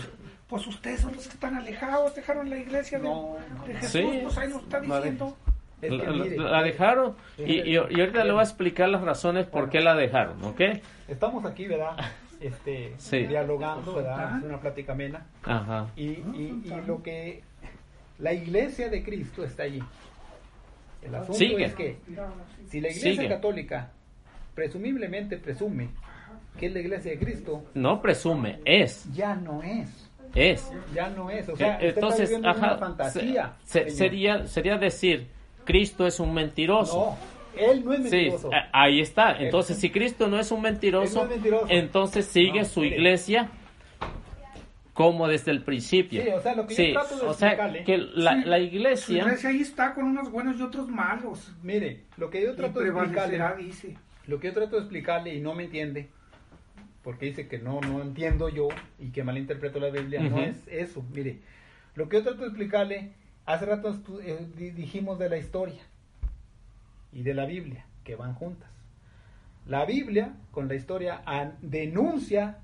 Pues 0.48 0.68
ustedes 0.68 1.00
son 1.02 1.14
los 1.16 1.28
que 1.28 1.34
están 1.34 1.56
alejados, 1.56 2.14
dejaron 2.16 2.50
la 2.50 2.58
iglesia 2.58 2.98
de, 3.00 3.08
No, 3.08 3.38
de 3.68 3.74
Jesús, 3.76 3.92
Sí. 3.92 4.20
pues 4.24 4.38
ahí 4.38 4.50
nos 4.50 4.64
está 4.64 4.80
Vale. 4.80 4.96
diciendo. 4.96 5.38
Es 5.82 5.90
que 5.92 5.98
la- 5.98 6.12
mire, 6.12 6.38
la 6.38 6.62
dejaron 6.62 7.16
y, 7.38 7.54
y- 7.62 7.74
y 7.74 7.78
ahorita 7.78 8.26
le 8.26 8.32
voy 8.34 8.42
a 8.42 8.44
explicar 8.44 8.90
las 8.90 9.02
razones 9.02 9.46
por 9.48 9.70
qué 9.70 9.80
la 9.80 9.96
dejaron, 9.96 10.44
¿ok? 10.44 10.60
Estamos 11.08 11.46
aquí, 11.46 11.68
¿verdad? 11.68 11.96
Este, 12.40 12.94
Sí. 12.98 13.26
dialogando, 13.28 13.96
¿verdad? 13.96 14.38
Es 14.38 14.44
una 14.46 14.60
plática 14.62 14.94
amena. 14.94 15.26
Ajá. 15.44 15.88
Y, 15.96 16.06
y, 16.08 16.62
y 16.66 16.74
lo 16.88 17.04
que 17.04 17.44
la 18.20 18.34
iglesia 18.34 18.90
de 18.90 19.04
Cristo 19.04 19.44
está 19.44 19.64
allí. 19.64 19.82
El 21.02 21.16
asunto 21.16 21.34
Sigue. 21.34 21.66
es 21.66 21.76
que 21.76 21.98
si 22.68 22.80
la 22.82 22.88
iglesia 22.90 23.12
Sigue. 23.14 23.28
católica 23.30 23.92
presumiblemente 24.56 25.38
presume 25.38 25.90
que 26.58 26.66
es 26.68 26.74
la 26.74 26.80
iglesia 26.80 27.12
de 27.12 27.20
Cristo, 27.20 27.64
No 27.74 28.02
presume, 28.02 28.60
es, 28.66 29.06
ya 29.14 29.36
no 29.36 29.64
es. 29.64 30.10
es. 30.36 30.70
Ya 30.94 31.10
no 31.10 31.30
es. 31.30 31.48
O 31.50 31.56
sea, 31.56 31.78
Eh, 31.82 31.90
Entonces, 31.96 32.32
ajá, 32.44 32.58
una 32.58 32.78
fantasía. 32.78 33.54
se- 33.64 33.90
sería, 33.90 34.46
sería 34.48 34.78
decir, 34.78 35.28
Cristo 35.64 36.06
es 36.06 36.20
un 36.20 36.34
mentiroso. 36.34 37.16
No, 37.18 37.39
él 37.60 37.84
no 37.86 37.94
es 37.94 38.00
Sí, 38.04 38.10
mentiroso. 38.12 38.50
a- 38.54 38.70
ahí 38.84 39.00
está. 39.02 39.38
Entonces, 39.38 39.78
si 39.78 39.90
Cristo 39.90 40.28
no 40.28 40.40
es 40.40 40.52
un 40.52 40.62
mentiroso, 40.62 41.20
no 41.20 41.24
es 41.26 41.30
mentiroso. 41.32 41.66
entonces 41.70 42.26
sigue 42.26 42.60
No, 42.60 42.66
su 42.66 42.84
iglesia 42.86 43.50
como 44.94 45.28
desde 45.28 45.52
el 45.52 45.64
principio. 45.64 46.22
Sí, 46.22 46.30
o 46.30 46.42
sea, 46.42 46.56
lo 46.56 46.68
que 46.68 46.76
yo 46.76 46.84
Sí, 46.84 46.92
trato 46.94 47.18
de 47.18 47.26
o 47.28 47.34
sea, 47.34 47.52
explicarle- 47.54 47.84
que 47.86 47.98
la, 47.98 48.34
Sí, 48.36 48.42
la 48.46 48.58
Su 48.58 48.64
iglesia, 48.64 49.18
iglesia 49.24 49.50
ahí 49.50 49.62
está 49.62 49.94
con 49.94 50.04
unos 50.06 50.30
buenos 50.32 50.58
y 50.60 50.62
otros 50.62 50.90
malos. 50.90 51.54
Mire, 51.64 52.02
lo 52.18 52.30
que 52.30 52.42
yo 52.44 52.56
trato 52.56 52.80
de 52.82 52.90
explicarle, 52.90 53.40
dice. 53.64 53.96
lo 54.28 54.40
que 54.40 54.48
yo 54.48 54.54
trato 54.54 54.76
de 54.76 54.82
explicarle 54.82 55.34
y 55.36 55.40
no 55.40 55.56
me 55.56 55.64
entiende, 55.64 56.10
porque 57.02 57.28
dice 57.28 57.48
que 57.48 57.60
no, 57.60 57.80
no 57.80 58.02
entiendo 58.02 58.50
yo 58.50 58.68
y 59.00 59.12
que 59.12 59.24
malinterpreto 59.24 59.80
la 59.80 59.90
Biblia, 59.90 60.20
no 60.22 60.36
Ujú. 60.36 60.40
es 60.46 60.68
eso. 60.68 61.04
Mire, 61.14 61.38
lo 61.96 62.10
que 62.10 62.18
yo 62.18 62.24
trato 62.24 62.42
de 62.42 62.48
explicarle, 62.48 63.14
hace 63.46 63.66
rato 63.66 63.98
eh, 64.22 64.48
di- 64.58 64.72
dijimos 64.72 65.18
de 65.18 65.30
la 65.30 65.38
historia 65.38 65.82
y 67.12 67.24
de 67.24 67.34
la 67.34 67.46
Biblia, 67.46 67.86
que 68.04 68.16
van 68.16 68.34
juntas. 68.36 68.70
La 69.66 69.86
Biblia 69.86 70.34
con 70.52 70.68
la 70.68 70.76
historia 70.76 71.22
denuncia 71.62 72.58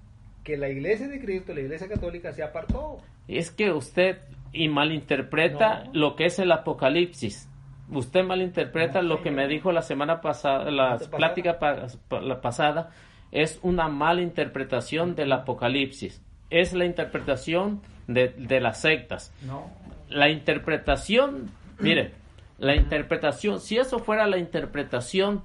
que 0.43 0.57
la 0.57 0.69
iglesia 0.69 1.07
de 1.07 1.19
Cristo, 1.19 1.53
la 1.53 1.61
iglesia 1.61 1.87
católica, 1.87 2.31
se 2.33 2.43
apartó. 2.43 2.97
es 3.27 3.49
que 3.51 3.71
usted 3.71 4.19
y 4.53 4.69
malinterpreta 4.69 5.85
No. 5.85 5.91
lo 5.93 6.15
que 6.15 6.25
es 6.25 6.37
el 6.39 6.51
Apocalipsis. 6.51 7.49
Usted 7.91 8.23
malinterpreta 8.23 9.01
No, 9.01 9.09
lo 9.09 9.21
que 9.21 9.31
me 9.31 9.47
dijo 9.47 9.71
la 9.71 9.81
semana 9.81 10.21
pasada, 10.21 10.69
la 10.71 10.97
plática 10.97 11.59
pa- 11.59 11.87
la 12.21 12.41
pasada, 12.41 12.91
es 13.31 13.59
una 13.63 13.87
mala 13.87 14.21
interpretación 14.21 15.15
del 15.15 15.31
Apocalipsis. 15.33 16.21
Es 16.51 16.73
la 16.73 16.85
interpretación 16.85 17.81
de, 18.07 18.29
de 18.29 18.59
las 18.61 18.81
sectas. 18.81 19.33
No. 19.45 19.69
La 20.09 20.29
interpretación, 20.29 21.49
mire, 21.79 22.11
la 22.57 22.75
interpretación, 22.75 23.59
si 23.59 23.77
eso 23.77 23.99
fuera 23.99 24.27
la 24.27 24.37
interpretación 24.37 25.43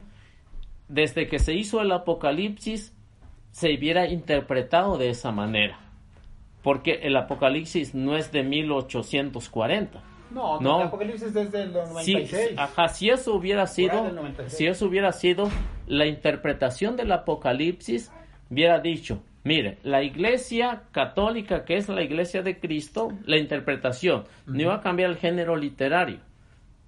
desde 0.88 1.28
que 1.28 1.38
se 1.38 1.54
hizo 1.54 1.80
el 1.80 1.92
Apocalipsis, 1.92 2.94
se 3.52 3.74
hubiera 3.74 4.06
interpretado 4.08 4.96
de 4.98 5.10
esa 5.10 5.32
manera. 5.32 5.78
Porque 6.62 7.00
el 7.02 7.16
Apocalipsis 7.16 7.94
no 7.94 8.16
es 8.16 8.30
de 8.32 8.42
1840. 8.42 10.02
No, 10.30 10.60
No. 10.60 10.80
el 10.82 10.86
Apocalipsis 10.88 11.22
es 11.28 11.34
desde 11.34 11.62
el 11.62 11.72
Si, 12.02 12.14
96. 12.14 12.58
ajá, 12.58 12.88
si 12.88 13.08
eso 13.10 13.34
hubiera 13.34 13.66
sido, 13.66 14.04
del 14.04 14.14
96. 14.14 14.56
si 14.58 14.66
eso 14.66 14.86
hubiera 14.86 15.10
sido 15.12 15.48
la 15.86 16.06
interpretación 16.06 16.96
del 16.96 17.10
Apocalipsis, 17.10 18.12
hubiera 18.50 18.78
dicho, 18.78 19.22
mire, 19.42 19.78
la 19.82 20.02
iglesia 20.04 20.82
católica, 20.92 21.64
que 21.64 21.76
es 21.76 21.88
la 21.88 22.02
iglesia 22.02 22.42
de 22.42 22.60
Cristo, 22.60 23.08
la 23.24 23.38
interpretación, 23.38 24.24
no 24.46 24.60
iba 24.62 24.74
a 24.76 24.80
cambiar 24.80 25.10
el 25.10 25.16
género 25.16 25.56
literario. 25.56 26.20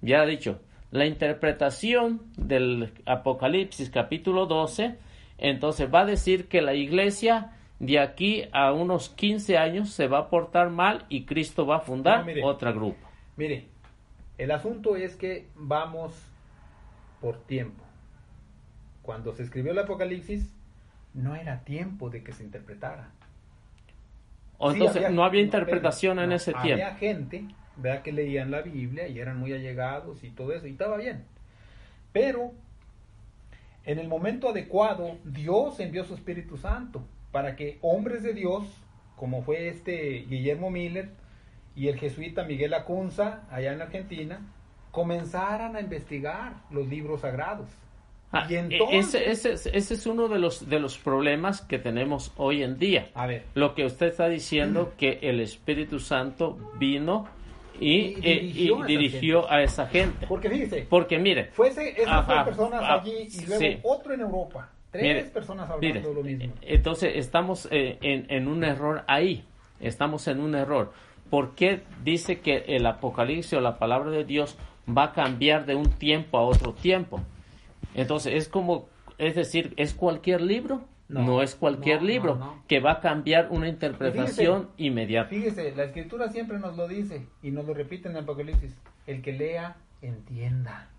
Ya 0.03 0.25
dicho, 0.25 0.59
la 0.91 1.05
interpretación 1.05 2.21
del 2.35 2.91
Apocalipsis 3.05 3.89
capítulo 3.89 4.45
12, 4.47 4.97
entonces 5.37 5.91
va 5.91 6.01
a 6.01 6.05
decir 6.05 6.49
que 6.49 6.61
la 6.61 6.73
iglesia 6.73 7.53
de 7.79 7.99
aquí 7.99 8.43
a 8.51 8.73
unos 8.73 9.07
15 9.09 9.57
años 9.57 9.91
se 9.91 10.07
va 10.07 10.19
a 10.19 10.29
portar 10.29 10.69
mal 10.69 11.05
y 11.07 11.23
Cristo 11.25 11.65
va 11.65 11.77
a 11.77 11.79
fundar 11.79 12.19
No, 12.19 12.25
mire. 12.25 12.43
otra 12.43 12.73
grupo. 12.73 12.99
Mire, 13.37 13.67
el 14.37 14.51
asunto 14.51 14.97
es 14.97 15.15
que 15.15 15.47
vamos 15.55 16.13
por 17.21 17.37
tiempo. 17.45 17.81
Cuando 19.03 19.31
se 19.31 19.43
escribió 19.43 19.71
el 19.71 19.79
Apocalipsis, 19.79 20.53
no 21.13 21.35
era 21.35 21.63
tiempo 21.63 22.09
de 22.09 22.23
que 22.23 22.33
se 22.33 22.43
interpretara. 22.43 23.09
O 24.57 24.71
Sí, 24.71 24.77
entonces 24.77 25.11
no 25.11 25.23
había 25.23 25.41
interpretación 25.41 26.19
en 26.19 26.33
ese 26.33 26.51
tiempo. 26.51 26.83
Había 26.83 26.95
gente, 26.95 27.45
¿verdad? 27.77 28.01
Que 28.01 28.11
leían 28.11 28.51
la 28.51 28.61
Biblia 28.61 29.07
y 29.07 29.19
eran 29.19 29.37
muy 29.37 29.53
allegados 29.53 30.23
y 30.23 30.29
todo 30.29 30.53
eso, 30.53 30.67
y 30.67 30.71
estaba 30.71 30.97
bien. 30.97 31.23
Pero 32.11 32.51
en 33.85 33.99
el 33.99 34.07
momento 34.07 34.49
adecuado, 34.49 35.17
Dios 35.23 35.79
envió 35.79 36.05
su 36.05 36.13
Espíritu 36.13 36.57
Santo 36.57 37.03
para 37.31 37.55
que 37.55 37.79
hombres 37.81 38.23
de 38.23 38.33
Dios, 38.33 38.63
como 39.15 39.41
fue 39.41 39.67
este 39.67 40.25
Guillermo 40.29 40.69
Miller 40.69 41.09
y 41.75 41.87
el 41.87 41.97
jesuita 41.99 42.43
Miguel 42.43 42.73
Acunza, 42.75 43.41
allá 43.49 43.73
en 43.73 43.81
Argentina, 43.81 44.39
comenzaran 44.91 45.75
a 45.75 45.81
investigar 45.81 46.53
los 46.69 46.87
libros 46.87 47.21
sagrados. 47.21 47.67
Ah, 48.31 48.47
y 48.49 48.55
e- 48.55 48.59
entonces, 48.59 49.21
ese, 49.27 49.53
ese, 49.53 49.77
ese 49.77 49.93
es 49.95 50.05
uno 50.05 50.27
de 50.27 50.39
los, 50.39 50.69
de 50.69 50.79
los 50.79 50.97
problemas 50.97 51.61
que 51.61 51.77
tenemos 51.79 52.31
hoy 52.37 52.63
en 52.63 52.77
día. 52.79 53.09
a 53.15 53.27
ver, 53.27 53.45
Lo 53.53 53.75
que 53.75 53.85
usted 53.85 54.07
está 54.07 54.29
diciendo, 54.29 54.93
que 54.97 55.19
el 55.23 55.39
Espíritu 55.39 55.99
Santo 55.99 56.71
vino 56.79 57.27
y, 57.79 57.89
Y 57.89 58.15
eh, 58.23 58.39
dirigió 58.41 58.77
y 58.77 58.81
a 58.81 58.85
esa 58.85 58.85
dirigió 58.87 59.41
gente. 59.41 59.55
a 59.55 59.63
esa 59.63 59.87
gente. 59.87 60.27
porque 60.27 60.49
fíjese, 60.49 60.87
Porque 60.89 61.19
mire, 61.19 61.45
Fuese 61.53 61.89
esas 62.01 62.07
Ajá, 62.07 62.35
dos 62.35 62.43
personas 62.45 62.83
allí 62.83 63.27
y 63.31 63.45
luego 63.45 63.59
sí. 63.59 63.79
otro 63.83 64.13
en 64.13 64.21
Europa. 64.21 64.69
Tres 64.91 65.03
Mire, 65.03 65.23
personas 65.25 65.69
hablando 65.69 65.87
mire, 65.87 66.01
de 66.07 66.13
lo 66.13 66.23
mismo. 66.23 66.43
eh, 66.61 66.73
entonces 66.75 67.13
estamos 67.15 67.67
eh, 67.71 67.97
en, 68.01 68.27
en 68.29 68.47
un 68.47 68.63
error 68.63 69.03
ahí, 69.07 69.43
estamos 69.79 70.27
en 70.27 70.39
un 70.39 70.53
error. 70.55 70.93
¿Por 71.31 71.55
qué 71.55 71.81
dice 72.03 72.41
que 72.41 72.57
el 72.67 72.85
Apocalipsis 72.85 73.53
o 73.53 73.61
la 73.61 73.79
palabra 73.79 74.11
de 74.11 74.23
Dios 74.23 74.55
va 74.87 75.05
a 75.05 75.11
cambiar 75.13 75.65
de 75.65 75.73
un 75.73 75.89
tiempo 75.89 76.37
a 76.37 76.43
otro 76.43 76.73
tiempo? 76.73 77.21
Entonces 77.95 78.35
es 78.35 78.47
como, 78.47 78.87
es 79.17 79.33
decir, 79.35 79.73
¿es 79.77 79.95
cualquier 79.95 80.41
libro? 80.41 80.81
No, 81.09 81.21
No, 81.23 81.41
es 81.41 81.55
cualquier 81.55 82.01
no, 82.01 82.07
libro 82.07 82.35
no, 82.35 82.63
que 82.67 82.79
va 82.79 82.93
a 82.93 82.99
cambiar 83.01 83.49
una 83.51 83.67
interpretación 83.67 84.69
inmediata. 84.77 85.29
Fíjese, 85.29 85.75
la 85.75 85.83
escritura 85.85 86.29
siempre 86.29 86.57
nos 86.59 86.75
lo 86.77 86.87
dice 86.87 87.27
y 87.41 87.51
nos 87.51 87.65
lo 87.65 87.73
repite 87.73 88.07
en 88.09 88.15
el 88.15 88.23
Apocalipsis. 88.23 88.75
El 89.05 89.21
que 89.21 89.33
lea, 89.33 89.75
entienda. 90.01 90.89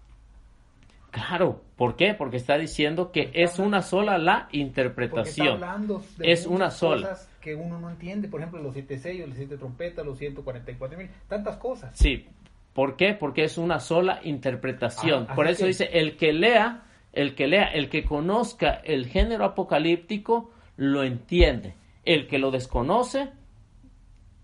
Claro, 1.11 1.63
¿por 1.77 1.95
qué? 1.97 2.13
Porque 2.15 2.37
está 2.37 2.59
diciendo 2.59 3.13
que 3.13 3.31
es 3.35 3.59
una 3.61 3.83
sola 3.83 4.19
la 4.19 4.33
Porque 4.43 4.47
está 4.47 4.57
interpretación. 4.59 5.49
hablando 5.49 6.03
de 6.19 6.33
Es 6.33 6.47
una 6.47 6.71
sola. 6.71 7.09
cosas 7.11 7.29
que 7.41 7.55
uno 7.55 7.79
no 7.79 7.89
entiende. 7.89 8.27
Por 8.29 8.41
ejemplo, 8.41 8.61
los 8.63 8.75
siete 8.75 8.99
sellos, 8.99 9.29
los 9.29 9.37
siete 9.37 9.57
trompetas, 9.57 10.05
los 10.05 10.19
144 10.19 10.99
mil, 10.99 11.09
tantas 11.29 11.57
cosas. 11.57 11.97
Sí, 11.97 12.27
¿por 12.73 12.97
qué? 12.97 13.15
Porque 13.15 13.45
es 13.45 13.59
una 13.59 13.79
sola 13.79 14.21
interpretación. 14.25 15.27
Ah, 15.29 15.35
Por 15.37 15.47
eso 15.47 15.61
que- 15.61 15.69
dice, 15.69 15.89
el 15.93 16.17
que 16.17 16.33
lea, 16.33 16.83
el 17.15 17.35
que 17.35 17.47
lea, 17.47 17.65
el 17.65 17.89
que 17.89 18.05
conozca 18.05 18.81
el 18.85 19.07
género 19.07 19.45
apocalíptico, 19.45 20.51
lo 20.77 21.05
entiende. 21.05 21.75
El 22.05 22.27
que 22.27 22.39
lo 22.39 22.51
desconoce, 22.51 23.31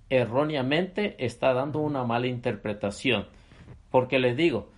erróneamente 0.08 1.16
está 1.24 1.52
dando 1.52 1.80
una 1.80 2.04
mala 2.04 2.26
interpretación. 2.26 3.26
Porque 3.90 4.18
les 4.18 4.36
digo, 4.36 4.70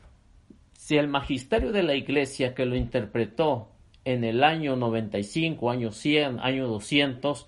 si 0.72 0.96
el 0.96 1.08
magisterio 1.08 1.70
de 1.70 1.82
la 1.82 1.94
iglesia 1.94 2.54
que 2.54 2.66
lo 2.66 2.76
interpretó 2.76 3.68
en 4.04 4.24
el 4.24 4.42
año 4.42 4.74
95, 4.74 5.70
año 5.70 5.92
100, 5.92 6.40
año 6.40 6.66
200, 6.66 7.46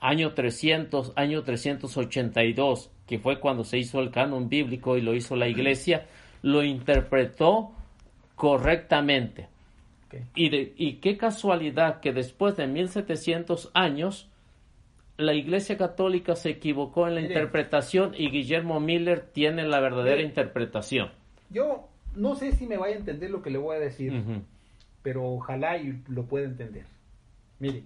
año 0.00 0.32
300, 0.32 1.12
año 1.16 1.42
382, 1.42 2.90
que 3.06 3.18
fue 3.18 3.40
cuando 3.40 3.64
se 3.64 3.78
hizo 3.78 4.00
el 4.00 4.10
canon 4.10 4.48
bíblico 4.48 4.96
y 4.96 5.00
lo 5.00 5.14
hizo 5.14 5.36
la 5.36 5.48
iglesia, 5.48 6.06
lo 6.40 6.62
interpretó 6.62 7.72
correctamente. 8.34 9.51
Ok. 10.12 10.20
Y, 10.34 10.48
de- 10.50 10.72
y 10.76 10.94
qué 10.94 11.16
casualidad 11.16 12.00
que 12.00 12.12
después 12.12 12.56
de 12.56 12.66
1700 12.66 13.70
años, 13.74 14.28
la 15.16 15.34
Iglesia 15.34 15.76
Católica 15.76 16.34
se 16.36 16.50
equivocó 16.50 17.06
en 17.08 17.14
la 17.14 17.20
Mire. 17.20 17.34
interpretación 17.34 18.12
y 18.16 18.30
Guillermo 18.30 18.80
Miller 18.80 19.20
tiene 19.32 19.64
la 19.64 19.80
verdadera 19.80 20.16
Mire. 20.16 20.28
interpretación. 20.28 21.10
Yo 21.50 21.88
no 22.16 22.34
sé 22.34 22.52
si 22.52 22.66
me 22.66 22.76
vaya 22.76 22.94
a 22.94 22.98
entender 22.98 23.30
lo 23.30 23.42
que 23.42 23.50
le 23.50 23.58
voy 23.58 23.76
a 23.76 23.80
decir, 23.80 24.22
pero 25.02 25.24
ojalá 25.24 25.76
y 25.78 26.02
lo 26.08 26.24
pueda 26.24 26.46
entender. 26.46 26.84
Mire, 27.58 27.82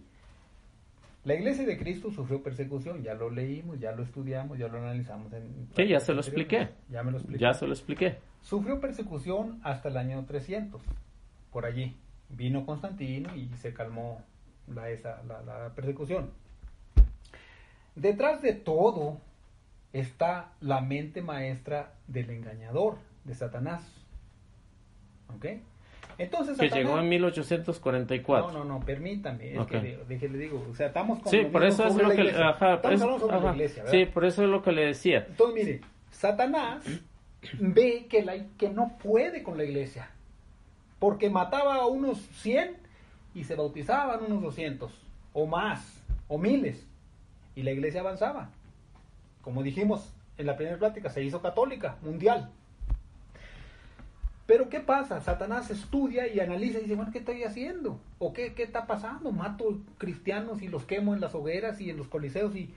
la 1.24 1.34
iglesia 1.34 1.66
de 1.66 1.76
Cristo 1.76 2.10
sufrió 2.12 2.40
persecución, 2.42 3.02
ya 3.02 3.14
lo 3.14 3.28
leímos, 3.30 3.80
ya 3.80 3.90
lo 3.92 4.04
estudiamos, 4.04 4.58
ya 4.58 4.68
lo 4.68 4.78
analizamos. 4.78 5.32
En 5.32 5.68
Sí, 5.74 5.88
ya 5.88 5.98
se 6.00 6.14
lo 6.14 6.20
expliqué. 6.20 6.68
Ya 6.88 7.02
me 7.02 7.10
lo 7.10 7.18
expliqué. 7.18 7.40
Ya 7.42 7.52
se 7.52 7.66
lo 7.66 7.72
expliqué. 7.72 8.18
Sufrió 8.42 8.80
persecución 8.80 9.58
hasta 9.64 9.88
el 9.88 9.96
año 9.96 10.24
300, 10.24 10.80
por 11.52 11.66
allí. 11.66 11.96
Vino 12.28 12.66
Constantino 12.66 13.34
y 13.36 13.48
se 13.56 13.72
calmó 13.72 14.22
la, 14.74 14.90
esa, 14.90 15.22
la, 15.24 15.42
la 15.42 15.74
persecución. 15.74 16.30
Detrás 17.94 18.42
de 18.42 18.52
todo 18.52 19.20
está 19.92 20.52
la 20.60 20.80
mente 20.80 21.22
maestra 21.22 21.94
del 22.06 22.30
engañador, 22.30 22.98
de 23.24 23.34
Satanás. 23.34 23.90
¿Ok? 25.34 25.46
Entonces, 26.18 26.56
que 26.58 26.68
llegó 26.68 26.98
en 26.98 27.08
1844. 27.08 28.52
No, 28.52 28.58
no, 28.58 28.64
no, 28.64 28.84
permítame, 28.84 29.54
es 29.54 29.66
que 29.66 29.80
le, 29.80 30.28
le, 30.28 30.38
digo, 30.38 30.66
o 30.70 30.74
sea, 30.74 30.86
estamos 30.86 31.20
con 31.20 31.30
Sí, 31.30 31.44
por 31.44 31.64
eso 31.64 31.86
es 31.86 31.94
lo 31.94 32.08
que 32.10 32.30
ajá, 32.30 32.80
la 32.82 33.52
iglesia. 33.52 33.86
Sí, 33.86 34.06
por 34.06 34.24
eso 34.24 34.44
es 34.44 34.48
lo 34.48 34.62
que 34.62 34.72
le 34.72 34.86
decía. 34.86 35.26
Entonces, 35.28 35.64
mire, 35.64 35.80
Satanás 36.10 36.84
ve 37.58 38.06
que 38.08 38.22
la 38.22 38.34
que 38.56 38.70
no 38.70 38.96
puede 39.02 39.42
con 39.42 39.58
la 39.58 39.64
iglesia. 39.64 40.10
Porque 40.98 41.30
mataba 41.30 41.76
a 41.76 41.86
unos 41.86 42.18
100 42.40 42.76
y 43.34 43.44
se 43.44 43.54
bautizaban 43.54 44.24
unos 44.24 44.42
200 44.42 44.92
o 45.32 45.46
más 45.46 46.02
o 46.28 46.38
miles 46.38 46.86
y 47.54 47.62
la 47.62 47.72
iglesia 47.72 48.00
avanzaba. 48.00 48.50
Como 49.42 49.62
dijimos 49.62 50.12
en 50.38 50.46
la 50.46 50.56
primera 50.56 50.78
plática, 50.78 51.10
se 51.10 51.22
hizo 51.22 51.42
católica, 51.42 51.96
mundial. 52.02 52.50
Pero 54.46 54.68
¿qué 54.68 54.80
pasa? 54.80 55.20
Satanás 55.20 55.70
estudia 55.70 56.28
y 56.28 56.38
analiza 56.38 56.78
y 56.78 56.82
dice, 56.82 56.94
bueno, 56.94 57.10
¿qué 57.10 57.18
estoy 57.18 57.42
haciendo? 57.42 57.98
¿O 58.18 58.32
qué, 58.32 58.54
qué 58.54 58.62
está 58.62 58.86
pasando? 58.86 59.32
Mato 59.32 59.78
cristianos 59.98 60.62
y 60.62 60.68
los 60.68 60.84
quemo 60.84 61.14
en 61.14 61.20
las 61.20 61.34
hogueras 61.34 61.80
y 61.80 61.90
en 61.90 61.96
los 61.96 62.06
coliseos 62.06 62.54
y 62.54 62.72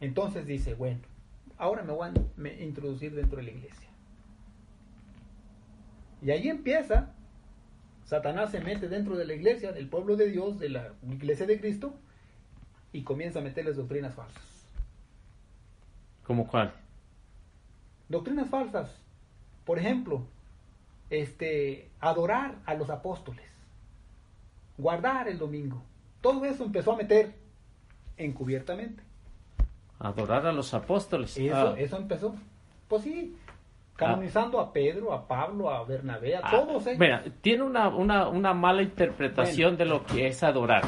entonces 0.00 0.46
dice, 0.46 0.74
bueno, 0.74 1.00
ahora 1.58 1.82
me 1.82 1.92
voy 1.92 2.08
a 2.08 2.62
introducir 2.62 3.14
dentro 3.14 3.36
de 3.36 3.44
la 3.44 3.50
iglesia. 3.50 3.88
Y 6.22 6.30
ahí 6.30 6.48
empieza, 6.48 7.12
Satanás 8.10 8.50
se 8.50 8.60
mete 8.60 8.88
dentro 8.88 9.16
de 9.16 9.24
la 9.24 9.34
iglesia, 9.34 9.70
del 9.70 9.88
pueblo 9.88 10.16
de 10.16 10.26
Dios, 10.26 10.58
de 10.58 10.68
la 10.68 10.94
iglesia 11.08 11.46
de 11.46 11.60
Cristo, 11.60 11.94
y 12.92 13.02
comienza 13.02 13.38
a 13.38 13.42
meterles 13.42 13.76
doctrinas 13.76 14.16
falsas. 14.16 14.42
¿Cómo 16.24 16.48
cuál? 16.48 16.72
Doctrinas 18.08 18.48
falsas. 18.48 18.90
Por 19.64 19.78
ejemplo, 19.78 20.26
este, 21.08 21.88
adorar 22.00 22.56
a 22.66 22.74
los 22.74 22.90
apóstoles, 22.90 23.46
guardar 24.76 25.28
el 25.28 25.38
domingo. 25.38 25.80
Todo 26.20 26.44
eso 26.46 26.64
empezó 26.64 26.94
a 26.94 26.96
meter 26.96 27.32
encubiertamente. 28.16 29.04
Adorar 30.00 30.46
a 30.46 30.52
los 30.52 30.74
apóstoles. 30.74 31.36
Eso, 31.36 31.54
ah. 31.54 31.74
eso 31.78 31.96
empezó. 31.96 32.34
Pues 32.88 33.04
sí, 33.04 33.36
canonizando 34.00 34.58
a 34.58 34.72
Pedro, 34.72 35.12
a 35.12 35.26
Pablo, 35.26 35.70
a 35.70 35.84
Bernabé, 35.84 36.36
a 36.36 36.40
ah, 36.42 36.50
todos 36.50 36.86
Mira, 36.98 37.22
tiene 37.42 37.62
una, 37.62 37.88
una, 37.88 38.28
una 38.28 38.54
mala 38.54 38.82
interpretación 38.82 39.76
de 39.76 39.84
lo 39.84 40.04
que 40.04 40.26
es 40.26 40.42
adorar. 40.42 40.84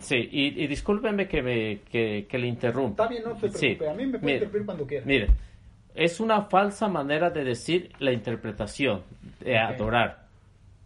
Sí, 0.00 0.16
y, 0.16 0.62
y 0.62 0.66
discúlpeme 0.66 1.26
que, 1.26 1.42
me, 1.42 1.80
que, 1.90 2.38
le 2.38 2.46
interrumpa. 2.46 3.04
Está 3.04 3.08
bien, 3.08 3.22
no 3.24 3.38
se 3.38 3.48
preocupe. 3.48 3.88
a 3.88 3.94
mí 3.94 4.06
me 4.06 4.18
puede 4.18 4.34
interrumpir 4.34 4.66
cuando 4.66 4.86
quiera. 4.86 5.06
Mire, 5.06 5.28
es 5.94 6.20
una 6.20 6.42
falsa 6.42 6.88
manera 6.88 7.30
de 7.30 7.44
decir 7.44 7.92
la 7.98 8.12
interpretación, 8.12 9.02
de 9.40 9.58
adorar. 9.58 10.26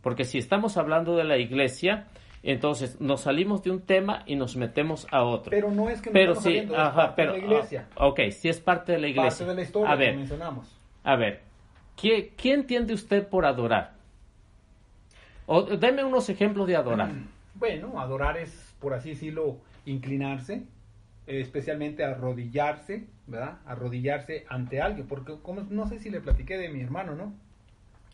Porque 0.03 0.25
si 0.25 0.39
estamos 0.39 0.77
hablando 0.77 1.17
de 1.17 1.25
la 1.25 1.39
iglesia, 1.39 2.07
entonces 2.43 3.01
nos 3.01 3.23
salimos 3.23 3.63
de 3.63 3.71
un 3.71 3.81
tema 3.81 4.23
y 4.27 4.37
nos 4.37 4.57
metemos 4.57 5.07
a 5.11 5.25
otro. 5.25 5.51
Pero 5.51 5.71
no 5.71 5.91
es 5.91 6.01
que 6.01 6.11
pero 6.11 6.35
sí, 6.35 6.67
ajá, 6.75 7.15
pero, 7.17 7.33
de 7.33 7.39
la 7.39 7.45
iglesia. 7.45 7.89
Ah, 7.97 8.07
ok, 8.07 8.21
sí 8.31 8.49
es 8.49 8.61
parte 8.61 8.93
de 8.93 8.99
la 8.99 9.09
iglesia. 9.09 9.31
Parte 9.31 9.45
de 9.45 9.55
la 9.55 9.63
historia 9.63 9.91
a 9.91 9.97
ver, 9.97 10.11
que 10.13 10.17
mencionamos. 10.19 10.80
A 11.05 11.17
ver, 11.17 11.43
¿qué, 11.97 12.35
¿qué 12.37 12.53
entiende 12.53 12.95
usted 12.95 13.27
por 13.27 13.45
adorar? 13.47 13.93
O, 15.47 15.63
deme 15.63 16.05
unos 16.05 16.29
ejemplos 16.29 16.67
de 16.67 16.77
adorar. 16.77 17.11
Bueno, 17.53 18.01
adorar 18.01 18.39
es, 18.39 18.75
por 18.81 18.95
así 18.95 19.11
decirlo, 19.11 19.59
inclinarse, 19.85 20.63
especialmente 21.27 22.05
arrodillarse, 22.05 23.07
¿verdad? 23.27 23.59
Arrodillarse 23.67 24.47
ante 24.49 24.81
alguien, 24.81 25.07
porque 25.07 25.35
como, 25.43 25.63
no 25.69 25.87
sé 25.87 25.99
si 25.99 26.09
le 26.09 26.21
platiqué 26.21 26.57
de 26.57 26.71
mi 26.71 26.81
hermano, 26.81 27.15
¿no? 27.15 27.35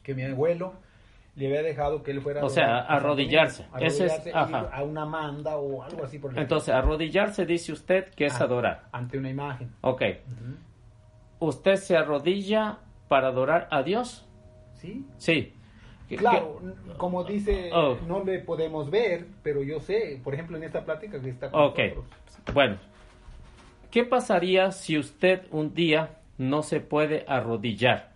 Que 0.03 0.15
mi 0.15 0.25
abuelo 0.25 0.73
le 1.37 1.47
había 1.47 1.63
dejado 1.63 2.03
que 2.03 2.11
él 2.11 2.23
fuera... 2.23 2.45
O 2.45 2.49
sea, 2.49 2.79
arrodillarse. 2.79 3.67
Ese 3.79 4.07
es, 4.07 4.21
a 4.35 4.83
una 4.83 5.05
manda 5.05 5.59
o 5.59 5.83
algo 5.83 6.03
así 6.03 6.19
por 6.19 6.37
Entonces, 6.37 6.75
arrodillarse 6.75 7.47
dice 7.47 7.73
usted 7.73 8.09
que 8.15 8.25
es 8.27 8.41
adorar. 8.41 8.89
Ante 8.91 9.19
una 9.19 9.31
imagen. 9.31 9.71
Ok. 9.83 10.03
¿Usted 11.39 11.77
se 11.77 11.97
arrodilla 11.97 12.79
para 13.09 13.29
adorar 13.29 13.69
a 13.71 13.83
Dios? 13.83 14.27
Sí. 14.75 15.07
Sí. 15.19 15.53
Claro, 16.09 16.61
como 16.99 17.25
dice, 17.25 17.71
oh. 17.73 17.97
no 18.07 18.23
le 18.23 18.39
podemos 18.39 18.91
ver, 18.91 19.27
pero 19.43 19.65
yo 19.65 19.81
sé, 19.81 20.21
por 20.23 20.35
ejemplo, 20.35 20.57
en 20.57 20.63
esta 20.63 20.85
plática 20.85 21.21
que 21.21 21.31
está 21.31 21.51
con 21.51 21.61
Ok, 21.61 21.81
bueno, 22.55 22.77
¿Qué 23.97 24.05
pasaría 24.05 24.73
si 24.73 24.99
usted 24.99 25.47
un 25.51 25.73
día 25.73 26.19
no 26.37 26.63
se 26.63 26.81
puede 26.81 27.25
arrodillar? 27.27 28.13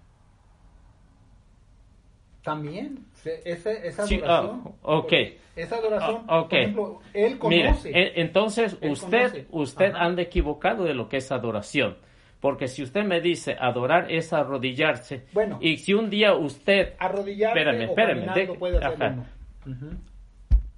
También, 2.43 3.07
esa, 3.47 3.71
esa 3.71 4.03
adoración. 4.03 4.63
Ah, 4.63 4.71
ok. 4.83 5.13
Esa 5.57 5.77
adoración, 5.77 6.25
ah, 6.29 6.47
por 6.49 6.59
ejemplo, 6.59 7.01
él 7.15 7.39
conoce. 7.39 8.21
entonces 8.21 8.77
usted, 8.83 9.47
usted 9.51 9.95
anda 9.95 10.21
equivocado 10.21 10.85
de 10.85 10.93
lo 10.93 11.09
que 11.09 11.17
es 11.17 11.33
adoración. 11.33 11.97
Porque 12.41 12.69
si 12.69 12.83
usted 12.83 13.05
me 13.05 13.21
dice 13.21 13.57
adorar 13.61 14.11
es 14.11 14.33
arrodillarse, 14.33 15.27
bueno, 15.33 15.59
y 15.61 15.77
si 15.77 15.93
un 15.93 16.09
día 16.09 16.35
usted... 16.35 16.95
Arrodillarse 16.99 17.59
espérame, 17.59 17.83
espérame, 17.83 18.59
puede 18.59 18.79
hacer 18.79 19.15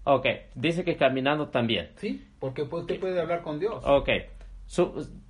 Ok, 0.04 0.26
dice 0.56 0.82
que 0.82 0.96
caminando 0.96 1.48
también. 1.48 1.90
Sí, 1.94 2.26
porque 2.40 2.62
usted 2.62 2.98
puede 2.98 3.20
hablar 3.20 3.42
con 3.42 3.60
Dios. 3.60 3.84
Ok, 3.86 4.08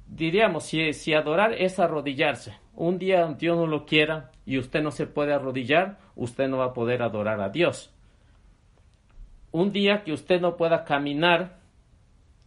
diríamos, 0.06 0.64
si, 0.64 0.94
si 0.94 1.12
adorar 1.12 1.52
es 1.52 1.78
arrodillarse, 1.78 2.56
un 2.74 2.98
día 2.98 3.26
Dios 3.38 3.58
no 3.58 3.66
lo 3.66 3.84
quiera 3.84 4.30
y 4.46 4.56
usted 4.56 4.82
no 4.82 4.90
se 4.90 5.06
puede 5.06 5.34
arrodillar, 5.34 5.98
usted 6.16 6.48
no 6.48 6.56
va 6.56 6.66
a 6.66 6.72
poder 6.72 7.02
adorar 7.02 7.42
a 7.42 7.50
Dios. 7.50 7.92
Un 9.50 9.72
día 9.72 10.02
que 10.02 10.14
usted 10.14 10.40
no 10.40 10.56
pueda 10.56 10.84
caminar, 10.84 11.58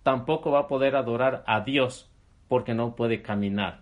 tampoco 0.01 0.49
va 0.49 0.61
a 0.61 0.67
poder 0.67 0.95
adorar 0.95 1.43
a 1.45 1.61
Dios 1.61 2.09
porque 2.47 2.73
no 2.73 2.95
puede 2.95 3.21
caminar. 3.21 3.81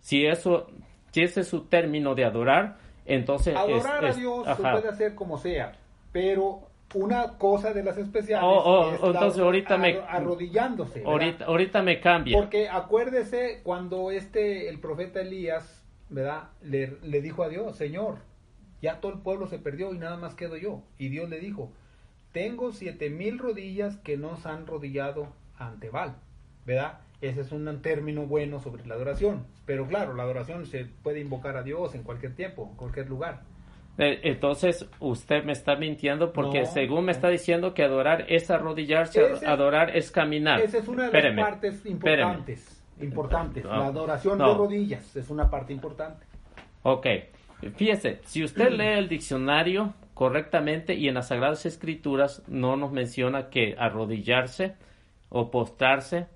Si 0.00 0.26
eso, 0.26 0.68
si 1.10 1.22
ese 1.22 1.40
es 1.40 1.48
su 1.48 1.64
término 1.64 2.14
de 2.14 2.24
adorar, 2.24 2.76
entonces 3.04 3.56
adorar 3.56 4.04
a 4.04 4.12
Dios 4.12 4.46
se 4.46 4.62
puede 4.62 4.88
hacer 4.88 5.14
como 5.14 5.38
sea, 5.38 5.72
pero 6.12 6.68
una 6.94 7.36
cosa 7.38 7.72
de 7.72 7.82
las 7.82 7.98
especiales 7.98 8.48
oh, 8.48 8.62
oh, 8.64 8.92
es 8.92 9.02
entonces 9.02 9.42
ahorita 9.42 9.76
me 9.76 9.98
arrodillándose 10.08 11.02
ahorita, 11.04 11.44
ahorita 11.46 11.82
me 11.82 12.00
cambia. 12.00 12.38
Porque 12.38 12.68
acuérdese 12.68 13.60
cuando 13.62 14.10
este 14.10 14.68
el 14.68 14.78
profeta 14.78 15.20
Elías 15.20 15.84
verdad 16.08 16.50
le, 16.62 16.98
le 17.02 17.20
dijo 17.20 17.42
a 17.42 17.48
Dios 17.48 17.76
Señor 17.76 18.18
ya 18.80 19.00
todo 19.00 19.12
el 19.12 19.18
pueblo 19.18 19.46
se 19.48 19.58
perdió 19.58 19.92
y 19.92 19.98
nada 19.98 20.16
más 20.16 20.34
quedo 20.34 20.56
yo 20.56 20.82
y 20.96 21.08
Dios 21.08 21.28
le 21.28 21.40
dijo 21.40 21.72
tengo 22.32 22.72
siete 22.72 23.10
mil 23.10 23.38
rodillas 23.38 23.96
que 23.98 24.16
no 24.16 24.36
se 24.36 24.48
han 24.48 24.66
rodillado 24.66 25.28
ante 25.58 25.90
Baal 25.90 26.16
verdad 26.64 27.00
ese 27.20 27.40
es 27.40 27.52
un 27.52 27.80
término 27.82 28.26
bueno 28.26 28.60
sobre 28.60 28.86
la 28.86 28.94
adoración 28.94 29.46
pero 29.64 29.86
claro 29.86 30.14
la 30.14 30.22
adoración 30.22 30.66
se 30.66 30.84
puede 31.02 31.20
invocar 31.20 31.56
a 31.56 31.62
Dios 31.62 31.94
en 31.94 32.02
cualquier 32.02 32.34
tiempo 32.34 32.68
en 32.70 32.76
cualquier 32.76 33.08
lugar 33.08 33.42
eh, 33.98 34.20
entonces 34.24 34.86
usted 35.00 35.44
me 35.44 35.52
está 35.52 35.76
mintiendo 35.76 36.32
porque 36.32 36.66
según 36.66 37.06
me 37.06 37.12
está 37.12 37.28
diciendo 37.28 37.72
que 37.72 37.82
adorar 37.82 38.26
es 38.28 38.50
arrodillarse, 38.50 39.46
adorar 39.46 39.96
es 39.96 40.10
caminar. 40.10 40.60
Esa 40.60 40.78
es 40.78 40.88
una 40.88 41.08
de 41.08 41.22
las 41.22 41.50
partes 41.50 41.86
importantes. 41.86 42.84
Importantes. 43.00 43.64
La 43.64 43.86
adoración 43.86 44.38
de 44.38 44.44
rodillas 44.44 45.16
es 45.16 45.30
una 45.30 45.48
parte 45.48 45.72
importante. 45.72 46.26
Ok. 46.82 47.06
Fíjese, 47.76 48.20
si 48.24 48.44
usted 48.44 48.70
lee 48.70 48.98
el 48.98 49.08
diccionario 49.08 49.94
correctamente 50.12 50.94
y 50.94 51.08
en 51.08 51.14
las 51.14 51.28
Sagradas 51.28 51.64
Escrituras 51.64 52.42
no 52.48 52.76
nos 52.76 52.92
menciona 52.92 53.48
que 53.48 53.74
arrodillarse 53.78 54.74
o 55.30 55.50
postrarse 55.50 56.26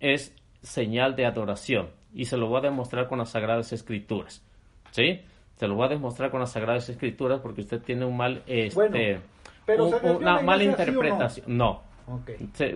es 0.00 0.34
señal 0.62 1.16
de 1.16 1.26
adoración. 1.26 1.90
Y 2.12 2.26
se 2.26 2.36
lo 2.36 2.48
voy 2.48 2.58
a 2.58 2.62
demostrar 2.62 3.08
con 3.08 3.18
las 3.18 3.30
Sagradas 3.30 3.72
Escrituras. 3.72 4.44
¿Sí? 4.90 5.20
Se 5.56 5.68
lo 5.68 5.74
voy 5.74 5.86
a 5.86 5.88
demostrar 5.90 6.30
con 6.30 6.40
las 6.40 6.52
Sagradas 6.52 6.88
Escrituras 6.88 7.40
porque 7.40 7.62
usted 7.62 7.80
tiene 7.80 8.04
un 8.04 8.16
mal, 8.16 8.42
este, 8.46 9.20
una 9.66 10.40
mala 10.42 10.64
interpretación. 10.64 11.56
no. 11.56 11.82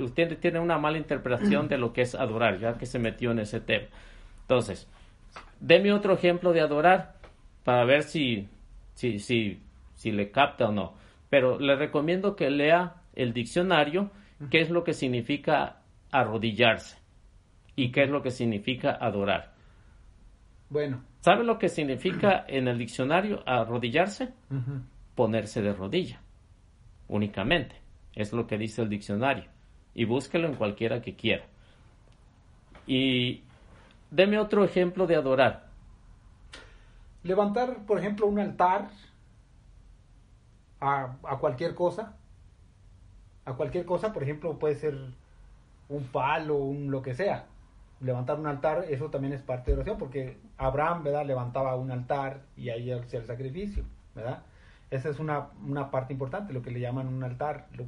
usted 0.02 0.38
tiene 0.38 0.60
una 0.60 0.78
mala 0.78 0.98
interpretación 0.98 1.68
de 1.68 1.78
lo 1.78 1.92
que 1.92 2.02
es 2.02 2.14
adorar, 2.14 2.58
ya 2.58 2.74
que 2.74 2.86
se 2.86 2.98
metió 2.98 3.32
en 3.32 3.40
ese 3.40 3.60
tema. 3.60 3.86
Entonces, 4.42 4.88
deme 5.60 5.92
otro 5.92 6.14
ejemplo 6.14 6.52
de 6.52 6.60
adorar 6.60 7.14
para 7.64 7.84
ver 7.84 8.02
si, 8.02 8.48
si, 8.94 9.18
si, 9.18 9.60
si 9.94 10.10
le 10.10 10.30
capta 10.30 10.68
o 10.68 10.72
no. 10.72 10.94
Pero 11.28 11.58
le 11.58 11.76
recomiendo 11.76 12.34
que 12.34 12.50
lea 12.50 12.96
el 13.14 13.32
diccionario, 13.32 14.10
qué 14.50 14.60
es 14.60 14.70
lo 14.70 14.84
que 14.84 14.94
significa 14.94 15.82
arrodillarse 16.10 16.99
y 17.82 17.90
qué 17.92 18.02
es 18.02 18.10
lo 18.10 18.22
que 18.22 18.30
significa 18.30 18.98
adorar. 19.00 19.54
Bueno, 20.68 21.02
¿Sabe 21.20 21.44
lo 21.44 21.58
que 21.58 21.70
significa 21.70 22.44
en 22.48 22.68
el 22.68 22.76
diccionario 22.76 23.42
arrodillarse? 23.46 24.34
Ponerse 25.14 25.62
de 25.62 25.72
rodilla, 25.72 26.20
únicamente. 27.08 27.76
Es 28.14 28.32
lo 28.34 28.46
que 28.46 28.58
dice 28.58 28.82
el 28.82 28.90
diccionario. 28.90 29.44
Y 29.94 30.04
búsquelo 30.04 30.46
en 30.46 30.56
cualquiera 30.56 31.00
que 31.00 31.14
quiera. 31.14 31.46
Y 32.86 33.42
deme 34.10 34.38
otro 34.38 34.62
ejemplo 34.62 35.06
de 35.06 35.16
adorar. 35.16 35.68
Levantar, 37.22 37.86
por 37.86 37.98
ejemplo, 37.98 38.26
un 38.26 38.40
altar 38.40 38.90
a, 40.80 41.16
a 41.24 41.38
cualquier 41.38 41.74
cosa. 41.74 42.16
A 43.46 43.54
cualquier 43.54 43.86
cosa, 43.86 44.12
por 44.12 44.22
ejemplo, 44.22 44.58
puede 44.58 44.74
ser 44.74 44.94
un 45.88 46.04
palo, 46.04 46.56
un 46.56 46.90
lo 46.90 47.00
que 47.00 47.14
sea. 47.14 47.46
Levantar 48.00 48.38
un 48.38 48.46
altar, 48.46 48.84
eso 48.88 49.10
también 49.10 49.34
es 49.34 49.42
parte 49.42 49.70
de 49.70 49.76
oración, 49.76 49.98
porque 49.98 50.38
Abraham, 50.56 51.04
¿verdad? 51.04 51.26
Levantaba 51.26 51.76
un 51.76 51.90
altar 51.90 52.40
y 52.56 52.70
ahí 52.70 52.90
hacía 52.92 53.20
el 53.20 53.26
sacrificio, 53.26 53.84
¿verdad? 54.14 54.42
Esa 54.90 55.10
es 55.10 55.18
una, 55.18 55.48
una 55.66 55.90
parte 55.90 56.12
importante, 56.14 56.52
lo 56.54 56.62
que 56.62 56.70
le 56.70 56.80
llaman 56.80 57.06
un 57.08 57.22
altar, 57.22 57.66
lo- 57.76 57.84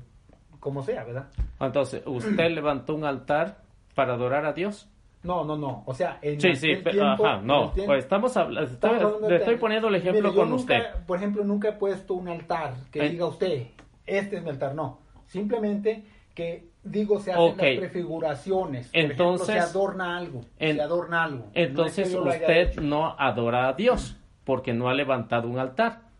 como 0.60 0.82
sea, 0.82 1.02
¿verdad? 1.04 1.28
Entonces, 1.58 2.02
¿usted 2.06 2.50
levantó 2.54 2.94
un 2.94 3.04
altar 3.04 3.56
para 3.94 4.14
adorar 4.14 4.44
a 4.44 4.52
Dios? 4.52 4.88
No, 5.24 5.44
no, 5.44 5.56
no. 5.56 5.82
O 5.86 5.94
sea, 5.94 6.18
en 6.20 6.40
Sí, 6.40 6.54
sí, 6.56 6.70
aquel 6.72 6.82
pe- 6.82 6.90
tiempo- 6.90 7.24
ajá, 7.26 7.40
no, 7.42 7.64
el 7.68 7.70
tiempo- 7.72 7.92
pues 7.92 8.04
estamos 8.04 8.36
hablando, 8.36 8.70
Estamos 8.70 9.02
hablando 9.02 9.30
le 9.30 9.36
estoy 9.36 9.56
poniendo 9.56 9.88
el 9.88 9.94
ejemplo 9.94 10.22
Mire, 10.28 10.34
con 10.34 10.50
nunca, 10.50 10.62
usted. 10.62 11.04
Por 11.06 11.16
ejemplo, 11.16 11.44
nunca 11.44 11.68
he 11.70 11.72
puesto 11.72 12.14
un 12.14 12.28
altar 12.28 12.74
que 12.90 13.06
Eh. 13.06 13.08
diga 13.10 13.26
usted, 13.26 13.68
este 14.06 14.36
es 14.36 14.42
mi 14.42 14.50
altar, 14.50 14.74
no. 14.74 14.98
Simplemente 15.26 16.04
que 16.34 16.68
digo 16.82 17.20
se 17.20 17.32
hacen 17.32 17.56
las 17.56 17.78
prefiguraciones. 17.78 18.88
Por 18.88 19.00
Entonces- 19.00 19.48
ejemplo, 19.48 19.70
se 19.70 19.78
adorna 19.78 20.16
algo, 20.18 20.40
En- 20.58 20.76
se 20.76 20.82
adorna 20.82 21.24
algo. 21.24 21.38
No 21.38 21.46
es 21.46 21.52
que 21.54 21.62
Entonces 21.62 22.14
usted 22.14 22.80
no 22.80 23.14
adora 23.18 23.68
a 23.68 23.72
Dios 23.74 24.16
porque 24.44 24.72
no 24.72 24.88
ha 24.88 24.94
levantado 24.94 25.48
un 25.48 25.58
altar. 25.58 26.10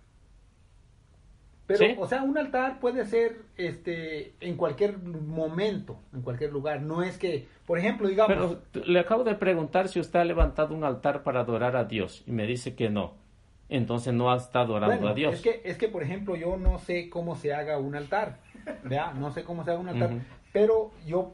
Pero, 1.66 1.78
¿Sí? 1.78 1.94
o 1.98 2.06
sea, 2.06 2.22
un 2.22 2.36
altar 2.36 2.80
puede 2.80 3.06
ser 3.06 3.42
este 3.56 4.34
en 4.40 4.56
cualquier 4.56 4.98
momento, 4.98 5.96
en 6.12 6.20
cualquier 6.22 6.52
lugar. 6.52 6.82
No 6.82 7.02
es 7.02 7.16
que, 7.18 7.46
por 7.66 7.78
ejemplo, 7.78 8.08
digamos, 8.08 8.56
Pero 8.72 8.84
le 8.84 8.98
acabo 8.98 9.24
de 9.24 9.36
preguntar 9.36 9.88
si 9.88 10.00
usted 10.00 10.18
ha 10.20 10.24
levantado 10.24 10.74
un 10.74 10.84
altar 10.84 11.22
para 11.22 11.40
adorar 11.40 11.76
a 11.76 11.84
Dios 11.84 12.24
y 12.26 12.32
me 12.32 12.46
dice 12.46 12.74
que 12.74 12.90
no. 12.90 13.14
Entonces 13.72 14.12
no 14.14 14.34
está 14.34 14.60
adorando 14.60 14.96
Bueno, 14.96 15.08
a 15.12 15.14
Dios. 15.14 15.34
Es 15.34 15.40
que, 15.42 15.60
es 15.64 15.76
que, 15.78 15.88
por 15.88 16.02
ejemplo, 16.02 16.36
yo 16.36 16.56
no 16.56 16.78
sé 16.78 17.08
cómo 17.08 17.36
se 17.36 17.52
haga 17.54 17.78
un 17.78 17.94
altar. 17.96 18.38
¿verdad? 18.84 19.14
No 19.14 19.32
sé 19.32 19.42
cómo 19.44 19.64
se 19.64 19.70
haga 19.70 19.80
un 19.80 19.88
altar. 19.88 20.10
Ujú. 20.12 20.20
Pero 20.52 20.90
yo, 21.06 21.32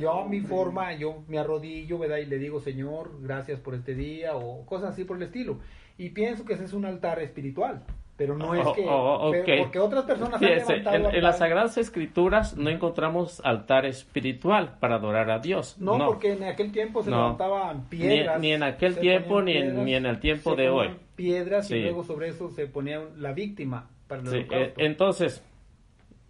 yo 0.00 0.12
a 0.22 0.26
mi 0.28 0.40
forma, 0.40 0.94
yo 0.94 1.22
me 1.28 1.38
arrodillo, 1.38 1.98
¿verdad? 1.98 2.16
Y 2.18 2.26
le 2.26 2.38
digo, 2.38 2.60
Señor, 2.60 3.12
gracias 3.20 3.60
por 3.60 3.74
este 3.74 3.94
día, 3.94 4.34
o 4.36 4.64
cosas 4.66 4.90
así 4.90 5.04
por 5.04 5.16
el 5.18 5.22
estilo. 5.24 5.58
Y 5.98 6.10
pienso 6.10 6.44
que 6.44 6.54
ese 6.54 6.64
es 6.64 6.72
un 6.72 6.84
altar 6.84 7.20
espiritual. 7.20 7.82
Pero 8.16 8.34
no 8.34 8.54
es 8.54 8.64
Oh, 8.66 8.72
que. 8.72 8.86
oh, 8.88 9.28
pero- 9.30 9.42
ok. 9.42 9.60
porque 9.64 9.78
otras 9.78 10.04
personas 10.04 10.40
Fíjese, 10.40 10.72
han 10.72 10.78
levantado 10.78 11.08
en, 11.10 11.14
en 11.16 11.22
las. 11.22 11.36
Sagradas 11.38 11.76
Escrituras 11.76 12.56
no 12.56 12.70
encontramos 12.70 13.42
altar 13.44 13.84
espiritual 13.84 14.78
para 14.80 14.94
adorar 14.94 15.30
a 15.30 15.38
Dios. 15.38 15.76
No, 15.78 15.98
porque 16.06 16.32
en 16.32 16.44
aquel 16.44 16.72
tiempo 16.72 17.02
se 17.02 17.10
No. 17.10 17.18
levantaban 17.18 17.84
piedras. 17.90 18.40
Ni- 18.40 18.48
ni 18.48 18.54
en 18.54 18.62
aquel 18.62 18.96
tiempo, 18.98 19.42
ni 19.42 19.58
en- 19.58 19.84
ni 19.84 19.94
en 19.94 20.06
el 20.06 20.18
tiempo 20.18 20.56
de 20.56 20.70
hoy. 20.70 20.96
Piedras 21.16 21.68
Sí. 21.68 21.76
y 21.76 21.82
luego 21.82 22.04
sobre 22.04 22.28
eso 22.28 22.50
se 22.50 22.66
ponía 22.66 23.00
la 23.16 23.32
víctima 23.32 23.88
para 24.06 24.22
el 24.22 24.28
Sí, 24.28 24.36
eh, 24.50 24.74
entonces, 24.76 25.42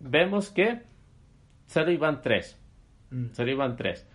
vemos 0.01 0.51
que 0.51 0.81
solo 1.67 1.91
iban 1.91 2.23
tres. 2.23 2.59
Mm. 3.11 3.27
Solo 3.33 3.51
iban 3.51 3.77
tres. 3.77 4.09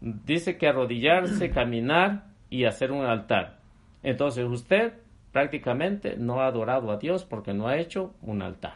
Dice 0.00 0.58
que 0.58 0.68
arrodillarse, 0.68 1.50
caminar 1.54 2.26
y 2.50 2.64
hacer 2.64 2.92
un 2.92 3.04
altar. 3.04 3.58
Entonces 4.02 4.44
usted 4.44 4.94
prácticamente 5.32 6.16
no 6.16 6.40
ha 6.40 6.46
adorado 6.46 6.90
a 6.90 6.96
Dios 6.98 7.24
porque 7.24 7.52
no 7.54 7.68
ha 7.68 7.76
hecho 7.78 8.14
un 8.22 8.42
altar. 8.42 8.74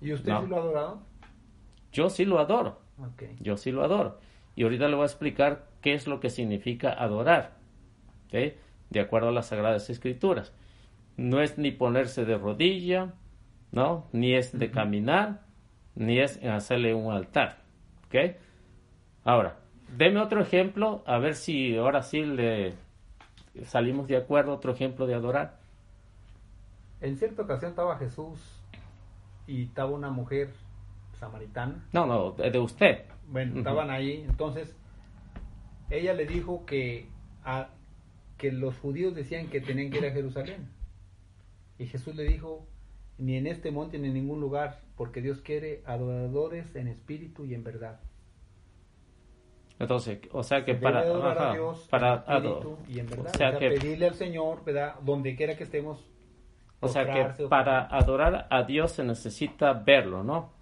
¿Y 0.00 0.12
usted 0.12 0.30
No. 0.32 0.42
sí 0.42 0.48
lo 0.48 0.56
ha 0.56 0.60
adorado? 0.60 1.02
Yo 1.92 2.10
sí 2.10 2.24
lo 2.24 2.38
adoro. 2.38 2.80
Yo 3.40 3.56
sí 3.56 3.70
lo 3.72 3.84
adoro. 3.84 4.18
Y 4.54 4.62
ahorita 4.62 4.88
le 4.88 4.94
voy 4.94 5.02
a 5.02 5.06
explicar 5.06 5.66
qué 5.82 5.94
es 5.94 6.06
lo 6.06 6.20
que 6.20 6.30
significa 6.30 6.92
adorar. 6.92 7.56
De 8.90 9.00
acuerdo 9.00 9.28
a 9.28 9.32
las 9.32 9.46
Sagradas 9.46 9.90
Escrituras. 9.90 10.52
No 11.16 11.40
es 11.40 11.58
ni 11.58 11.72
ponerse 11.72 12.24
de 12.24 12.36
rodilla, 12.36 13.14
¿no? 13.72 14.06
Ni 14.12 14.34
es 14.34 14.56
de 14.56 14.70
caminar, 14.70 15.42
ni 15.94 16.20
es 16.20 16.42
hacerle 16.44 16.94
un 16.94 17.12
altar. 17.12 17.58
¿Ok? 18.06 18.36
Ahora, 19.24 19.56
deme 19.96 20.20
otro 20.20 20.40
ejemplo, 20.40 21.02
a 21.06 21.18
ver 21.18 21.34
si 21.34 21.76
ahora 21.76 22.02
sí 22.02 22.22
le 22.22 22.74
salimos 23.64 24.06
de 24.06 24.16
acuerdo. 24.16 24.52
Otro 24.54 24.72
ejemplo 24.72 25.06
de 25.06 25.14
adorar. 25.14 25.58
En 27.00 27.16
cierta 27.16 27.42
ocasión 27.42 27.70
estaba 27.70 27.98
Jesús 27.98 28.38
y 29.46 29.64
estaba 29.64 29.90
una 29.90 30.10
mujer 30.10 30.50
samaritana. 31.18 31.84
No, 31.92 32.06
no, 32.06 32.32
de 32.32 32.58
usted. 32.58 33.04
Bueno, 33.28 33.58
estaban 33.58 33.90
ahí. 33.90 34.24
Entonces, 34.28 34.74
ella 35.90 36.14
le 36.14 36.26
dijo 36.26 36.64
que, 36.66 37.08
a, 37.44 37.68
que 38.38 38.52
los 38.52 38.76
judíos 38.78 39.14
decían 39.14 39.48
que 39.48 39.60
tenían 39.60 39.90
que 39.90 39.98
ir 39.98 40.06
a 40.06 40.10
Jerusalén. 40.12 40.68
Y 41.78 41.86
Jesús 41.86 42.14
le 42.14 42.24
dijo, 42.24 42.66
ni 43.18 43.36
en 43.36 43.46
este 43.46 43.70
monte 43.70 43.98
ni 43.98 44.08
en 44.08 44.14
ningún 44.14 44.40
lugar, 44.40 44.80
porque 44.96 45.20
Dios 45.22 45.40
quiere 45.40 45.82
adoradores 45.86 46.74
en 46.76 46.88
espíritu 46.88 47.44
y 47.44 47.54
en 47.54 47.64
verdad. 47.64 48.00
Entonces, 49.78 50.20
o 50.32 50.42
sea 50.42 50.64
que 50.64 50.74
Se 50.74 50.80
para, 50.80 51.00
adorar 51.00 51.36
ajá, 51.38 51.50
a 51.50 51.54
Dios 51.54 51.86
para 51.90 52.24
en 52.28 52.36
espíritu 52.46 52.78
y 52.88 52.98
en 52.98 53.06
verdad. 53.06 53.32
o 53.34 53.36
sea 53.38 53.58
que 53.58 53.68
pedirle 53.70 54.06
al 54.06 54.14
Señor, 54.14 54.64
¿verdad? 54.64 54.94
Donde 55.02 55.36
quiera 55.36 55.54
que 55.56 55.64
estemos. 55.64 56.02
O 56.80 56.88
sea 56.88 57.04
que 57.36 57.44
o- 57.44 57.48
para 57.48 57.84
adorar 57.86 58.46
a 58.50 58.62
Dios 58.62 58.92
se 58.92 59.04
necesita 59.04 59.72
verlo, 59.74 60.22
¿no? 60.22 60.54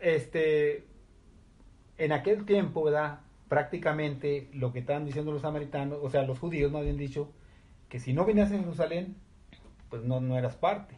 este 0.00 0.84
en 1.96 2.12
aquel 2.12 2.44
tiempo, 2.44 2.84
¿verdad? 2.84 3.20
Prácticamente 3.48 4.48
lo 4.52 4.72
que 4.72 4.80
estaban 4.80 5.04
diciendo 5.04 5.32
los 5.32 5.42
samaritanos, 5.42 5.98
o 6.02 6.10
sea, 6.10 6.22
los 6.22 6.38
judíos 6.38 6.72
no 6.72 6.78
habían 6.78 6.96
dicho 6.96 7.30
que 7.88 8.00
si 8.00 8.12
no 8.12 8.24
venías 8.24 8.50
a 8.50 8.58
Jerusalén, 8.58 9.16
pues 9.88 10.02
no, 10.02 10.20
no 10.20 10.36
eras 10.36 10.56
parte. 10.56 10.96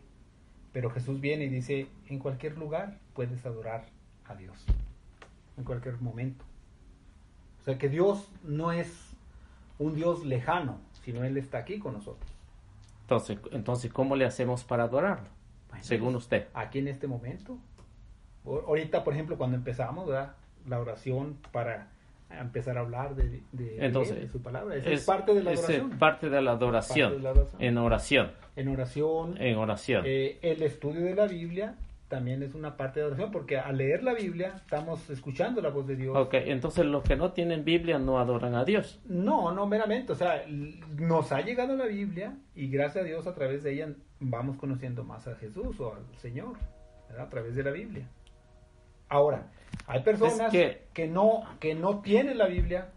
Pero 0.73 0.91
Jesús 0.91 1.21
viene 1.21 1.45
y 1.45 1.49
dice, 1.49 1.89
en 2.09 2.19
cualquier 2.19 2.57
lugar 2.57 2.99
puedes 3.15 3.45
adorar 3.45 3.87
a 4.25 4.35
Dios. 4.35 4.65
En 5.57 5.65
cualquier 5.65 6.01
momento. 6.01 6.45
O 7.61 7.65
sea 7.65 7.79
que 7.79 7.89
Dios 7.89 8.31
no 8.43 8.73
es 8.73 9.17
un 9.79 9.95
Dios 9.95 10.25
lejano, 10.25 10.81
sino 11.05 11.25
Él 11.25 11.37
está 11.37 11.59
aquí 11.59 11.79
con 11.79 11.95
nosotros. 11.95 12.31
Entonces, 13.03 13.39
entonces 13.53 13.93
¿cómo 13.93 14.17
le 14.17 14.25
hacemos 14.25 14.65
para 14.65 14.85
adorarlo? 14.85 15.29
Bueno, 15.69 15.85
Según 15.85 16.13
pues, 16.13 16.25
usted. 16.25 16.49
Aquí 16.55 16.79
en 16.79 16.89
este 16.89 17.07
momento. 17.07 17.59
Ahorita, 18.45 19.05
por 19.05 19.13
ejemplo, 19.13 19.37
cuando 19.37 19.57
empezamos, 19.57 20.07
¿verdad? 20.07 20.35
La 20.67 20.81
oración 20.81 21.39
para 21.53 21.91
empezar 22.31 22.77
a 22.77 22.81
hablar 22.81 23.15
de, 23.15 23.29
de- 23.29 23.43
de 23.53 23.87
Entonces, 23.87 24.17
él, 24.17 24.23
de 24.23 24.29
su 24.29 24.43
palabra. 24.43 24.77
Esa 24.77 24.91
es, 24.91 25.05
parte 25.05 25.35
de 25.35 25.43
la 25.43 25.53
es, 25.53 25.61
eh, 25.61 25.65
oración. 25.81 25.99
parte 25.99 26.29
de 26.31 26.43
la 26.43 26.51
adoración. 26.53 27.13
De 27.13 27.19
la. 27.21 27.35
En 27.59 27.79
oración. 27.79 28.31
En 28.57 28.69
oración, 28.69 29.37
En 29.41 29.57
oración. 29.57 30.03
eh, 30.07 30.39
el 30.43 30.63
estudio 30.63 31.03
de 31.05 31.15
la 31.15 31.27
Biblia 31.27 31.77
también 32.09 32.43
es 32.43 32.55
una 32.55 32.75
parte 32.77 33.01
de 33.01 33.07
oración, 33.07 33.31
porque 33.31 33.59
al 33.59 33.77
leer 33.77 34.03
la 34.03 34.15
Biblia 34.15 34.55
estamos 34.57 35.11
escuchando 35.11 35.61
la 35.61 35.69
voz 35.69 35.87
de 35.87 35.95
Dios. 35.97 36.17
ok, 36.17 36.33
entonces 36.47 36.87
los 36.87 37.03
que 37.03 37.17
no 37.17 37.33
tienen 37.33 37.65
Biblia 37.65 37.99
no 37.99 38.19
adoran 38.19 38.55
a 38.55 38.65
Dios. 38.65 38.99
No, 39.05 39.53
no 39.53 39.67
meramente, 39.67 40.13
o 40.13 40.15
sea, 40.15 40.43
nos 40.97 41.33
ha 41.33 41.43
llegado 41.43 41.77
la 41.77 41.85
Biblia 41.85 42.35
y 42.55 42.69
gracias 42.71 43.05
a 43.05 43.07
Dios 43.07 43.27
a 43.27 43.35
través 43.35 43.63
de 43.63 43.73
ella 43.75 43.89
vamos 44.21 44.57
conociendo 44.57 45.05
más 45.05 45.29
a 45.29 45.35
Jesús 45.37 45.79
o 45.81 45.95
al 45.95 46.03
Señor, 46.17 46.55
¿verdad? 47.11 47.27
A 47.27 47.31
través 47.31 47.55
de 47.55 47.63
la 47.63 47.71
Biblia. 47.73 48.09
Ahora, 49.11 49.47
hay 49.87 50.03
personas 50.03 50.41
Es 50.41 50.51
que- 50.53 50.83
que... 50.95 51.07
no 51.09 51.45
que 51.61 51.75
no 51.75 52.01
tienen 52.01 52.39
la 52.39 52.47
Biblia 52.47 52.89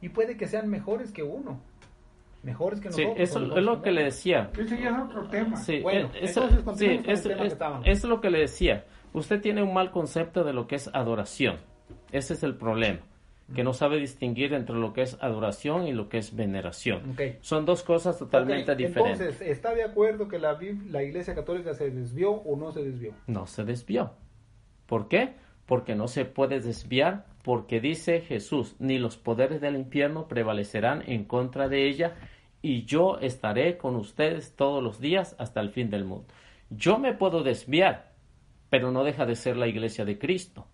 y 0.00 0.08
puede 0.08 0.36
que 0.36 0.46
sean 0.48 0.68
mejores 0.68 1.12
que 1.12 1.22
uno, 1.22 1.60
mejores 2.42 2.80
que 2.80 2.90
Sí, 2.92 3.02
nosotros. 3.02 3.28
eso 3.28 3.38
o 3.40 3.58
es 3.58 3.64
lo 3.64 3.82
que 3.82 3.90
le 3.92 4.04
decía. 4.04 4.50
Ese 4.58 4.80
ya 4.80 4.88
es 4.90 4.98
otro 5.04 5.28
tema. 5.28 5.56
Sí, 5.56 5.80
Bueno, 5.80 6.08
eh, 6.14 6.20
eso, 6.22 6.48
sí, 6.76 7.00
eso, 7.06 7.28
tema 7.28 7.42
que 7.42 7.46
es, 7.48 7.54
eso 7.54 7.66
es 7.84 8.04
lo 8.04 8.20
que 8.20 8.30
le 8.30 8.38
decía. 8.40 8.84
Usted 9.12 9.40
tiene 9.40 9.62
un 9.62 9.74
mal 9.74 9.90
concepto 9.90 10.44
de 10.44 10.52
lo 10.52 10.66
que 10.66 10.76
es 10.76 10.88
adoración. 10.94 11.56
Ese 12.12 12.34
es 12.34 12.42
el 12.42 12.54
problema. 12.56 13.00
Que 13.54 13.64
no 13.64 13.72
sabe 13.72 13.98
distinguir 13.98 14.54
entre 14.54 14.76
lo 14.76 14.92
que 14.92 15.02
es 15.02 15.18
adoración 15.20 15.88
y 15.88 15.92
lo 15.92 16.08
que 16.08 16.18
es 16.18 16.36
veneración. 16.36 17.10
Ok. 17.10 17.20
Son 17.40 17.66
dos 17.66 17.82
cosas 17.82 18.16
totalmente 18.16 18.70
Ok, 18.70 18.78
diferentes. 18.78 19.20
Entonces, 19.20 19.48
¿está 19.48 19.74
de 19.74 19.82
acuerdo 19.82 20.28
que 20.28 20.38
la, 20.38 20.56
la 20.88 21.02
Iglesia 21.02 21.34
Católica 21.34 21.74
se 21.74 21.90
desvió 21.90 22.30
o 22.30 22.56
no 22.56 22.70
se 22.70 22.84
desvió? 22.84 23.12
no 23.26 23.46
se 23.48 23.64
desvió. 23.64 24.12
¿Por 24.86 25.08
qué? 25.08 25.34
Porque 25.70 25.94
no 25.94 26.08
se 26.08 26.24
puede 26.24 26.58
desviar, 26.58 27.26
porque 27.44 27.80
dice 27.80 28.22
Jesús, 28.22 28.74
ni 28.80 28.98
los 28.98 29.16
poderes 29.16 29.60
del 29.60 29.76
infierno 29.76 30.26
prevalecerán 30.26 31.04
en 31.06 31.22
contra 31.24 31.68
de 31.68 31.86
ella, 31.88 32.16
y 32.60 32.84
yo 32.86 33.18
estaré 33.20 33.78
con 33.78 33.94
ustedes 33.94 34.56
todos 34.56 34.82
los 34.82 34.98
días 35.00 35.36
hasta 35.38 35.60
el 35.60 35.70
fin 35.70 35.88
del 35.88 36.04
mundo. 36.04 36.26
Yo 36.70 36.98
me 36.98 37.14
puedo 37.14 37.44
desviar, 37.44 38.10
pero 38.68 38.90
no 38.90 39.04
deja 39.04 39.26
de 39.26 39.36
ser 39.36 39.56
la 39.56 39.68
iglesia 39.68 40.04
de 40.04 40.18
Cristo. 40.18 40.66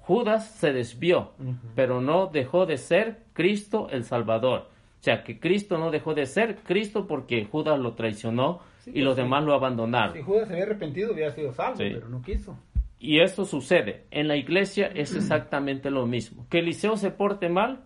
Judas 0.00 0.48
se 0.48 0.72
desvió, 0.72 1.32
pero 1.74 2.00
no 2.00 2.28
dejó 2.28 2.66
de 2.66 2.76
ser 2.78 3.24
Cristo 3.32 3.88
el 3.90 4.04
Salvador. 4.04 4.68
O 5.00 5.02
sea, 5.02 5.24
que 5.24 5.40
Cristo 5.40 5.76
no 5.76 5.90
dejó 5.90 6.14
de 6.14 6.26
ser 6.26 6.58
Cristo 6.62 7.08
porque 7.08 7.44
Judas 7.44 7.80
lo 7.80 7.94
traicionó 7.94 8.60
Sí, 8.78 8.92
y 8.94 9.00
los 9.00 9.16
sí. 9.16 9.22
demás 9.22 9.42
lo 9.42 9.52
abandonaron. 9.54 10.14
Si 10.14 10.22
Judas 10.22 10.46
se 10.46 10.52
había 10.52 10.64
arrepentido, 10.66 11.12
hubiera 11.12 11.32
sido 11.32 11.52
salvo, 11.52 11.76
Sí. 11.78 11.90
pero 11.92 12.08
no 12.08 12.22
quiso. 12.22 12.56
Y 12.98 13.20
eso 13.20 13.44
sucede. 13.44 14.06
En 14.10 14.28
la 14.28 14.36
iglesia 14.36 14.86
es 14.86 15.14
exactamente 15.14 15.90
lo 15.90 16.06
mismo. 16.06 16.46
Que 16.48 16.60
Eliseo 16.60 16.96
se 16.96 17.10
porte 17.10 17.48
mal, 17.48 17.84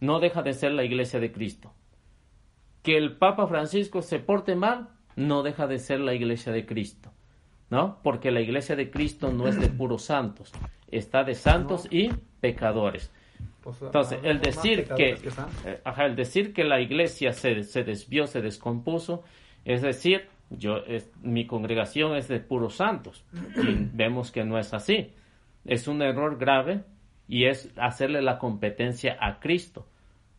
no 0.00 0.20
deja 0.20 0.42
de 0.42 0.52
ser 0.52 0.72
la 0.72 0.84
iglesia 0.84 1.18
de 1.20 1.32
Cristo. 1.32 1.72
Que 2.82 2.96
el 2.96 3.16
Papa 3.16 3.46
Francisco 3.46 4.02
se 4.02 4.20
porte 4.20 4.54
mal, 4.54 4.90
no 5.16 5.42
deja 5.42 5.66
de 5.66 5.78
ser 5.78 6.00
la 6.00 6.14
iglesia 6.14 6.52
de 6.52 6.66
Cristo. 6.66 7.12
¿No? 7.70 7.98
Porque 8.02 8.30
la 8.30 8.40
iglesia 8.40 8.76
de 8.76 8.90
Cristo 8.90 9.32
no 9.32 9.48
es 9.48 9.58
de 9.58 9.68
puros 9.68 10.02
santos, 10.04 10.52
está 10.88 11.24
de 11.24 11.34
santos 11.34 11.88
y 11.90 12.10
pecadores. 12.40 13.10
Entonces, 13.80 14.18
el 14.22 14.40
decir 14.40 14.86
que, 14.88 15.16
eh, 15.64 15.80
el 15.98 16.14
decir 16.14 16.52
que 16.52 16.64
la 16.64 16.80
iglesia 16.80 17.32
se, 17.32 17.62
se, 17.64 17.82
desvió, 17.82 18.26
se 18.26 18.42
descompuso, 18.42 19.24
es 19.64 19.80
decir, 19.82 20.28
yo, 20.58 20.78
es, 20.86 21.10
mi 21.22 21.46
congregación 21.46 22.16
es 22.16 22.28
de 22.28 22.40
puros 22.40 22.76
santos. 22.76 23.24
Y 23.56 23.88
vemos 23.92 24.30
que 24.30 24.44
no 24.44 24.58
es 24.58 24.74
así. 24.74 25.12
Es 25.64 25.88
un 25.88 26.02
error 26.02 26.38
grave 26.38 26.84
y 27.28 27.46
es 27.46 27.72
hacerle 27.76 28.22
la 28.22 28.38
competencia 28.38 29.16
a 29.20 29.40
Cristo. 29.40 29.86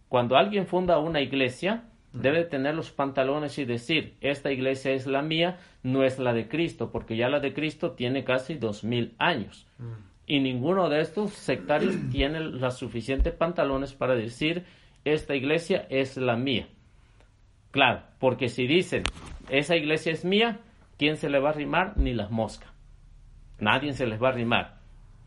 Cuando 0.09 0.37
alguien 0.37 0.67
funda 0.67 0.99
una 0.99 1.21
iglesia, 1.21 1.85
debe 2.13 2.45
tener 2.45 2.75
los 2.75 2.91
pantalones 2.91 3.57
y 3.57 3.65
decir, 3.65 4.15
esta 4.21 4.51
iglesia 4.51 4.91
es 4.91 5.07
la 5.07 5.21
mía, 5.21 5.57
no 5.83 6.03
es 6.03 6.19
la 6.19 6.33
de 6.33 6.47
Cristo, 6.47 6.91
porque 6.91 7.17
ya 7.17 7.29
la 7.29 7.39
de 7.39 7.53
Cristo 7.53 7.91
tiene 7.91 8.23
casi 8.23 8.55
dos 8.55 8.83
mil 8.83 9.15
años. 9.17 9.67
Y 10.27 10.39
ninguno 10.39 10.89
de 10.89 11.01
estos 11.01 11.33
sectarios 11.33 11.95
tiene 12.11 12.39
los 12.39 12.77
suficientes 12.77 13.33
pantalones 13.33 13.93
para 13.93 14.15
decir, 14.15 14.65
esta 15.03 15.35
iglesia 15.35 15.85
es 15.89 16.17
la 16.17 16.35
mía. 16.35 16.67
Claro, 17.75 18.03
porque 18.19 18.47
si 18.47 18.67
dicen, 18.67 19.03
esa 19.49 19.75
iglesia 19.75 20.13
es 20.13 20.23
mía, 20.23 20.61
¿quién 20.97 21.17
se 21.17 21.29
le 21.29 21.39
va 21.39 21.49
a 21.49 21.51
arrimar? 21.51 21.97
Ni 21.97 22.13
las 22.13 22.31
moscas. 22.31 22.69
Nadie 23.59 23.91
se 23.91 24.07
les 24.07 24.23
va 24.23 24.29
a 24.29 24.31
arrimar. 24.31 24.77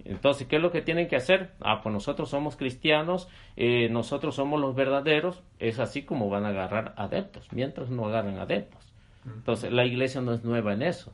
Entonces, 0.03 0.47
¿qué 0.47 0.57
es 0.57 0.63
lo 0.63 0.73
que 0.73 0.81
tienen 0.81 1.09
que 1.09 1.17
hacer? 1.17 1.51
Ah, 1.61 1.83
pues 1.83 1.93
nosotros 1.93 2.31
somos 2.31 2.57
cristianos, 2.57 3.29
eh, 3.57 3.91
nosotros 3.91 4.35
somos 4.35 4.59
los 4.59 4.75
verdaderos. 4.75 5.43
Es 5.59 5.79
así 5.79 6.05
como 6.05 6.31
van 6.31 6.47
a 6.47 6.49
agarrar 6.49 6.95
adeptos, 6.97 7.53
mientras 7.53 7.91
no 7.91 8.07
agarran 8.07 8.39
adeptos. 8.39 8.95
Entonces, 9.27 9.71
la 9.71 9.85
iglesia 9.85 10.23
no 10.23 10.33
es 10.33 10.43
nueva 10.43 10.73
en 10.73 10.81
eso. 10.81 11.13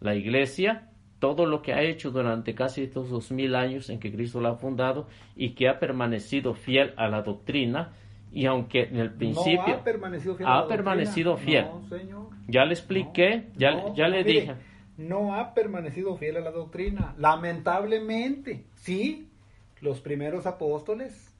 La 0.00 0.14
iglesia, 0.14 0.88
todo 1.18 1.44
lo 1.44 1.60
que 1.60 1.74
ha 1.74 1.82
hecho 1.82 2.10
durante 2.10 2.54
casi 2.54 2.84
estos 2.84 3.10
dos 3.10 3.30
mil 3.32 3.54
años 3.54 3.90
en 3.90 4.00
que 4.00 4.10
Cristo 4.10 4.40
la 4.40 4.52
ha 4.52 4.54
fundado 4.54 5.08
y 5.36 5.50
que 5.50 5.68
ha 5.68 5.78
permanecido 5.78 6.54
fiel 6.54 6.94
a 6.96 7.08
la 7.08 7.20
doctrina, 7.20 7.92
y 8.32 8.46
aunque 8.46 8.82
en 8.84 8.96
el 8.96 9.12
principio 9.12 9.66
no 9.66 9.74
ha 9.74 9.84
permanecido 9.84 10.36
fiel, 10.36 10.48
ha 10.48 10.66
permanecido 10.68 11.36
fiel. 11.36 11.66
ya 12.48 12.64
le 12.64 12.74
expliqué, 12.74 13.48
ya, 13.56 13.92
ya 13.94 14.08
le 14.08 14.24
dije 14.24 14.54
no 15.00 15.34
ha 15.34 15.54
permanecido 15.54 16.16
fiel 16.16 16.36
a 16.36 16.40
la 16.40 16.50
doctrina. 16.50 17.14
Lamentablemente, 17.18 18.64
sí, 18.76 19.28
los 19.80 20.00
primeros 20.00 20.46
apóstoles 20.46 21.34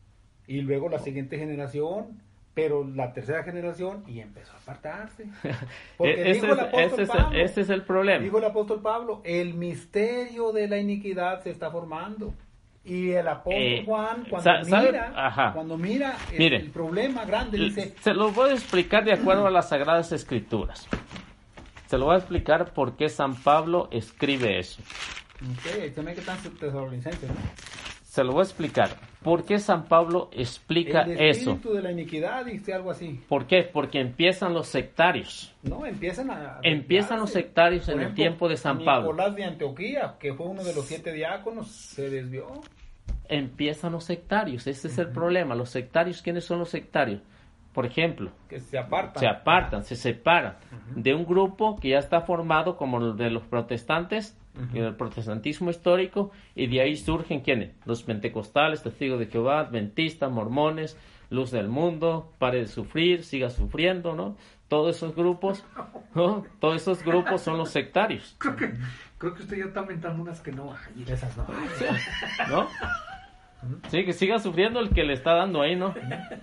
y 0.46 0.62
luego 0.62 0.88
la 0.88 0.98
siguiente 0.98 1.38
generación, 1.38 2.22
pero 2.54 2.84
la 2.84 3.12
tercera 3.12 3.42
generación 3.42 4.02
y 4.06 4.20
empezó 4.20 4.52
a 4.52 4.56
apartarse. 4.56 5.26
Porque 5.98 6.30
ese, 6.30 6.40
dijo 6.40 6.54
el 6.54 6.60
apóstol 6.60 7.06
Pablo, 7.06 7.38
ese 7.38 7.60
es 7.60 7.70
el 7.70 7.82
problema. 7.84 8.24
Dijo 8.24 8.38
el 8.38 8.44
apóstol 8.44 8.80
Pablo, 8.80 9.20
el 9.24 9.54
misterio 9.54 10.52
de 10.52 10.66
la 10.66 10.78
iniquidad 10.78 11.42
se 11.42 11.50
está 11.50 11.70
formando. 11.70 12.32
Y 12.84 13.10
el 13.10 13.28
apóstol 13.28 13.62
eh, 13.62 13.82
Juan, 13.84 14.24
cuando 14.28 14.50
mira, 14.64 15.52
cuando 15.52 15.76
mira 15.76 16.16
el, 16.32 16.70
problema 16.70 17.24
grande, 17.26 17.58
dice... 17.58 17.94
Se 18.00 18.14
lo 18.14 18.30
voy 18.30 18.50
a 18.50 18.52
explicar 18.54 19.04
de 19.04 19.12
acuerdo 19.12 19.46
a 19.46 19.50
las 19.50 19.68
Sagradas 19.68 20.12
Escrituras. 20.12 20.88
Se 21.86 21.98
lo 21.98 22.06
voy 22.06 22.14
a 22.14 22.18
explicar 22.18 22.72
por 22.72 22.96
qué 22.96 23.08
San 23.08 23.34
Pablo 23.34 23.88
escribe 23.90 24.58
eso. 24.58 24.80
Se 28.04 28.24
lo 28.24 28.32
voy 28.32 28.40
a 28.40 28.44
explicar. 28.44 29.09
¿Por 29.22 29.44
qué 29.44 29.58
San 29.58 29.84
Pablo 29.84 30.30
explica 30.32 31.02
el 31.02 31.20
eso? 31.20 31.58
de 31.62 31.82
la 31.82 31.92
iniquidad, 31.92 32.44
dice 32.46 32.72
algo 32.72 32.90
así. 32.90 33.20
¿Por 33.28 33.46
qué? 33.46 33.62
Porque 33.62 34.00
empiezan 34.00 34.54
los 34.54 34.68
sectarios. 34.68 35.54
No, 35.62 35.84
empiezan 35.84 36.30
a... 36.30 36.60
Empiezan 36.62 37.20
los 37.20 37.30
sectarios 37.30 37.88
en 37.88 38.00
el 38.00 38.14
tiempo 38.14 38.48
de 38.48 38.56
San 38.56 38.82
Pablo. 38.84 39.12
Nicolás 39.12 39.36
de 39.36 39.44
Antioquía, 39.44 40.14
que 40.18 40.32
fue 40.32 40.46
uno 40.46 40.64
de 40.64 40.74
los 40.74 40.86
siete 40.86 41.12
diáconos, 41.12 41.70
se 41.70 42.08
desvió. 42.08 42.46
Empiezan 43.28 43.92
los 43.92 44.04
sectarios, 44.04 44.66
ese 44.66 44.88
es 44.88 44.98
el 44.98 45.08
problema. 45.08 45.54
Los 45.54 45.70
sectarios, 45.70 46.22
¿quiénes 46.22 46.44
son 46.44 46.58
los 46.58 46.70
sectarios? 46.70 47.20
por 47.72 47.86
ejemplo, 47.86 48.32
que 48.48 48.60
se 48.60 48.78
apartan, 48.78 49.20
se, 49.20 49.28
apartan, 49.28 49.84
se 49.84 49.96
separan 49.96 50.56
de 50.96 51.14
un 51.14 51.24
grupo 51.24 51.78
que 51.78 51.90
ya 51.90 51.98
está 51.98 52.22
formado 52.22 52.76
como 52.76 52.98
el 52.98 53.16
de 53.16 53.30
los 53.30 53.44
protestantes, 53.44 54.36
el 54.74 54.94
protestantismo 54.96 55.70
histórico, 55.70 56.32
y 56.54 56.66
de 56.66 56.80
ahí 56.80 56.96
surgen 56.96 57.40
quiénes, 57.40 57.74
los 57.84 58.02
pentecostales, 58.02 58.82
testigos 58.82 59.18
de 59.18 59.26
Jehová, 59.26 59.60
adventistas, 59.60 60.30
mormones, 60.30 60.96
luz 61.30 61.50
del 61.50 61.68
mundo, 61.68 62.32
pare 62.38 62.58
de 62.58 62.66
sufrir, 62.66 63.24
siga 63.24 63.50
sufriendo, 63.50 64.14
¿no? 64.14 64.36
Todos 64.68 64.96
esos 64.96 65.14
grupos, 65.14 65.64
¿no? 66.14 66.44
Todos 66.60 66.82
esos 66.82 67.02
grupos 67.04 67.42
son 67.42 67.56
los 67.58 67.70
sectarios. 67.70 68.36
Creo 68.38 68.56
que, 68.56 68.72
creo 69.18 69.34
que 69.34 69.42
usted 69.42 69.56
ya 69.58 69.64
está 69.64 69.80
inventando 69.80 70.22
unas 70.22 70.40
que 70.40 70.52
no 70.52 70.72
hay. 70.72 71.12
Esas 71.12 71.36
no. 71.36 71.46
¿No? 72.48 72.68
Sí, 73.88 74.04
que 74.04 74.12
siga 74.12 74.38
sufriendo 74.38 74.80
el 74.80 74.90
que 74.90 75.04
le 75.04 75.12
está 75.12 75.34
dando 75.34 75.60
ahí, 75.60 75.76
¿no? 75.76 75.94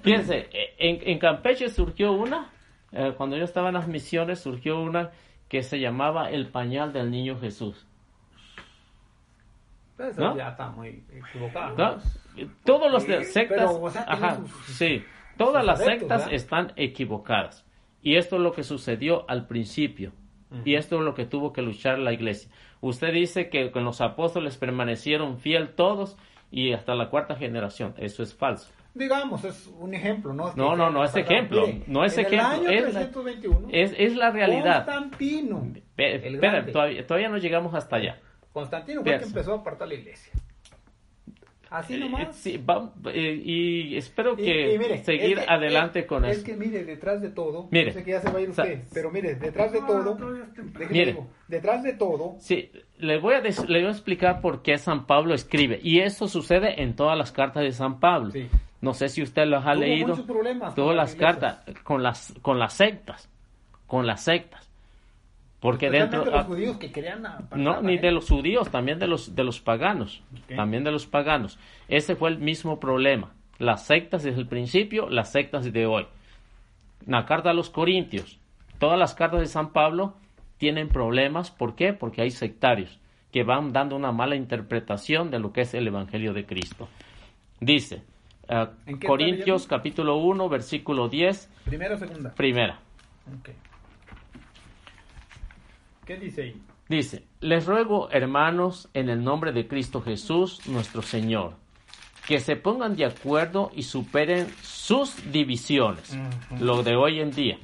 Fíjense, 0.03 0.49
en, 0.77 0.99
en 1.09 1.19
Campeche 1.19 1.69
surgió 1.69 2.11
una, 2.11 2.49
eh, 2.91 3.13
cuando 3.17 3.37
yo 3.37 3.43
estaba 3.43 3.69
en 3.69 3.73
las 3.73 3.87
misiones, 3.87 4.39
surgió 4.39 4.79
una 4.79 5.11
que 5.49 5.63
se 5.63 5.79
llamaba 5.79 6.29
El 6.29 6.49
Pañal 6.49 6.93
del 6.93 7.09
Niño 7.09 7.39
Jesús. 7.39 7.87
¿No? 10.17 10.37
ya 10.37 10.49
está 10.49 10.69
muy 10.69 11.03
equivocado. 11.11 11.99
Todos 12.63 12.91
los 12.91 13.07
de 13.07 13.23
sectas, 13.23 13.71
ajá, 14.07 14.39
sí, 14.67 15.03
todas 15.37 15.65
las 15.65 15.83
sectas 15.83 16.27
están 16.31 16.73
equivocadas. 16.75 17.65
Y 18.01 18.15
esto 18.15 18.35
es 18.35 18.41
lo 18.41 18.53
que 18.53 18.63
sucedió 18.63 19.29
al 19.29 19.47
principio. 19.47 20.11
Y 20.63 20.75
esto 20.75 20.97
es 20.97 21.01
lo 21.01 21.13
que 21.13 21.25
tuvo 21.25 21.51
que 21.51 21.61
luchar 21.61 21.99
la 21.99 22.13
iglesia. 22.13 22.49
Usted 22.79 23.11
dice 23.11 23.49
que 23.49 23.71
con 23.71 23.83
los 23.83 23.99
apóstoles 23.99 24.55
permanecieron 24.57 25.39
fiel 25.39 25.75
todos 25.75 26.17
y 26.51 26.73
hasta 26.73 26.95
la 26.95 27.09
cuarta 27.09 27.35
generación. 27.35 27.93
Eso 27.97 28.23
es 28.23 28.33
falso. 28.33 28.71
Digamos, 28.93 29.43
es 29.43 29.67
un 29.79 29.93
ejemplo, 29.93 30.33
¿no? 30.33 30.53
No, 30.55 30.75
no, 30.75 30.89
no 30.89 31.03
es 31.03 31.15
ejemplo. 31.15 31.67
no 31.85 32.03
es 32.03 32.17
ejemplo. 32.17 32.69
es, 32.69 32.95
es, 33.71 33.93
es, 33.97 34.15
la 34.15 34.31
realidad. 34.31 34.85
Constantino. 34.85 35.67
Espera, 35.97 36.65
todavía, 36.65 37.05
todavía 37.05 37.29
no 37.29 37.37
llegamos 37.37 37.73
hasta 37.75 37.97
allá. 37.97 38.19
Constantino 38.57 39.03
fue 39.03 39.13
el 39.13 39.19
que 39.19 39.25
empezó 39.25 39.53
a 39.53 39.57
apartar 39.57 39.87
la 39.87 39.93
iglesia. 39.93 40.33
Así 41.69 41.93
eh, 41.93 41.99
nomás. 41.99 42.35
Sí, 42.35 42.59
eh, 43.13 43.41
y 43.43 43.95
espero 43.97 44.35
que 44.35 44.99
seguir 45.03 45.41
adelante 45.47 46.07
con 46.07 46.25
eso. 46.25 46.39
Es 46.39 46.43
que 46.43 46.55
mire, 46.55 46.83
detrás 46.83 47.21
de 47.21 47.29
todo, 47.29 47.67
mire, 47.69 47.91
sé 47.93 48.03
que 48.03 48.11
ya 48.11 48.21
se 48.21 48.31
va 48.31 48.39
a 48.39 48.41
ir 48.41 48.49
usted, 48.49 48.81
pero 48.91 49.11
mire, 49.11 49.35
detrás 49.35 49.71
de 49.71 49.81
todo, 49.81 50.17
mire, 50.89 51.17
detrás 51.47 51.83
de 51.83 51.93
todo. 51.93 52.35
Sí, 52.39 52.71
le 52.97 53.19
voy, 53.19 53.35
a 53.35 53.41
le 53.41 53.51
voy 53.51 53.87
a 53.87 53.91
explicar 53.91 54.41
por 54.41 54.63
qué 54.63 54.79
San 54.79 55.05
Pablo 55.05 55.35
escribe. 55.35 55.79
Y 55.83 55.99
eso 55.99 56.27
sucede 56.27 56.81
en 56.81 56.95
todas 56.95 57.15
las 57.15 57.31
cartas 57.31 57.61
de 57.61 57.73
San 57.73 57.99
Pablo. 57.99 58.33
No 58.81 58.95
sé 58.95 59.09
si 59.09 59.21
usted 59.21 59.45
los 59.45 59.63
ha 59.67 59.75
leído. 59.75 60.15
Todas 60.75 60.95
las 60.95 61.13
cartas 61.13 61.59
con 61.83 62.01
las, 62.01 62.33
con 62.41 62.57
las 62.57 62.73
sectas. 62.73 63.29
Con 63.85 64.07
las 64.07 64.23
sectas. 64.23 64.66
Porque 65.59 65.89
dentro 65.89 66.23
de 66.23 66.31
los 66.31 66.45
judíos 66.45 66.77
que 66.77 66.91
querían 66.91 67.23
no 67.55 67.81
ni 67.81 67.97
de 67.97 68.11
los 68.11 68.29
judíos 68.29 68.69
también 68.69 68.99
de 68.99 69.07
los 69.07 69.35
de 69.35 69.43
los 69.43 69.59
paganos 69.59 70.21
también 70.55 70.83
de 70.83 70.91
los 70.91 71.07
paganos. 71.07 71.57
Ese 71.87 72.15
fue 72.15 72.29
el 72.29 72.37
mismo 72.37 72.79
problema. 72.79 73.33
Las 73.57 73.85
sectas 73.85 74.23
desde 74.23 74.39
el 74.39 74.47
principio 74.47 75.09
las 75.09 75.31
sectas 75.31 75.71
de 75.71 75.85
hoy. 75.87 76.05
La 77.07 77.25
carta 77.25 77.49
a 77.49 77.53
los 77.53 77.71
corintios 77.71 78.37
todas 78.77 78.99
las 78.99 79.15
cartas 79.15 79.39
de 79.39 79.47
San 79.47 79.73
Pablo 79.73 80.13
tienen 80.57 80.89
problemas. 80.89 81.49
¿por 81.49 81.75
qué? 81.75 81.93
porque 81.93 82.21
hay 82.21 82.29
sectarios 82.29 82.99
que 83.31 83.43
van 83.43 83.73
dando 83.73 83.95
una 83.95 84.11
mala 84.11 84.35
interpretación 84.35 85.31
de 85.31 85.39
lo 85.39 85.53
que 85.53 85.61
es 85.61 85.73
el 85.73 85.87
evangelio 85.87 86.33
de 86.33 86.45
Cristo. 86.45 86.87
Dice 87.59 88.03
uh, 88.49 88.67
Corintios 89.03 89.65
capítulo 89.65 90.17
1 90.17 90.49
versículo 90.49 91.09
10 91.09 91.49
primera 91.65 91.95
o 91.95 91.97
segunda. 91.97 92.31
Primera. 92.35 92.79
Okay. 93.39 93.55
¿Qué 96.07 96.15
dice 96.15 96.41
ahí? 96.41 96.61
Dice, 96.87 97.27
les 97.41 97.65
ruego, 97.65 98.09
hermanos, 98.09 98.89
en 98.93 99.09
el 99.09 99.21
nombre 99.21 99.51
de 99.51 99.67
Cristo 99.67 100.01
Jesús, 100.01 100.65
nuestro 100.69 101.01
Señor, 101.01 101.55
que 102.25 102.39
se 102.39 102.55
pongan 102.55 102.95
de 102.95 103.03
acuerdo 103.03 103.71
y 103.75 103.83
superen 103.83 104.47
sus 104.61 105.29
divisiones, 105.33 106.17
lo 106.61 106.81
de 106.81 106.95
hoy 106.95 107.19
en 107.19 107.31
día. 107.31 107.57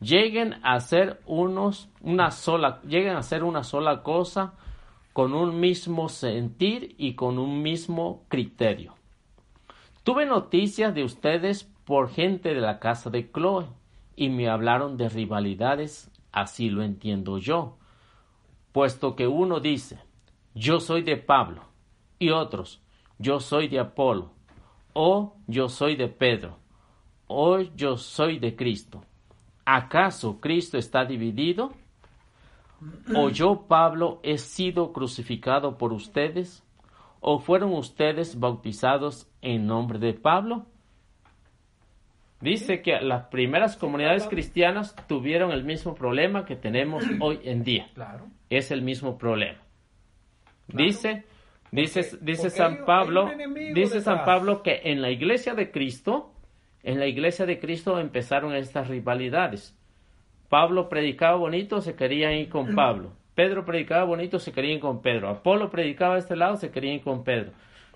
Lleguen 0.00 0.56
a 0.62 0.78
ser 0.80 1.22
unos, 1.24 1.88
una 2.02 2.30
sola, 2.30 2.82
lleguen 2.82 3.16
a 3.16 3.22
ser 3.22 3.42
una 3.42 3.64
sola 3.64 4.02
cosa 4.02 4.52
con 5.14 5.32
un 5.32 5.58
mismo 5.58 6.10
sentir 6.10 6.94
y 6.98 7.14
con 7.14 7.38
un 7.38 7.62
mismo 7.62 8.24
criterio. 8.28 8.96
Tuve 10.02 10.26
noticias 10.26 10.94
de 10.94 11.04
ustedes 11.04 11.64
por 11.86 12.10
gente 12.10 12.52
de 12.52 12.60
la 12.60 12.80
casa 12.80 13.08
de 13.08 13.30
Chloe 13.32 13.64
y 14.14 14.28
me 14.28 14.50
hablaron 14.50 14.98
de 14.98 15.08
rivalidades 15.08 16.10
Así 16.34 16.68
lo 16.68 16.82
entiendo 16.82 17.38
yo, 17.38 17.78
puesto 18.72 19.14
que 19.14 19.28
uno 19.28 19.60
dice, 19.60 20.00
yo 20.52 20.80
soy 20.80 21.02
de 21.02 21.16
Pablo, 21.16 21.62
y 22.18 22.30
otros, 22.30 22.82
yo 23.20 23.38
soy 23.38 23.68
de 23.68 23.78
Apolo, 23.78 24.32
o 24.94 25.36
yo 25.46 25.68
soy 25.68 25.94
de 25.94 26.08
Pedro, 26.08 26.58
o 27.28 27.60
yo 27.60 27.96
soy 27.96 28.40
de 28.40 28.56
Cristo. 28.56 29.04
¿Acaso 29.64 30.40
Cristo 30.40 30.76
está 30.76 31.04
dividido? 31.04 31.72
¿O 33.14 33.28
yo, 33.28 33.66
Pablo, 33.68 34.18
he 34.24 34.36
sido 34.38 34.92
crucificado 34.92 35.78
por 35.78 35.92
ustedes? 35.92 36.64
¿O 37.20 37.38
fueron 37.38 37.72
ustedes 37.74 38.40
bautizados 38.40 39.28
en 39.40 39.68
nombre 39.68 40.00
de 40.00 40.14
Pablo? 40.14 40.66
Dice 42.44 42.82
que 42.82 43.00
las 43.00 43.28
primeras 43.28 43.74
comunidades 43.78 44.28
cristianas 44.28 44.94
tuvieron 45.08 45.50
el 45.50 45.64
mismo 45.64 45.94
problema 45.94 46.44
que 46.44 46.56
tenemos 46.56 47.02
hoy 47.20 47.40
en 47.42 47.64
día. 47.64 47.88
Claro. 47.94 48.26
Es 48.50 48.70
el 48.70 48.82
mismo 48.82 49.16
problema. 49.16 49.60
Dice, 50.68 51.24
dice, 51.70 52.02
dice 52.20 52.50
San 52.50 52.84
Pablo, 52.84 53.30
dice 53.72 54.02
San 54.02 54.26
Pablo 54.26 54.62
que 54.62 54.82
en 54.84 55.00
la 55.00 55.10
iglesia 55.10 55.54
de 55.54 55.70
Cristo, 55.70 56.34
en 56.82 56.98
la 56.98 57.06
iglesia 57.06 57.46
de 57.46 57.58
Cristo 57.58 57.98
empezaron 57.98 58.54
estas 58.54 58.88
rivalidades. 58.88 59.74
Pablo 60.50 60.90
predicaba 60.90 61.36
bonito, 61.36 61.80
se 61.80 61.96
querían 61.96 62.34
ir 62.34 62.50
con 62.50 62.74
Pablo. 62.76 63.14
Pedro 63.34 63.64
predicaba 63.64 64.04
bonito, 64.04 64.38
se 64.38 64.52
querían 64.52 64.74
ir 64.74 64.80
con 64.80 65.00
Pedro. 65.00 65.30
Apolo 65.30 65.70
predicaba 65.70 66.14
de 66.14 66.20
este 66.20 66.36
lado, 66.36 66.56
se 66.56 66.70
querían 66.70 66.96
ir 66.96 67.02
con 67.02 67.24
Pedro. 67.24 67.52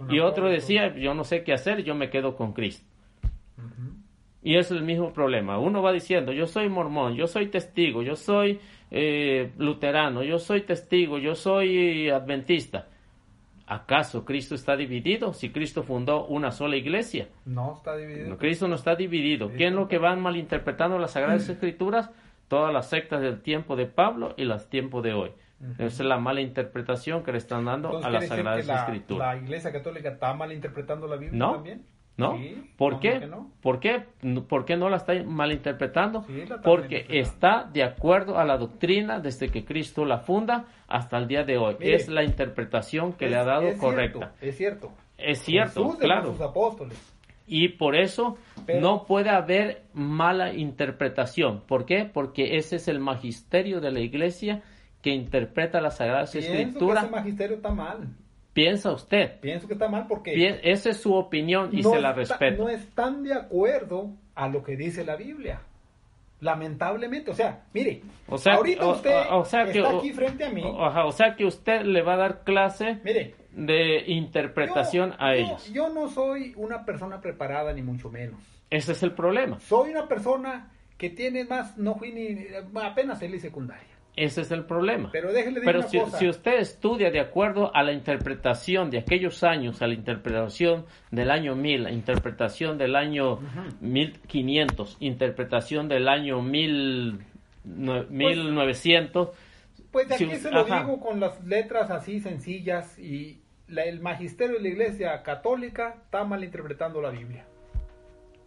y 0.09 0.21
otro 0.21 0.49
decía, 0.49 0.97
yo 0.97 1.13
no 1.13 1.25
sé 1.25 1.45
qué 1.45 1.53
hacer, 1.53 1.85
yo 1.85 1.95
me 1.95 2.09
quedo 2.09 2.35
con 2.35 2.55
Cristo. 2.55 2.89
Y 4.43 4.57
es 4.57 4.71
el 4.71 4.83
mismo 4.83 5.13
problema. 5.13 5.59
Uno 5.59 5.83
va 5.83 5.93
diciendo, 5.93 6.33
yo 6.33 6.47
soy 6.47 6.69
mormón, 6.69 7.17
yo 7.17 7.27
soy 7.27 7.49
testigo, 7.49 8.03
yo 8.03 8.15
soy 8.15 8.61
eh, 8.91 9.53
luterano, 9.59 10.23
yo 10.23 10.39
soy 10.39 10.63
testigo, 10.63 11.19
yo 11.19 11.35
soy 11.35 12.09
adventista. 12.09 12.87
¿Acaso 13.67 14.25
Cristo 14.25 14.55
está 14.55 14.77
dividido? 14.77 15.35
Si 15.35 15.51
Cristo 15.51 15.83
fundó 15.83 16.25
una 16.27 16.53
sola 16.53 16.77
iglesia. 16.77 17.29
No 17.45 17.75
está 17.75 17.97
dividido. 17.97 18.39
Cristo 18.39 18.67
no 18.67 18.77
está 18.77 18.95
dividido. 18.95 19.51
¿Quién 19.51 19.75
es 19.75 19.75
lo 19.75 19.89
que 19.89 19.99
van 19.99 20.23
malinterpretando 20.23 20.99
las 20.99 21.11
Sagradas 21.11 21.47
Escrituras? 21.49 22.11
Todas 22.49 22.73
las 22.73 22.89
sectas 22.89 23.21
del 23.21 23.43
tiempo 23.43 23.77
de 23.77 23.85
Pablo 23.85 24.33
y 24.39 24.45
las 24.45 24.71
tiempo 24.71 25.03
de 25.03 25.13
hoy. 25.13 25.33
Esa 25.75 25.85
es 25.85 26.01
la 26.01 26.19
mala 26.19 26.41
interpretación 26.41 27.23
que 27.25 27.33
le 27.33 27.39
están 27.39 27.67
dando 27.67 27.99
a 28.03 28.09
las 28.09 28.29
Sagradas 28.29 28.67
Escrituras. 28.67 29.35
¿La 29.37 29.43
Iglesia 29.43 29.71
Católica 29.71 30.09
está 30.11 30.33
malinterpretando 30.33 31.07
la 31.07 31.17
Biblia 31.17 31.39
también? 31.39 31.85
¿No? 32.19 32.37
¿Por, 32.77 32.99
qué? 32.99 33.31
¿Por 33.63 33.79
qué? 33.79 34.03
¿Por 34.49 34.65
qué 34.65 34.77
no 34.77 34.89
la 34.89 34.97
está 34.97 35.15
malinterpretando? 35.23 36.27
Porque 36.65 37.07
está 37.09 37.71
de 37.73 37.85
acuerdo 37.85 38.39
a 38.39 38.45
la 38.45 38.59
doctrina 38.59 39.21
desde 39.21 39.49
que 39.51 39.65
Cristo 39.65 40.05
la 40.05 40.19
funda 40.19 40.67
hasta 40.89 41.17
el 41.17 41.29
día 41.29 41.45
de 41.45 41.59
hoy. 41.59 41.77
es 41.79 42.09
la 42.09 42.25
interpretación 42.25 43.13
que 43.13 43.29
le 43.29 43.37
ha 43.37 43.45
dado 43.45 43.69
correcta. 43.79 44.35
es 44.41 44.57
cierto. 44.57 44.91
Es 45.17 45.39
cierto, 45.43 45.97
claro. 45.97 46.33
Sus 46.33 46.41
apóstoles. 46.41 47.15
Y 47.47 47.69
por 47.69 47.95
eso 47.95 48.37
no 48.81 49.05
puede 49.05 49.31
haber 49.31 49.85
mala 49.95 50.53
interpretación. 50.53 51.63
¿Por 51.69 51.87
qué? 51.87 52.05
Porque 52.05 52.57
ese 52.57 52.77
es 52.77 52.89
el 52.89 52.99
magisterio 52.99 53.81
de 53.81 53.93
la 53.93 54.01
iglesia 54.01 54.63
que 55.03 55.11
interpreta 55.11 55.81
las 55.81 55.99
Sagradas 55.99 56.35
Escrituras. 56.35 57.05
ese 57.05 57.13
magisterio 57.13 57.57
está 57.57 57.71
mal 57.71 58.09
piensa 58.63 58.93
usted? 58.93 59.41
Pienso 59.41 59.67
que 59.67 59.75
está 59.75 59.89
mal 59.89 60.07
porque... 60.09 60.61
esa 60.63 60.91
es 60.91 60.97
su 60.99 61.15
opinión 61.15 61.71
y 61.73 61.83
se 61.83 62.01
la 62.01 62.13
respeto. 62.13 62.65
No 62.65 62.69
están 62.69 63.23
de 63.23 63.35
acuerdo 63.35 64.11
a 64.35 64.49
lo 64.49 64.63
que 64.63 64.77
dice 64.77 65.05
la 65.05 65.17
Biblia. 65.17 65.61
Lamentablemente, 66.41 67.33
o 67.33 67.35
sea, 67.35 67.65
mire, 67.75 68.01
o 68.29 68.39
sea, 68.39 68.55
ahorita 68.55 68.87
usted 68.87 69.11
está 69.11 69.91
aquí 69.91 70.13
frente 70.13 70.45
a 70.45 70.51
mí. 70.51 70.63
O, 70.65 71.11
sea 71.11 71.35
que 71.35 71.45
usted 71.45 71.83
le 71.83 72.03
va 72.03 72.15
a 72.15 72.17
dar 72.17 72.45
clase 72.45 73.01
mire, 73.03 73.35
de 73.51 74.05
interpretación 74.07 75.15
a 75.19 75.35
ellos. 75.35 75.73
Yo 75.73 75.89
no 75.89 76.09
soy 76.09 76.53
una 76.57 76.85
persona 76.85 77.21
preparada 77.21 77.73
ni 77.73 77.83
mucho 77.83 78.09
menos. 78.09 78.39
Ese 78.71 78.93
es 78.93 79.03
el 79.03 79.15
problema. 79.15 79.59
Soy 79.59 79.91
una 79.91 80.07
persona 80.07 80.71
que 80.97 81.11
tiene 81.11 81.45
más, 81.45 81.77
no 81.77 81.97
fui 81.97 82.13
ni 82.13 82.47
apenas 82.81 83.19
salí 83.19 83.41
secundaria. 83.41 83.98
Ese 84.19 84.41
es 84.41 84.51
el 84.51 84.65
problema. 84.65 85.13
Pero, 85.13 85.31
si, 85.83 86.27
usted 86.27 86.59
estudia 86.59 87.13
de 87.13 87.21
acuerdo 87.21 87.71
a 87.73 87.85
la 87.85 87.93
interpretación 87.93 88.91
de 88.91 88.99
aquellos 88.99 89.45
años, 89.45 89.81
a 89.81 89.87
la 89.87 89.95
interpretación 89.95 90.87
del 91.13 91.31
año 91.31 91.55
1000, 91.55 91.85
la 91.85 91.93
interpretación 91.93 92.79
del 92.79 92.97
año 92.97 93.39
1500, 93.81 94.97
interpretación 94.99 95.87
del 95.87 96.09
año 96.09 96.43
1900. 96.43 99.29
Pues, 99.93 100.09
pues 100.09 100.11
aquí 100.11 100.35
se 100.35 100.51
lo 100.51 100.65
digo 100.65 100.99
con 100.99 101.21
las 101.21 101.41
letras 101.45 101.89
así 101.93 102.19
sencillas 102.19 102.99
y 102.99 103.39
el 103.69 104.01
magisterio 104.01 104.57
de 104.57 104.63
la 104.63 104.69
Iglesia 104.69 105.23
Católica 105.23 105.95
está 106.03 106.25
malinterpretando 106.25 107.01
la 107.01 107.11
Biblia. 107.11 107.47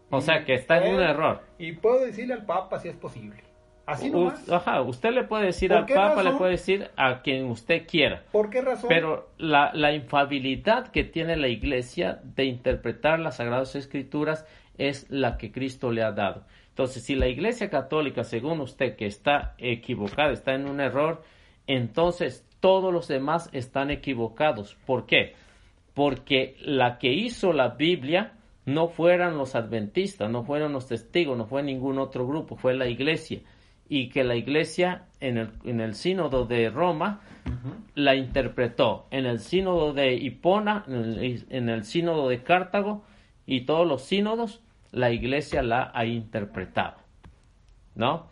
O 0.09 0.19
sea 0.19 0.43
que 0.43 0.55
está 0.55 0.85
en 0.85 0.95
un 0.95 1.01
error. 1.01 1.43
Y 1.57 1.71
puedo 1.71 2.05
decirle 2.05 2.33
al 2.33 2.45
Papa 2.45 2.77
si 2.79 2.89
es 2.89 2.95
posible. 2.97 3.49
Así 3.85 4.11
Ajá, 4.49 4.81
usted 4.81 5.11
le 5.11 5.23
puede 5.23 5.45
decir 5.47 5.73
al 5.73 5.85
Papa, 5.85 6.23
le 6.23 6.33
puede 6.33 6.51
decir 6.51 6.89
a 6.95 7.21
quien 7.21 7.45
usted 7.45 7.87
quiera. 7.87 8.23
¿Por 8.31 8.49
qué 8.49 8.61
razón? 8.61 8.87
Pero 8.87 9.29
la, 9.37 9.71
la 9.73 9.93
infabilidad 9.93 10.87
que 10.89 11.03
tiene 11.03 11.35
la 11.35 11.47
Iglesia 11.47 12.19
de 12.23 12.45
interpretar 12.45 13.19
las 13.19 13.37
Sagradas 13.37 13.75
Escrituras 13.75 14.45
es 14.77 15.09
la 15.09 15.37
que 15.37 15.51
Cristo 15.51 15.91
le 15.91 16.03
ha 16.03 16.11
dado. 16.11 16.45
Entonces, 16.69 17.03
si 17.03 17.15
la 17.15 17.27
Iglesia 17.27 17.69
Católica, 17.69 18.23
según 18.23 18.61
usted, 18.61 18.95
que 18.95 19.07
está 19.07 19.55
equivocada, 19.57 20.31
está 20.31 20.53
en 20.53 20.69
un 20.69 20.79
error, 20.79 21.23
entonces 21.67 22.47
todos 22.59 22.93
los 22.93 23.07
demás 23.07 23.49
están 23.51 23.89
equivocados. 23.89 24.77
¿Por 24.85 25.05
qué? 25.05 25.33
Porque 25.93 26.55
la 26.61 26.97
que 26.97 27.11
hizo 27.11 27.51
la 27.51 27.69
Biblia 27.69 28.33
no 28.65 28.87
fueron 28.87 29.37
los 29.37 29.55
adventistas, 29.55 30.29
no 30.29 30.43
fueron 30.43 30.71
los 30.71 30.87
testigos, 30.87 31.37
no 31.37 31.45
fue 31.45 31.63
ningún 31.63 31.97
otro 31.97 32.27
grupo, 32.27 32.55
fue 32.55 32.75
la 32.75 32.87
Iglesia 32.87 33.41
y 33.93 34.07
que 34.07 34.23
la 34.23 34.37
iglesia 34.37 35.03
en 35.19 35.37
el, 35.37 35.49
en 35.65 35.81
el 35.81 35.95
sínodo 35.95 36.45
de 36.45 36.69
Roma 36.69 37.19
la 37.93 38.15
interpretó, 38.15 39.05
en 39.11 39.25
el 39.25 39.41
sínodo 39.41 39.91
de 39.91 40.13
Hipona, 40.13 40.85
en 40.87 41.67
el, 41.67 41.83
sínodo 41.83 42.29
de 42.29 42.41
Cartago 42.41 43.03
y 43.45 43.65
todos 43.65 43.85
los 43.85 44.05
sínodos, 44.05 44.61
la 44.93 45.11
iglesia 45.11 45.61
la 45.61 45.91
ha 45.93 46.05
interpretado. 46.05 46.99
¿No? 47.93 48.27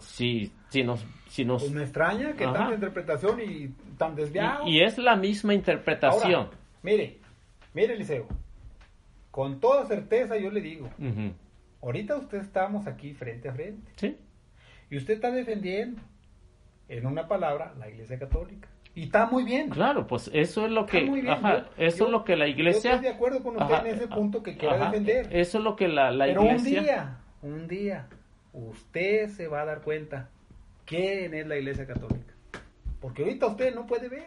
Si, 0.00 0.50
si 0.70 0.82
nos... 0.82 1.06
Si 1.28 1.44
nos 1.44 1.62
pues 1.62 1.72
me 1.72 1.82
extraña 1.82 2.32
que 2.32 2.44
tanta 2.46 2.74
interpretación 2.74 3.40
y 3.40 3.68
tan 3.96 4.16
desviado. 4.16 4.66
Y, 4.66 4.80
es 4.80 4.98
la 4.98 5.14
misma 5.14 5.54
interpretación. 5.54 6.48
mire, 6.82 7.18
mire 7.74 7.94
Eliseo, 7.94 8.26
con 9.30 9.60
toda 9.60 9.86
certeza 9.86 10.36
yo 10.36 10.50
le 10.50 10.60
digo, 10.60 10.88
ahorita 11.80 12.16
usted 12.16 12.38
estamos 12.38 12.88
aquí 12.88 13.14
frente 13.14 13.48
a 13.48 13.52
frente. 13.52 13.92
Sí. 13.94 14.16
Y 14.90 14.96
usted 14.96 15.14
está 15.14 15.30
defendiendo, 15.30 16.02
en 16.88 17.06
una 17.06 17.28
palabra, 17.28 17.72
la 17.78 17.88
Iglesia 17.88 18.18
Católica. 18.18 18.68
Y 18.92 19.04
está 19.04 19.26
muy 19.26 19.44
bien. 19.44 19.70
Claro, 19.70 20.06
pues 20.08 20.28
eso 20.34 20.66
es 20.66 20.72
lo 20.72 20.84
que, 20.84 20.98
eso 21.78 22.04
es 22.04 22.10
lo 22.10 22.24
que 22.24 22.34
la 22.36 22.48
Iglesia. 22.48 22.90
Yo 22.90 22.96
estoy 22.96 23.08
de 23.08 23.14
acuerdo 23.14 23.42
con 23.42 23.56
usted 23.56 23.86
en 23.86 23.94
ese 23.94 24.08
punto 24.08 24.42
que 24.42 24.56
quiere 24.56 24.78
defender. 24.78 25.28
Eso 25.30 25.58
es 25.58 25.64
lo 25.64 25.76
que 25.76 25.86
la, 25.86 26.10
la 26.10 26.24
Pero 26.26 26.42
Iglesia. 26.42 26.80
un 26.80 26.84
día, 26.84 27.18
un 27.42 27.68
día, 27.68 28.06
usted 28.52 29.28
se 29.28 29.46
va 29.46 29.62
a 29.62 29.64
dar 29.64 29.82
cuenta 29.82 30.28
quién 30.84 31.34
es 31.34 31.46
la 31.46 31.56
Iglesia 31.56 31.86
Católica. 31.86 32.34
Porque 33.00 33.22
ahorita 33.22 33.46
usted 33.46 33.72
no 33.72 33.86
puede 33.86 34.08
ver. 34.08 34.26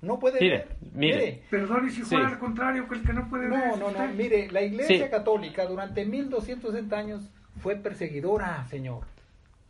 No 0.00 0.18
puede 0.18 0.40
ver. 0.40 0.68
Mire. 0.94 1.42
Perdón, 1.50 1.86
y 1.86 1.90
si 1.90 2.02
fuera 2.02 2.26
al 2.28 2.38
contrario, 2.38 2.88
que 2.88 2.94
el 2.94 3.02
que 3.02 3.12
no 3.12 3.28
puede 3.28 3.48
ver. 3.50 3.68
No, 3.68 3.76
no, 3.76 3.90
no. 3.90 4.14
Mire, 4.14 4.50
la 4.50 4.62
Iglesia 4.62 5.10
Católica 5.10 5.66
durante 5.66 6.06
1260 6.06 6.96
años 6.96 7.30
fue 7.58 7.76
perseguidora, 7.76 8.64
señor 8.64 9.11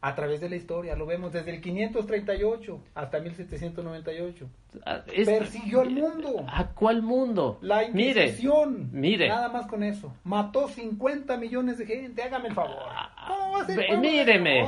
a 0.02 0.16
través 0.16 0.40
de 0.40 0.48
la 0.48 0.56
historia. 0.56 0.96
Lo 0.96 1.06
vemos 1.06 1.32
desde 1.32 1.54
el 1.54 1.60
538 1.60 2.80
hasta 2.94 3.20
1798. 3.20 4.50
Ah, 4.84 5.04
Persiguió 5.06 5.80
al 5.80 5.90
mundo. 5.90 6.44
¿A 6.48 6.70
cuál 6.70 7.02
mundo? 7.02 7.58
La 7.62 7.84
Inquisición. 7.84 8.90
Mire, 8.92 9.28
Nada 9.28 9.48
más 9.48 9.68
con 9.68 9.84
eso. 9.84 10.12
Mató 10.24 10.66
50 10.66 11.36
millones 11.36 11.78
de 11.78 11.86
gente. 11.86 12.20
Hágame 12.20 12.48
el 12.48 12.54
favor. 12.54 12.82
¿Cómo 13.28 14.00
míreme. 14.00 14.66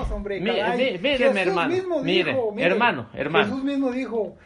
míreme, 1.01 1.43
hermano. 1.43 2.03
mire, 2.03 2.37
hermano, 2.59 3.09
hermano. 3.13 3.45
Jesús 3.47 3.65
mismo 3.65 3.91
dijo, 3.91 4.37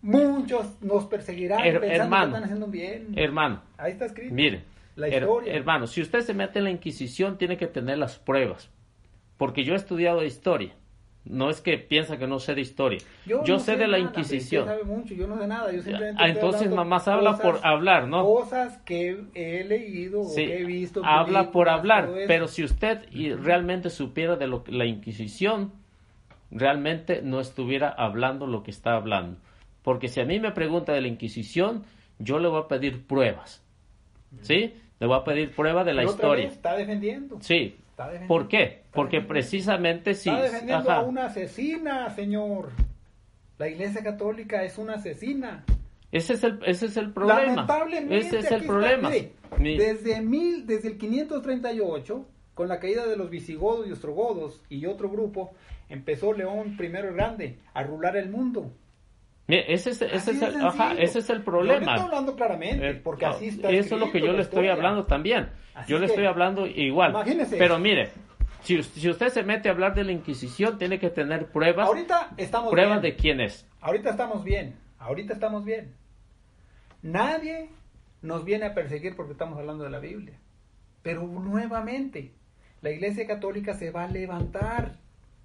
muchos 0.00 0.80
nos 0.80 1.04
perseguirán 1.04 1.60
pensando 1.60 1.86
hermano, 1.86 2.24
que 2.24 2.28
están 2.28 2.44
haciendo 2.44 2.66
bien. 2.68 3.12
Hermano. 3.14 3.62
Ahí 3.76 3.92
está 3.92 4.06
escrito. 4.06 4.34
Mire. 4.34 4.64
La 4.96 5.08
historia. 5.08 5.54
hermano, 5.54 5.86
si 5.86 6.00
usted 6.00 6.20
se 6.20 6.34
mete 6.34 6.58
en 6.58 6.64
la 6.64 6.70
Inquisición, 6.70 7.38
tiene 7.38 7.56
que 7.56 7.66
tener 7.66 7.96
las 7.96 8.18
pruebas 8.18 8.70
porque 9.40 9.64
yo 9.64 9.72
he 9.72 9.76
estudiado 9.76 10.22
historia. 10.22 10.74
No 11.24 11.48
es 11.48 11.62
que 11.62 11.78
piensa 11.78 12.18
que 12.18 12.26
no 12.26 12.40
sé 12.40 12.54
de 12.54 12.60
historia. 12.60 12.98
Yo, 13.24 13.58
sé, 13.58 13.76
de 13.76 13.88
la 13.88 13.98
Inquisición. 13.98 14.68
Usted 14.68 14.80
sabe 14.82 14.84
mucho, 14.84 15.14
yo 15.14 15.26
no 15.26 15.38
sé 15.38 15.46
nada. 15.46 15.72
Yo 15.72 15.80
ah, 16.18 16.28
entonces 16.28 16.70
mamá 16.70 16.98
habla 17.06 17.38
por 17.38 17.58
hablar, 17.66 18.06
¿no? 18.06 18.22
Cosas 18.22 18.76
que 18.84 19.18
he 19.32 19.64
leído 19.64 20.20
o 20.20 20.34
que 20.34 20.60
he 20.60 20.64
visto. 20.66 21.00
Habla 21.02 21.52
por 21.52 21.70
hablar, 21.70 22.10
pero 22.26 22.48
si 22.48 22.64
usted 22.64 23.06
realmente 23.42 23.88
supiera 23.88 24.36
de 24.36 24.46
lo 24.46 24.62
que 24.62 24.72
la 24.72 24.84
Inquisición, 24.84 25.72
realmente 26.50 27.22
no 27.22 27.40
estuviera 27.40 27.88
hablando 27.88 28.46
lo 28.46 28.62
que 28.62 28.70
está 28.70 28.92
hablando. 28.92 29.38
Porque 29.82 30.08
si 30.08 30.20
a 30.20 30.26
mí 30.26 30.38
me 30.38 30.50
pregunta 30.50 30.92
de 30.92 31.00
la 31.00 31.08
Inquisición, 31.08 31.84
yo 32.18 32.40
le 32.40 32.48
voy 32.48 32.60
a 32.60 32.68
pedir 32.68 33.06
pruebas. 33.06 33.64
¿Sí? 34.42 34.74
Le 34.98 35.06
voy 35.06 35.16
a 35.16 35.24
pedir 35.24 35.50
prueba 35.56 35.82
de 35.82 35.94
la 35.94 36.04
historia. 36.04 36.46
está 36.46 36.76
defendiendo. 36.76 37.38
Sí. 37.40 37.78
¿Por 38.26 38.48
qué? 38.48 38.82
Porque 38.92 39.20
precisamente 39.20 40.14
sí. 40.14 40.30
Está 40.30 40.42
defendiendo 40.42 40.90
a 40.90 41.02
una 41.02 41.26
asesina, 41.26 42.10
señor. 42.10 42.70
La 43.58 43.68
Iglesia 43.68 44.02
Católica 44.02 44.64
es 44.64 44.78
una 44.78 44.94
asesina. 44.94 45.64
Ese 46.12 46.34
es 46.34 46.44
el, 46.44 46.58
ese 46.64 46.86
es 46.86 46.96
el 46.96 47.12
problema. 47.12 47.44
Lamentablemente, 47.44 48.18
ese 48.18 48.38
es 48.38 48.50
el 48.50 48.64
problema. 48.64 49.10
desde, 49.58 50.20
mil, 50.22 50.66
desde 50.66 50.88
el 50.88 50.98
538, 50.98 52.26
con 52.54 52.68
la 52.68 52.80
caída 52.80 53.06
de 53.06 53.16
los 53.16 53.30
visigodos 53.30 53.86
y 53.86 53.92
ostrogodos 53.92 54.60
y 54.68 54.86
otro 54.86 55.08
grupo, 55.08 55.52
empezó 55.88 56.32
León 56.32 56.76
I 56.80 56.84
el 56.86 57.14
Grande 57.14 57.58
a 57.74 57.82
rular 57.82 58.16
el 58.16 58.30
mundo. 58.30 58.72
Ese 59.52 59.90
es, 59.90 60.02
ese 60.02 60.30
es, 60.32 60.42
el, 60.42 60.64
ajá, 60.64 60.92
ese 60.94 61.20
es 61.20 61.30
el 61.30 61.42
problema. 61.42 61.94
estoy 61.94 62.06
hablando 62.06 62.36
claramente, 62.36 62.90
eh, 62.90 62.94
porque 62.94 63.26
así 63.26 63.48
está 63.48 63.70
Eso 63.70 63.94
es 63.94 64.00
lo 64.00 64.10
que 64.10 64.20
yo 64.20 64.32
le 64.32 64.42
estoy 64.42 64.68
hablando 64.68 65.04
también. 65.06 65.50
yo 65.86 65.98
le 65.98 66.06
estoy 66.06 66.26
hablando 66.26 66.66
igual. 66.66 67.10
Imagínese. 67.10 67.56
Pero 67.56 67.78
mire, 67.78 68.10
si, 68.62 68.82
si, 68.82 69.08
usted 69.08 69.28
se 69.28 69.42
mete 69.42 69.68
a 69.68 69.72
hablar 69.72 69.94
de 69.94 70.04
la 70.04 70.12
Inquisición, 70.12 70.78
tiene 70.78 70.98
que 70.98 71.10
tener 71.10 71.46
pruebas. 71.46 71.86
Ahorita 71.86 72.30
estamos 72.36 72.70
Pruebas 72.70 73.02
de 73.02 73.16
quién 73.16 73.40
es. 73.40 73.66
Ahorita 73.80 74.10
estamos 74.10 74.44
bien. 74.44 74.76
Ahorita 74.98 75.32
estamos 75.32 75.64
bien. 75.64 75.94
Nadie 77.02 77.70
nos 78.22 78.44
viene 78.44 78.66
a 78.66 78.74
perseguir 78.74 79.16
porque 79.16 79.32
estamos 79.32 79.58
hablando 79.58 79.84
de 79.84 79.90
la 79.90 79.98
Biblia. 79.98 80.34
Pero 81.02 81.22
nuevamente, 81.22 82.32
la 82.82 82.90
Iglesia 82.90 83.26
Católica 83.26 83.74
se 83.74 83.90
va 83.90 84.04
a 84.04 84.08
levantar 84.08 84.96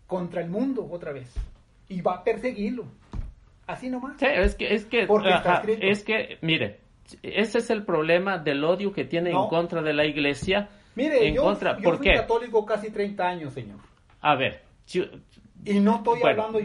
contra 0.08 0.42
el 0.42 0.50
mundo 0.50 0.88
otra 0.92 1.14
vez 1.14 1.34
y 1.88 2.02
va 2.02 2.16
a 2.16 2.24
perseguirlo. 2.24 2.86
Así 3.68 3.90
nomás. 3.90 4.18
Sí, 4.20 4.26
es 4.30 4.56
que, 4.56 4.74
es 4.74 4.86
que, 4.86 5.08
es 5.82 6.04
que, 6.04 6.38
mire, 6.42 6.80
ese 7.24 7.60
es 7.60 7.70
el 7.70 7.84
problema 7.84 8.38
del 8.38 8.64
odio 8.64 8.92
que 8.92 9.06
tiene 9.06 9.32
en 9.32 9.48
contra 9.48 9.82
de 9.82 9.94
la 9.94 10.06
Iglesia. 10.06 10.70
Mire, 10.96 11.28
en 11.28 11.36
yo, 11.36 11.44
contra, 11.44 11.78
yo 11.80 11.98
fui 11.98 12.14
católico 12.14 12.66
casi 12.66 12.92
30 12.92 13.28
años, 13.28 13.54
señor. 13.54 13.80
A 14.22 14.36
ver, 14.36 14.62
y 15.66 15.80
no 15.80 15.96
estoy 15.96 16.22
hablando 16.24 16.60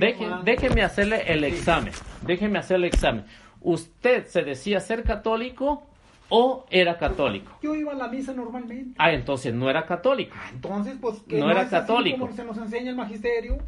Déjeme 0.45 0.83
hacerle 0.83 1.23
el 1.27 1.45
examen. 1.45 1.93
Déjeme 2.23 2.59
hacerle 2.59 2.89
el 2.89 2.95
examen. 2.95 3.25
¿Usted 3.61 4.27
se 4.27 4.43
decía 4.43 4.81
ser 4.81 5.03
católico 5.05 5.83
o 6.29 6.67
era 6.71 6.99
católico? 6.99 7.59
Yo 7.63 7.75
iba 7.75 7.93
a 7.93 7.97
la 7.97 8.09
misa 8.09 8.33
normalmente. 8.33 8.95
Ah, 8.99 9.13
entonces 9.13 9.55
no 9.55 9.69
era 9.69 9.85
católico. 9.85 10.35
Ah, 10.39 10.51
entonces, 10.53 10.97
pues, 11.01 11.27
no, 11.27 11.51
era 11.51 11.69
católico. 11.69 12.31
se 12.33 12.45
nos 12.45 12.57
enseña 12.59 12.91
el 12.91 12.97
magisterio. 12.97 13.59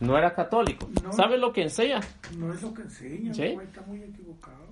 No 0.00 0.18
era 0.18 0.34
católico. 0.34 0.88
¿Sabe 1.10 1.38
lo 1.38 1.52
que 1.52 1.62
enseña? 1.62 2.00
No 2.36 2.52
es 2.52 2.62
lo 2.62 2.74
que 2.74 2.82
enseña, 2.82 3.32
¿Sí? 3.32 3.42
está 3.42 3.82
muy 3.82 4.02
equivocado. 4.02 4.66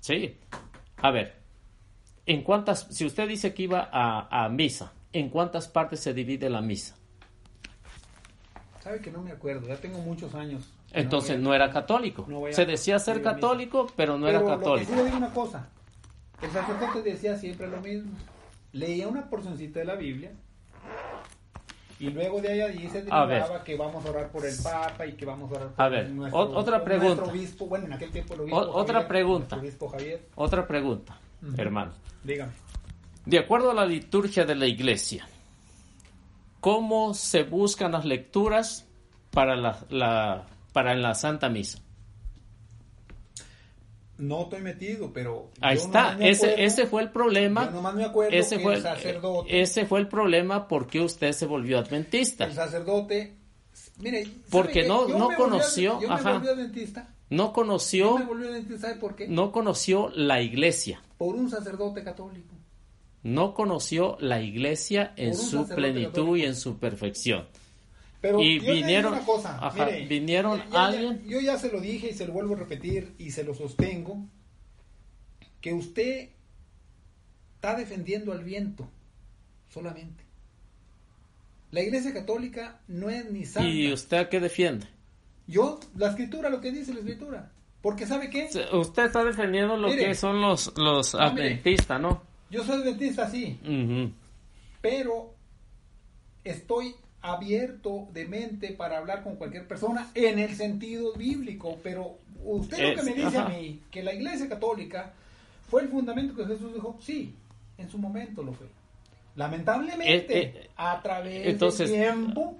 Sí. 0.00 0.38
A 0.98 1.10
ver, 1.10 1.36
¿en 2.26 2.42
cuántas, 2.42 2.86
si 2.90 3.04
usted 3.04 3.28
dice 3.28 3.54
que 3.54 3.64
iba 3.64 3.88
a, 3.92 4.44
a 4.44 4.48
misa, 4.48 4.92
¿en 5.12 5.30
cuántas 5.30 5.68
partes 5.68 6.00
se 6.00 6.14
divide 6.14 6.48
la 6.48 6.60
misa? 6.60 6.96
Sabe 8.80 9.00
que 9.00 9.10
no 9.10 9.22
me 9.22 9.32
acuerdo, 9.32 9.68
ya 9.68 9.76
tengo 9.76 9.98
muchos 9.98 10.34
años. 10.34 10.72
Entonces 10.92 11.38
no, 11.38 11.54
era 11.54 11.70
católico. 11.70 12.26
Se 12.50 12.66
decía 12.66 12.98
ser 12.98 13.22
católico, 13.22 13.86
pero 13.96 14.18
no 14.18 14.28
era 14.28 14.44
católico. 14.44 14.90
Lo 14.92 15.04
que 15.04 15.04
sí 15.04 15.10
le 15.10 15.16
una 15.16 15.32
cosa. 15.32 15.68
El 16.42 16.50
sacerdote 16.50 17.02
decía 17.02 17.36
siempre 17.36 17.68
lo 17.68 17.80
mismo. 17.80 18.10
Leía 18.72 19.08
una 19.08 19.28
porcioncita 19.28 19.80
de 19.80 19.84
la 19.86 19.94
Biblia 19.94 20.32
y 22.02 22.10
luego 22.10 22.40
de 22.40 22.62
ahí 22.62 22.88
se 22.88 23.02
derivaba 23.02 23.62
que 23.64 23.76
vamos 23.76 24.04
a 24.04 24.10
orar 24.10 24.30
por 24.30 24.44
el 24.44 24.54
Papa 24.62 25.06
y 25.06 25.12
que 25.12 25.24
vamos 25.24 25.50
a 25.52 25.54
orar 25.54 25.68
por 25.68 25.84
a 25.84 25.88
ver, 25.88 26.10
nuestro, 26.10 26.40
otra 26.40 26.84
pregunta. 26.84 27.22
obispo, 27.24 27.66
bueno, 27.66 27.86
en 27.86 27.92
aquel 27.94 28.10
tiempo 28.10 28.34
el 28.34 28.40
obispo 28.40 28.58
otra 28.58 29.08
pregunta. 29.08 29.60
Javier. 29.90 30.28
Otra 30.34 30.66
pregunta, 30.66 31.18
hermano. 31.56 31.92
Dígame. 32.24 32.52
De 33.24 33.38
acuerdo 33.38 33.70
a 33.70 33.74
la 33.74 33.86
liturgia 33.86 34.44
de 34.44 34.54
la 34.56 34.66
iglesia, 34.66 35.26
¿Cómo 36.62 37.12
se 37.12 37.42
buscan 37.42 37.90
las 37.90 38.04
lecturas 38.04 38.86
para 39.32 39.56
la, 39.56 40.46
para 40.72 40.94
la 40.94 41.12
Santa 41.16 41.48
Misa? 41.48 41.81
No 44.18 44.42
estoy 44.42 44.60
metido, 44.60 45.12
pero... 45.12 45.50
Ahí 45.60 45.76
está, 45.76 46.16
ese, 46.20 46.64
ese 46.64 46.86
fue 46.86 47.02
el 47.02 47.10
problema. 47.10 47.64
Yo 47.66 47.70
nomás 47.72 47.94
me 47.94 48.04
acuerdo 48.04 48.36
ese 48.36 48.58
fue, 48.58 48.74
el 48.74 48.82
sacerdote... 48.82 49.62
Ese 49.62 49.86
fue 49.86 50.00
el 50.00 50.08
problema 50.08 50.68
porque 50.68 51.00
usted 51.00 51.32
se 51.32 51.46
volvió 51.46 51.78
adventista. 51.78 52.44
El 52.44 52.52
sacerdote... 52.52 53.36
Mire, 53.98 54.26
porque 54.50 54.86
no, 54.86 55.08
no 55.08 55.30
conoció... 55.36 56.00
yo 56.00 56.10
ajá, 56.10 56.38
me 56.38 56.48
adventista. 56.48 57.08
No 57.30 57.52
conoció... 57.52 58.10
Yo 58.10 58.18
me 58.18 58.24
volví 58.24 58.46
adventista, 58.46 58.88
¿sabe 58.88 59.00
por 59.00 59.16
qué? 59.16 59.28
No 59.28 59.50
conoció 59.50 60.10
la 60.14 60.40
iglesia. 60.42 61.02
Por 61.16 61.34
un 61.34 61.50
sacerdote 61.50 62.04
católico 62.04 62.54
no 63.22 63.54
conoció 63.54 64.16
la 64.20 64.40
iglesia 64.40 65.12
en 65.16 65.36
su 65.36 65.66
plenitud 65.66 66.36
y 66.36 66.44
en 66.44 66.56
su 66.56 66.78
perfección. 66.78 67.46
Pero 68.22 68.40
y 68.40 68.60
vinieron, 68.60 69.18
vinieron 70.08 70.62
alguien. 70.72 71.24
yo 71.26 71.40
ya 71.40 71.58
se 71.58 71.72
lo 71.72 71.80
dije 71.80 72.10
y 72.10 72.12
se 72.12 72.24
lo 72.24 72.32
vuelvo 72.32 72.54
a 72.54 72.58
repetir 72.58 73.14
y 73.18 73.32
se 73.32 73.42
lo 73.42 73.52
sostengo 73.52 74.24
que 75.60 75.74
usted 75.74 76.30
está 77.56 77.74
defendiendo 77.74 78.32
al 78.32 78.44
viento 78.44 78.88
solamente. 79.68 80.22
La 81.72 81.80
Iglesia 81.80 82.14
Católica 82.14 82.80
no 82.86 83.10
es 83.10 83.28
ni 83.28 83.44
santa. 83.44 83.68
¿Y 83.68 83.92
usted 83.92 84.18
a 84.18 84.28
qué 84.28 84.38
defiende? 84.38 84.86
Yo, 85.48 85.80
la 85.96 86.10
escritura, 86.10 86.48
lo 86.48 86.60
que 86.60 86.70
dice 86.70 86.94
la 86.94 87.00
escritura. 87.00 87.50
Porque 87.80 88.06
¿sabe 88.06 88.30
qué? 88.30 88.48
Usted 88.72 89.06
está 89.06 89.24
defendiendo 89.24 89.76
lo 89.76 89.88
que 89.88 90.14
son 90.14 90.40
los, 90.40 90.72
los 90.78 91.16
adventistas, 91.16 92.00
¿no? 92.00 92.22
Yo 92.50 92.62
soy 92.62 92.84
dentista, 92.84 93.28
sí. 93.28 93.58
Pero 94.80 95.34
estoy 96.44 96.94
abierto 97.22 98.08
de 98.12 98.26
mente 98.26 98.72
para 98.72 98.98
hablar 98.98 99.22
con 99.22 99.36
cualquier 99.36 99.66
persona 99.66 100.10
en 100.14 100.38
el 100.38 100.54
sentido 100.54 101.14
bíblico. 101.14 101.78
Pero 101.82 102.18
usted 102.44 102.90
lo 102.90 102.96
que 102.96 103.02
me 103.02 103.14
dice 103.14 103.38
a 103.38 103.48
mí, 103.48 103.80
que 103.90 104.02
la 104.02 104.12
Iglesia 104.12 104.48
Católica 104.48 105.12
fue 105.68 105.82
el 105.82 105.88
fundamento 105.88 106.34
que 106.34 106.44
Jesús 106.44 106.74
dijo, 106.74 106.98
sí, 107.00 107.34
en 107.78 107.88
su 107.88 107.98
momento 107.98 108.42
lo 108.42 108.52
fue. 108.52 108.66
Lamentablemente, 109.36 110.38
eh, 110.38 110.52
eh, 110.54 110.70
a 110.76 111.00
través 111.00 111.58
del 111.58 111.88
tiempo 111.88 112.58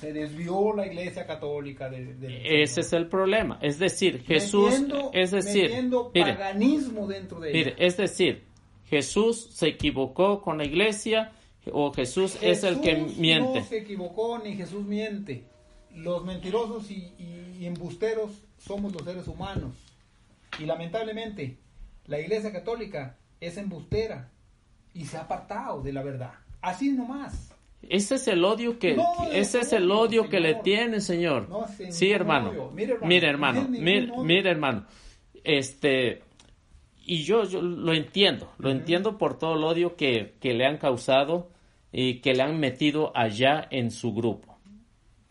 se 0.00 0.12
desvió 0.12 0.74
la 0.74 0.86
Iglesia 0.86 1.26
Católica 1.26 1.88
de, 1.88 2.62
ese 2.62 2.80
es 2.80 2.92
el 2.92 3.06
problema 3.08 3.58
es 3.60 3.78
decir 3.78 4.22
Jesús 4.22 4.82
es 5.12 5.32
decir 5.32 5.70
paganismo 6.14 7.06
dentro 7.06 7.40
de 7.40 7.52
mire, 7.52 7.74
es 7.76 7.96
decir 7.96 8.44
Jesús 8.88 9.48
se 9.52 9.68
equivocó 9.68 10.40
con 10.40 10.58
la 10.58 10.64
iglesia 10.64 11.32
o 11.72 11.92
Jesús, 11.92 12.38
es 12.40 12.64
el 12.64 12.80
que 12.80 12.96
miente. 13.18 13.60
No 13.60 13.66
se 13.66 13.78
equivocó 13.78 14.38
ni 14.38 14.54
Jesús 14.54 14.84
miente. 14.86 15.44
Los 15.94 16.24
mentirosos 16.24 16.90
y, 16.90 17.12
embusteros 17.62 18.30
somos 18.58 18.92
los 18.92 19.02
seres 19.02 19.28
humanos. 19.28 19.74
Y 20.58 20.64
lamentablemente 20.64 21.58
la 22.06 22.18
iglesia 22.18 22.52
católica 22.52 23.16
es 23.40 23.56
embustera 23.56 24.30
y 24.94 25.04
se 25.04 25.18
ha 25.18 25.22
apartado 25.22 25.82
de 25.82 25.92
la 25.92 26.02
verdad. 26.02 26.32
Así 26.62 26.90
nomás. 26.92 27.52
Ese 27.82 28.16
es 28.16 28.28
el 28.28 28.44
odio 28.44 28.78
que 28.78 28.96
ese 29.32 29.60
es 29.60 29.72
el 29.72 29.90
odio 29.90 30.28
que 30.28 30.40
le 30.40 30.56
tiene, 30.56 31.00
Señor. 31.00 31.48
sí, 31.90 32.10
hermano. 32.10 32.70
Mire, 32.72 33.26
hermano, 33.26 33.66
mire, 33.68 34.50
hermano. 34.50 34.86
Este 35.44 36.22
y 37.10 37.24
yo, 37.24 37.42
yo, 37.42 37.60
lo 37.60 37.92
entiendo, 37.92 38.52
lo 38.58 38.70
entiendo 38.70 39.18
por 39.18 39.36
todo 39.36 39.56
el 39.56 39.64
odio 39.64 39.96
que, 39.96 40.36
le 40.40 40.64
han 40.64 40.78
causado 40.78 41.50
y 41.90 42.20
que 42.20 42.34
le 42.34 42.44
han 42.44 42.60
metido 42.60 43.10
allá 43.16 43.66
en 43.68 43.90
su 43.90 44.14
grupo. 44.14 44.60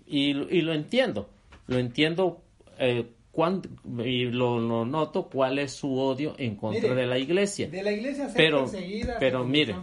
Y, 0.06 0.34
lo 0.34 0.73
entiendo, 0.73 1.30
lo 1.68 1.80
entiendo 1.80 2.41
eh, 2.80 3.10
y 4.03 4.26
lo, 4.26 4.60
noto 4.60 5.30
cuál 5.30 5.57
es 5.57 5.72
su 5.72 5.97
odio 5.97 6.35
en 6.38 6.57
contra 6.57 6.93
de 6.93 7.06
la 7.06 7.18
iglesia. 7.18 7.69
De 7.69 7.81
la 7.81 7.93
iglesia 7.93 8.30
pero, 8.35 8.65
perseguida, 8.65 9.15
pero 9.18 9.45
mire, 9.45 9.73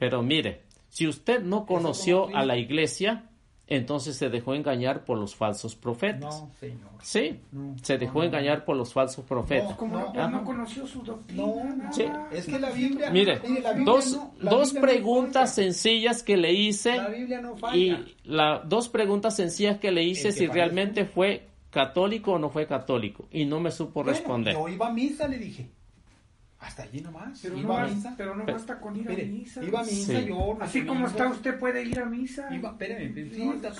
pero 0.00 0.24
mire, 0.24 0.62
si 0.88 1.06
usted 1.06 1.40
no 1.40 1.66
conoció 1.66 2.34
a 2.34 2.44
la 2.44 2.58
iglesia, 2.58 3.30
entonces 3.68 4.16
se 4.16 4.30
dejó 4.30 4.54
engañar 4.54 5.04
por 5.04 5.18
los 5.18 5.34
falsos 5.34 5.74
profetas. 5.74 6.40
No, 6.40 6.50
señor. 6.60 6.90
Sí, 7.02 7.40
se 7.82 7.98
dejó 7.98 8.22
engañar 8.22 8.64
por 8.64 8.76
los 8.76 8.92
falsos 8.92 9.24
profetas. 9.24 9.76
No, 9.80 10.28
no, 10.28 10.44
conoció 10.44 10.86
su 10.86 11.02
doctrina. 11.02 11.92
Sí. 11.92 12.04
Es 12.30 12.46
que 12.46 12.60
la 12.60 12.70
Biblia. 12.70 13.10
Mire, 13.10 13.40
dos, 13.84 14.20
dos 14.40 14.72
preguntas 14.72 15.52
sencillas 15.54 16.22
que 16.22 16.36
le 16.36 16.52
hice. 16.52 16.96
La 16.96 17.08
Biblia 17.08 17.40
no 17.40 17.56
falla. 17.56 17.76
Y 17.76 18.16
la, 18.24 18.60
dos 18.60 18.88
preguntas 18.88 19.34
sencillas 19.34 19.78
que 19.78 19.90
le 19.90 20.04
hice 20.04 20.30
si 20.30 20.46
realmente 20.46 21.04
fue 21.04 21.48
católico 21.70 22.32
o 22.32 22.38
no 22.38 22.50
fue 22.50 22.68
católico. 22.68 23.26
Y 23.32 23.46
no 23.46 23.58
me 23.58 23.72
supo 23.72 24.04
responder. 24.04 24.54
Yo 24.54 24.68
iba 24.68 24.86
a 24.86 24.92
misa, 24.92 25.26
le 25.26 25.38
dije. 25.38 25.70
Hasta 26.66 26.82
allí 26.82 27.00
nomás. 27.00 27.38
Pero, 27.40 27.56
iba 27.56 27.80
no, 27.80 27.86
a 27.86 27.88
misa. 27.88 28.14
pero 28.16 28.34
no 28.34 28.44
basta 28.44 28.80
con 28.80 28.96
ir 28.96 29.08
a 29.08 29.14
misa. 29.14 29.62
Iba 29.62 29.80
a 29.80 29.84
misa 29.84 30.20
yo. 30.20 30.58
Así 30.60 30.84
como 30.84 31.06
está 31.06 31.28
usted 31.28 31.58
puede 31.60 31.84
ir 31.84 32.00
a 32.00 32.06
misa. 32.06 32.52
Iba, 32.52 32.70
espérame, 32.70 33.30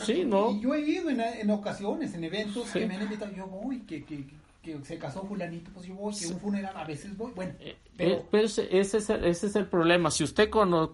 sí, 0.04 0.24
no. 0.24 0.52
Y 0.52 0.60
yo 0.60 0.72
he 0.72 0.80
ido 0.80 1.10
en, 1.10 1.20
en 1.20 1.50
ocasiones, 1.50 2.14
en 2.14 2.22
eventos 2.22 2.70
que 2.70 2.86
me 2.86 2.94
han 2.94 3.02
invitado. 3.02 3.32
Yo 3.32 3.48
voy, 3.48 3.80
que, 3.80 4.04
que, 4.04 4.24
que 4.62 4.78
se 4.84 4.98
casó 4.98 5.26
fulanito, 5.26 5.68
pues 5.74 5.86
yo 5.86 5.94
voy, 5.94 6.14
que 6.14 6.28
un 6.28 6.38
funeral 6.38 6.76
a 6.76 6.84
veces 6.84 7.16
voy, 7.16 7.32
bueno. 7.34 7.54
Pero, 7.96 8.24
ese, 8.32 8.68
es 8.70 9.10
el, 9.10 9.24
ese 9.24 9.46
es 9.48 9.56
el 9.56 9.66
problema. 9.66 10.12
Si 10.12 10.22
usted 10.22 10.48
cono 10.48 10.90